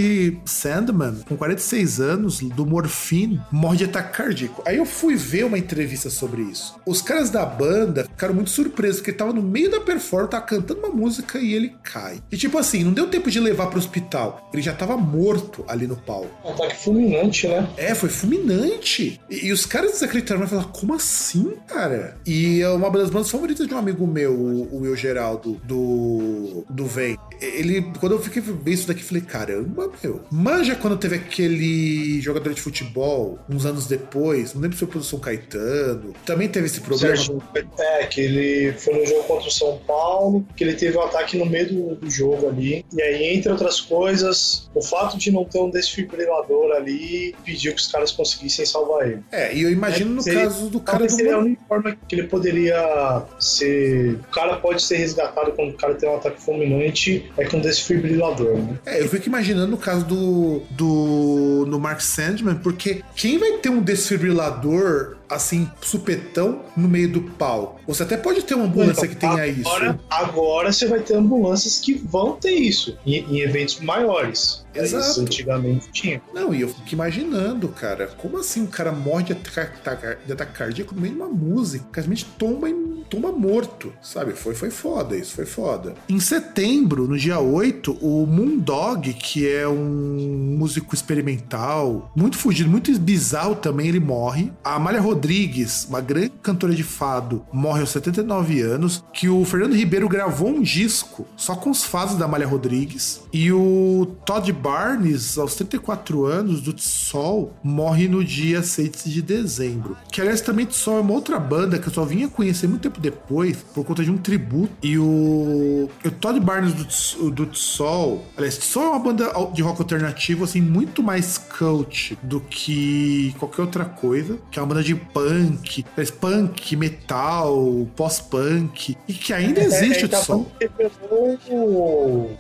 [0.45, 4.63] Sandman, com 46 anos, do Morphine, morre de ataque cardíaco.
[4.67, 6.75] Aí eu fui ver uma entrevista sobre isso.
[6.87, 10.47] Os caras da banda ficaram muito surpresos, porque ele tava no meio da performance, tava
[10.47, 12.21] cantando uma música e ele cai.
[12.31, 14.49] E tipo assim, não deu tempo de levar pro hospital.
[14.53, 16.31] Ele já tava morto ali no palco.
[16.45, 17.69] Um ataque fulminante, né?
[17.77, 19.21] É, foi fulminante.
[19.29, 22.17] E, e os caras desacreditaram, mas falaram, como assim, cara?
[22.27, 26.65] E é uma das bandas favoritas de um amigo meu, o, o Will Geraldo, do,
[26.71, 27.19] do Vem.
[27.41, 30.23] Ele, quando eu fiquei ver isso daqui, falei, caramba, meu.
[30.31, 35.03] Manja quando teve aquele jogador de futebol, uns anos depois, não lembro se foi pro
[35.03, 37.17] São Caetano, também teve esse problema.
[37.17, 37.43] Sérgio,
[37.79, 38.44] é, que ele
[38.79, 41.95] foi no jogo contra o São Paulo, que ele teve um ataque no meio do,
[41.97, 42.85] do jogo ali.
[42.93, 47.81] E aí, entre outras coisas, o fato de não ter um desfibrilador ali pediu que
[47.81, 49.21] os caras conseguissem salvar ele.
[49.31, 52.15] É, e eu imagino no Seria- caso do cara do seria a única forma que
[52.15, 54.15] ele poderia ser.
[54.15, 58.57] O cara pode ser resgatado quando o cara tem um ataque fulminante, é com desfibrilador,
[58.59, 58.79] né?
[58.87, 63.69] É, eu fico imaginando no caso do, do no Mark Sandman, porque quem vai ter
[63.71, 67.81] um desfibrilador assim, supetão, no meio do pau?
[67.87, 69.69] Você até pode ter uma ambulância que tenha isso.
[69.69, 74.64] agora, Agora você vai ter ambulâncias que vão ter isso em, em eventos maiores.
[74.75, 75.11] Exato.
[75.11, 76.23] Isso antigamente tinha.
[76.33, 80.53] Não, e eu fico imaginando, cara, como assim um cara morre de ataque, de ataque
[80.53, 82.03] cardíaco no meio de uma música?
[82.03, 82.69] Simplesmente tomba,
[83.09, 84.33] tomba morto, sabe?
[84.33, 85.95] Foi, foi foda, isso foi foda.
[86.09, 92.97] Em setembro, no dia 8, o Moondog, que é um músico experimental, muito fugido, muito
[92.99, 94.53] bizarro também, ele morre.
[94.63, 99.05] A Amália Rodrigues, uma grande cantora de fado, morre aos 79 anos.
[99.13, 103.23] Que o Fernando Ribeiro gravou um disco só com os fados da Amália Rodrigues.
[103.33, 109.95] E o Todd Barnes, aos 34 anos, do Tsol, morre no dia 6 de dezembro.
[110.11, 112.99] Que, aliás, também Tsol é uma outra banda que eu só vinha conhecer muito tempo
[112.99, 114.73] depois, por conta de um tributo.
[114.83, 119.83] E o, o Todd Barnes do, do Tsol, aliás, Tsol é uma banda de rock
[119.83, 124.39] alternativo, assim, muito mais cult do que qualquer outra coisa.
[124.51, 130.07] Que é uma banda de punk, aliás, punk, metal, pós-punk, e que ainda existe é,
[130.07, 130.23] o tá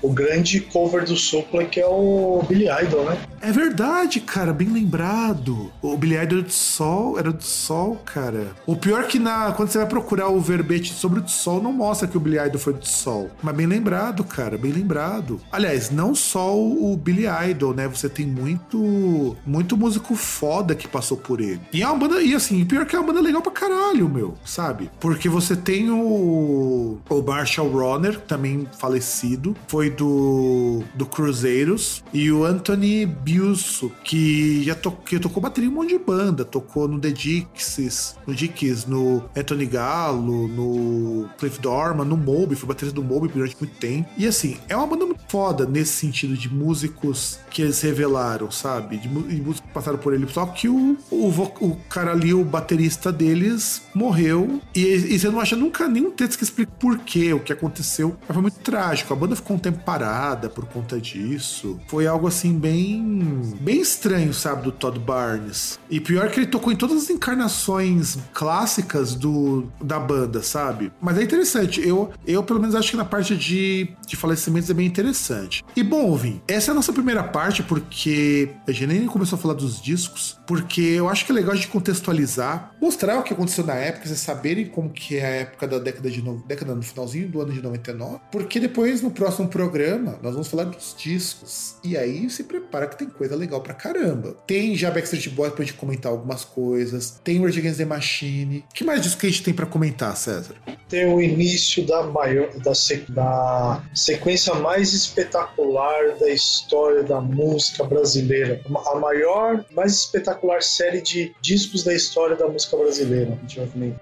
[0.04, 3.18] O, grande cover do Supla, que é o Billy Idol, né?
[3.40, 5.70] É verdade, cara, bem lembrado.
[5.82, 8.48] O Billy Idol do Sol era do Sol, cara.
[8.66, 11.72] O pior é que na, quando você vai procurar o verbete sobre o Sol, não
[11.72, 13.30] mostra que o Billy Idol foi do Sol.
[13.42, 15.40] Mas bem lembrado, cara, bem lembrado.
[15.52, 17.86] Aliás, não só o Billy Idol, né?
[17.88, 21.60] Você tem muito muito músico foda que passou por ele.
[21.72, 24.34] E é uma banda, e assim, pior que é uma banda legal pra caralho, meu,
[24.44, 24.90] sabe?
[25.00, 32.44] Porque você tem o, o Marshall Roner, também falecido, foi do, do Cruzeiros, e o
[32.44, 36.98] Anthony Biuso, que já to, que tocou bateria em um monte de banda, tocou no
[36.98, 43.02] The Dixies, no Dickies, no Anthony Gallo, no Cliff Dorman, no Moby, foi baterista do
[43.02, 44.08] Moby durante muito tempo.
[44.16, 48.96] E assim, é uma banda muito foda nesse sentido de músicos que eles revelaram, sabe?
[48.96, 50.26] De, de músicos que passaram por ele.
[50.28, 51.28] Só que o, o,
[51.60, 54.60] o cara ali, o baterista deles, morreu.
[54.74, 58.16] E, e você não acha nunca nenhum texto que explique por quê, o que aconteceu.
[58.26, 59.12] Mas foi muito trágico.
[59.12, 61.78] A banda ficou um tempo parada por conta disso.
[61.86, 63.42] Foi algo assim bem.
[63.60, 65.78] bem estranho, sabe, do Todd Barnes.
[65.90, 70.92] E pior que ele tocou em todas as encarnações clássicas do, da banda, sabe?
[71.00, 71.86] Mas é interessante.
[71.86, 75.64] Eu, eu pelo menos, acho que na parte de, de falecimentos é bem interessante.
[75.76, 79.40] E bom, Vim, essa é a nossa primeira parte, porque a gente nem começou a
[79.40, 83.64] falar dos discos, porque eu acho que é legal gente contextualizar, mostrar o que aconteceu
[83.64, 86.82] na época, vocês saberem como que é a época da década de no, década no
[86.82, 91.74] finalzinho do ano de 99, porque depois no próximo programa nós vamos falar dos discos.
[91.82, 94.36] E aí se prepara que tem coisa legal pra caramba.
[94.46, 98.64] Tem já Backstreet Boys pra gente comentar algumas coisas, tem Rage Against the Machine.
[98.72, 100.54] Que mais disco que a gente tem pra comentar, César?
[100.94, 107.82] tem o início da maior da, se, da sequência mais espetacular da história da música
[107.82, 108.60] brasileira.
[108.92, 113.36] A maior, mais espetacular série de discos da história da música brasileira.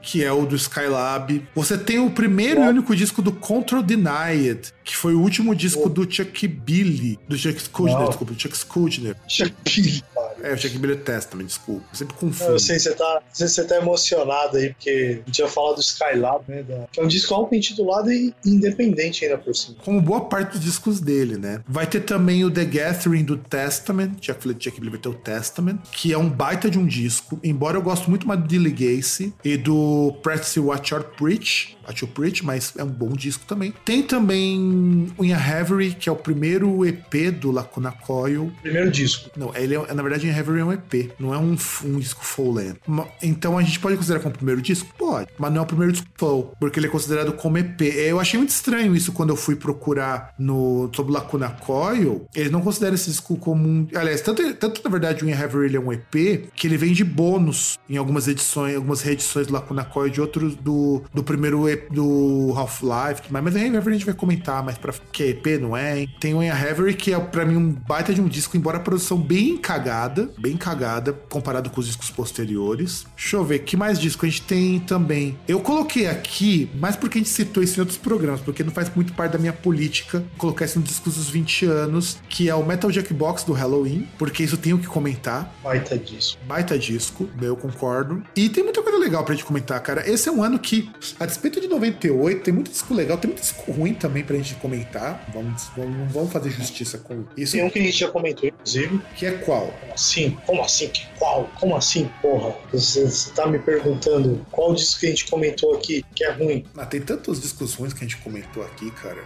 [0.03, 1.49] Que é o do Skylab.
[1.55, 5.89] Você tem o primeiro e único disco do Control Denied, que foi o último disco
[5.89, 9.17] do Chuck Billy, do Chuck Schuldiner, desculpa, do Chuck Schuldiner.
[9.29, 10.03] Chuck Billy.
[10.43, 11.85] É, o Chuck Billy Testament, desculpa.
[11.93, 12.53] Eu sempre confundo.
[12.53, 16.45] Eu sei, você tá, você tá emocionado aí, porque a gente ia falar do Skylab,
[16.49, 16.63] né?
[16.63, 19.77] Da, que é um disco auto-intitulado e independente ainda por cima.
[19.85, 21.63] Como boa parte dos discos dele, né?
[21.67, 25.09] Vai ter também o The Gathering do Testament, já falei do Chuck Billy vai ter
[25.09, 28.49] o Testament, que é um baita de um disco, embora eu gosto muito mais do
[28.49, 33.11] Dilly Gacy e do Practice Watch Your Preach, Watch Your Preach, mas é um bom
[33.11, 33.73] disco também.
[33.85, 38.53] Tem também o In a Heavery, que é o primeiro EP do Lacuna Coil.
[38.63, 39.31] Primeiro disco.
[39.37, 41.99] Não, ele é, na verdade, In a Heavery é um EP, não é um, um
[41.99, 42.81] disco full length.
[43.23, 44.93] Então a gente pode considerar como o primeiro disco?
[44.97, 47.81] Pode, mas não é o primeiro disco full, porque ele é considerado como EP.
[47.81, 52.27] Eu achei muito estranho isso quando eu fui procurar no sobre Lacuna Coil.
[52.35, 53.87] Eles não consideram esse disco como um.
[53.95, 56.93] Aliás, tanto, tanto na verdade o In a Heavery é um EP, que ele vem
[56.93, 61.69] de bônus em algumas edições, algumas reedições do Lacuna Coil de outros do, do primeiro
[61.69, 65.29] EP do Half-Life, mas, mas a Heavery a gente vai comentar mais pra que é
[65.29, 66.07] EP, não é?
[66.21, 68.79] Tem o In a Heavery, que é pra mim um baita de um disco, embora
[68.79, 73.07] a produção bem cagada, bem cagada, comparado com os discos posteriores.
[73.17, 75.39] Deixa eu ver, que mais disco a gente tem também?
[75.47, 78.93] Eu coloquei aqui, mais porque a gente citou isso em outros programas, porque não faz
[78.95, 82.65] muito parte da minha política colocar isso no discos dos 20 anos, que é o
[82.65, 85.55] Metal Jackbox do Halloween, porque isso tenho que comentar.
[85.63, 86.39] Baita disco.
[86.47, 88.23] Baita disco, eu concordo.
[88.37, 90.09] E tem muita coisa legal pra gente comentar, cara.
[90.09, 93.41] Esse é um ano que, a despeito de 98, tem muito disco legal, tem muito
[93.41, 95.25] disco ruim também pra gente comentar.
[95.33, 97.53] Vamos, vamos, vamos fazer justiça com isso.
[97.53, 99.01] Tem um que a gente já comentou, inclusive.
[99.17, 99.73] Que é qual?
[99.81, 100.39] Como assim?
[100.47, 100.89] Como assim?
[100.89, 101.51] Que qual?
[101.59, 102.55] Como assim, porra?
[102.73, 106.65] Você, você tá me perguntando qual disco que a gente comentou aqui que é ruim?
[106.77, 109.23] Ah, tem tantos discos ruins que a gente comentou aqui, cara.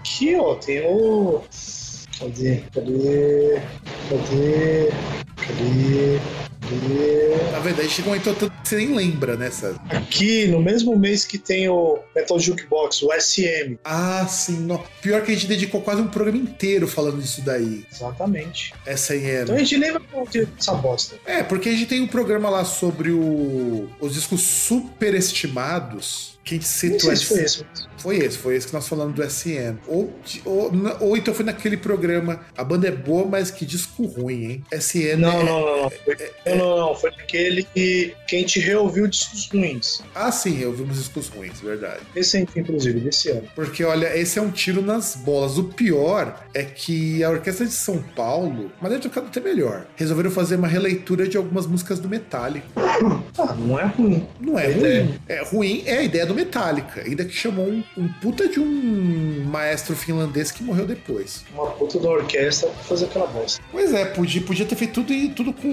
[0.00, 1.42] Aqui, ó, tem o.
[2.18, 2.62] Cadê?
[2.74, 3.62] Cadê?
[4.08, 4.88] Cadê?
[5.36, 6.20] Cadê?
[7.52, 9.78] Na verdade, a gente comentou tanto que você nem lembra, né, sabe?
[9.90, 13.76] Aqui, no mesmo mês que tem o Metal Jukebox, o SM.
[13.84, 14.60] Ah, sim.
[14.60, 14.82] Não.
[15.02, 17.84] Pior que a gente dedicou quase um programa inteiro falando disso daí.
[17.92, 18.72] Exatamente.
[18.86, 19.42] Essa aí era.
[19.44, 20.02] Então a gente lembra
[20.58, 21.16] essa bosta.
[21.26, 23.88] É, porque a gente tem um programa lá sobre o...
[24.00, 26.38] os discos superestimados.
[26.44, 27.14] Que a gente citou.
[27.14, 27.64] Se foi esse.
[27.98, 29.76] Foi esse, foi esse que nós falamos do SM.
[29.86, 30.10] Ou,
[30.46, 32.40] ou, ou então foi naquele programa.
[32.56, 34.64] A banda é boa, mas que disco ruim, hein?
[34.72, 35.16] SM.
[35.16, 35.82] Não, é, não, não.
[35.82, 36.16] Não, foi,
[36.46, 40.00] é, não, foi aquele que, que a gente reouviu discos ruins.
[40.14, 42.00] Ah, sim, ouvimos discos ruins, verdade.
[42.14, 43.48] Recente, inclusive, desse ano.
[43.54, 45.58] Porque, olha, esse é um tiro nas bolas.
[45.58, 50.30] O pior é que a Orquestra de São Paulo, mas deve tocado até melhor, resolveram
[50.30, 52.66] fazer uma releitura de algumas músicas do Metallica.
[52.76, 54.26] Ah, não é ruim.
[54.40, 55.14] Não é, ruim.
[55.28, 59.44] É ruim é a ideia do Metallica, ainda que chamou um, um puta de um
[59.46, 61.44] maestro finlandês que morreu depois.
[61.54, 63.62] Uma puta da orquestra pra fazer aquela bosta.
[63.70, 65.68] Pois é, podia, podia ter feito tudo, tudo com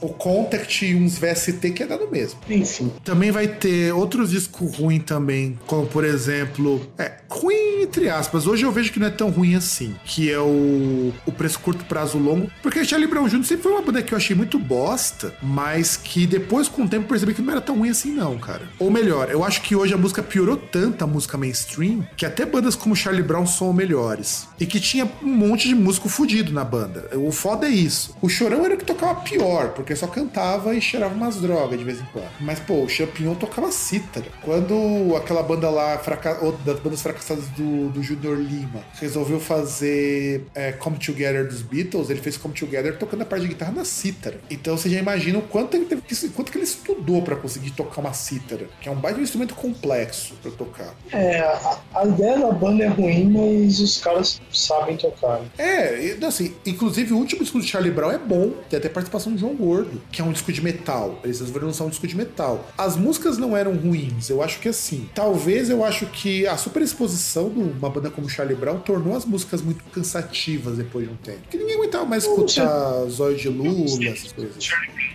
[0.00, 2.40] o Contact e uns VST que dar no mesmo.
[2.48, 2.92] Enfim.
[3.04, 6.80] Também vai ter outros discos ruins também, como por exemplo.
[6.98, 8.46] É, ruim entre aspas.
[8.46, 9.94] Hoje eu vejo que não é tão ruim assim.
[10.04, 12.50] Que é o, o Preço Curto Prazo Longo.
[12.62, 13.44] Porque a Charlie Brown Jr.
[13.44, 17.08] sempre foi uma banda que eu achei muito bosta, mas que depois, com o tempo,
[17.08, 18.62] percebi que não era tão ruim assim, não, cara.
[18.78, 22.44] Ou melhor, eu acho que hoje a música piorou tanto, a música mainstream, que até
[22.44, 24.48] bandas como Charlie Brown são melhores.
[24.58, 27.10] E que tinha um monte de músico fudido na banda.
[27.14, 28.16] O foda é isso.
[28.20, 31.84] O Chorão era o que tocava pior, porque só cantava e cheirava umas drogas de
[31.84, 32.30] vez em quando.
[32.40, 34.26] Mas, pô, o Champignon tocava cítara.
[34.42, 36.38] Quando aquela banda lá, fraca...
[36.64, 42.20] das bandas fracassadas do, do Junior Lima, resolveu fazer é, Come Together dos Beatles, ele
[42.20, 44.40] fez Come Together tocando a parte de guitarra na cítara.
[44.50, 47.70] Então você já imagina o quanto ele teve que, quanto que ele estudou para conseguir
[47.70, 50.94] tocar uma cítara, que é um baita instrumento complexo para tocar.
[51.12, 55.40] É, a, a, ideia da banda é ruim, mas os caras sabem tocar.
[55.58, 59.38] É, assim, inclusive o último disco do Charlie Brown é bom, tem até participação do
[59.44, 61.20] João Gordo, que é um disco de metal.
[61.22, 62.66] Eles resolveram lançar um disco de metal.
[62.78, 65.08] As músicas não eram ruins, eu acho que assim.
[65.14, 69.60] Talvez eu acho que a superexposição de uma banda como Charlie Brown tornou as músicas
[69.60, 71.40] muito cansativas depois de um tempo.
[71.42, 74.70] Porque ninguém aguentava mais escutar Zóio de Lula, essas coisas.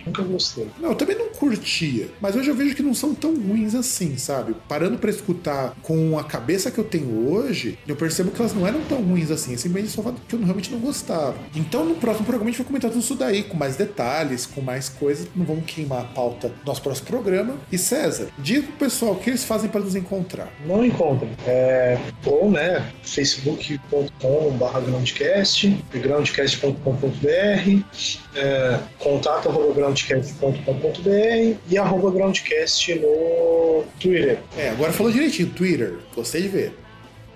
[0.06, 0.68] Nunca gostei.
[0.78, 2.08] Não, eu também não curtia.
[2.20, 4.54] Mas hoje eu vejo que não são tão ruins assim, sabe?
[4.68, 8.66] Parando para escutar com a cabeça que eu tenho hoje, eu percebo que elas não
[8.66, 9.54] eram tão ruins assim.
[9.54, 11.36] É simplesmente só que eu realmente não gostava.
[11.54, 14.46] Então no próximo programa a gente vai comentar tudo isso daí, com mais detalhes detalhes,
[14.46, 15.26] com mais coisas.
[15.34, 17.56] Não vamos queimar a pauta do nosso próximo programa.
[17.70, 20.48] E César, diga pro pessoal o que eles fazem para nos encontrar.
[20.66, 21.30] Não encontrem.
[21.46, 27.84] É, ou, né, facebook.com.br groundcast, groundcast.com.br,
[28.34, 34.38] é, contato arroba groundcast.com.br e arroba groundcast no Twitter.
[34.56, 35.98] É, agora falou direitinho, Twitter.
[36.14, 36.79] Gostei de ver.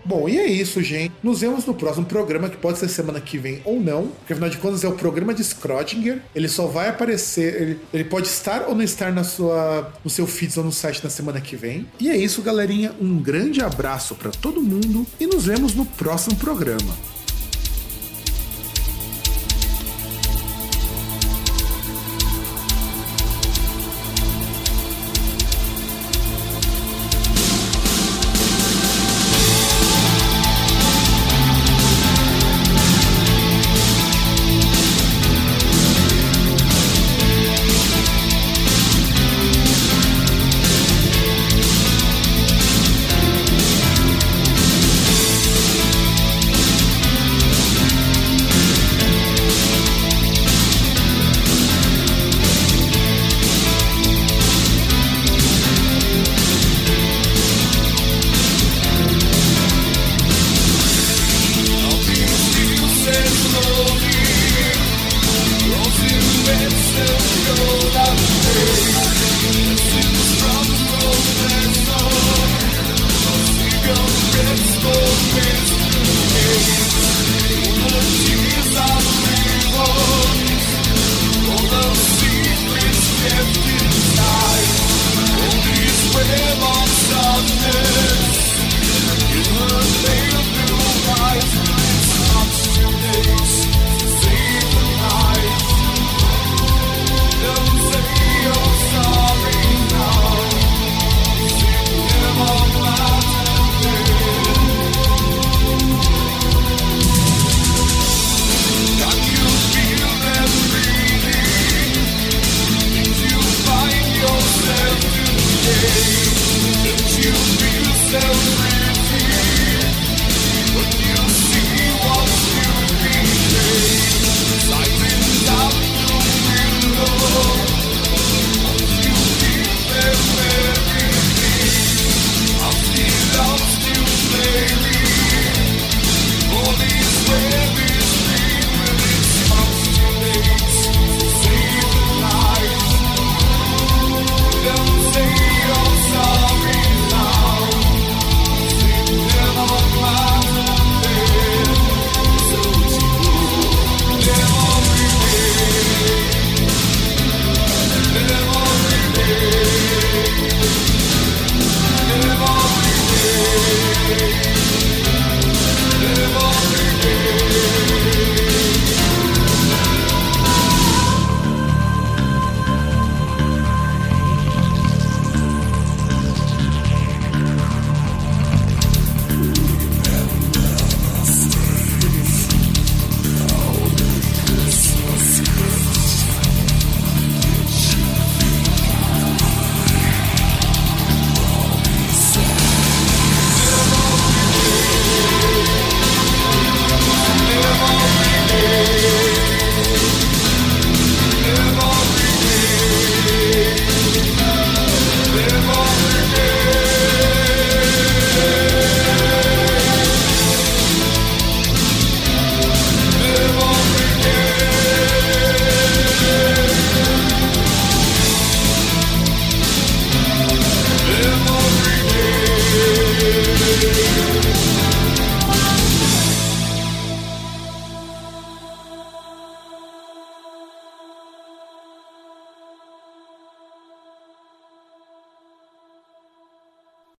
[0.05, 1.15] Bom, e é isso, gente.
[1.23, 4.51] Nos vemos no próximo programa, que pode ser semana que vem ou não, porque afinal
[4.51, 6.21] de contas é o programa de Schrödinger.
[6.35, 10.27] Ele só vai aparecer, ele, ele pode estar ou não estar na sua, no seu
[10.27, 11.87] feed ou no site na semana que vem.
[11.99, 12.93] E é isso, galerinha.
[13.01, 17.14] Um grande abraço para todo mundo e nos vemos no próximo programa.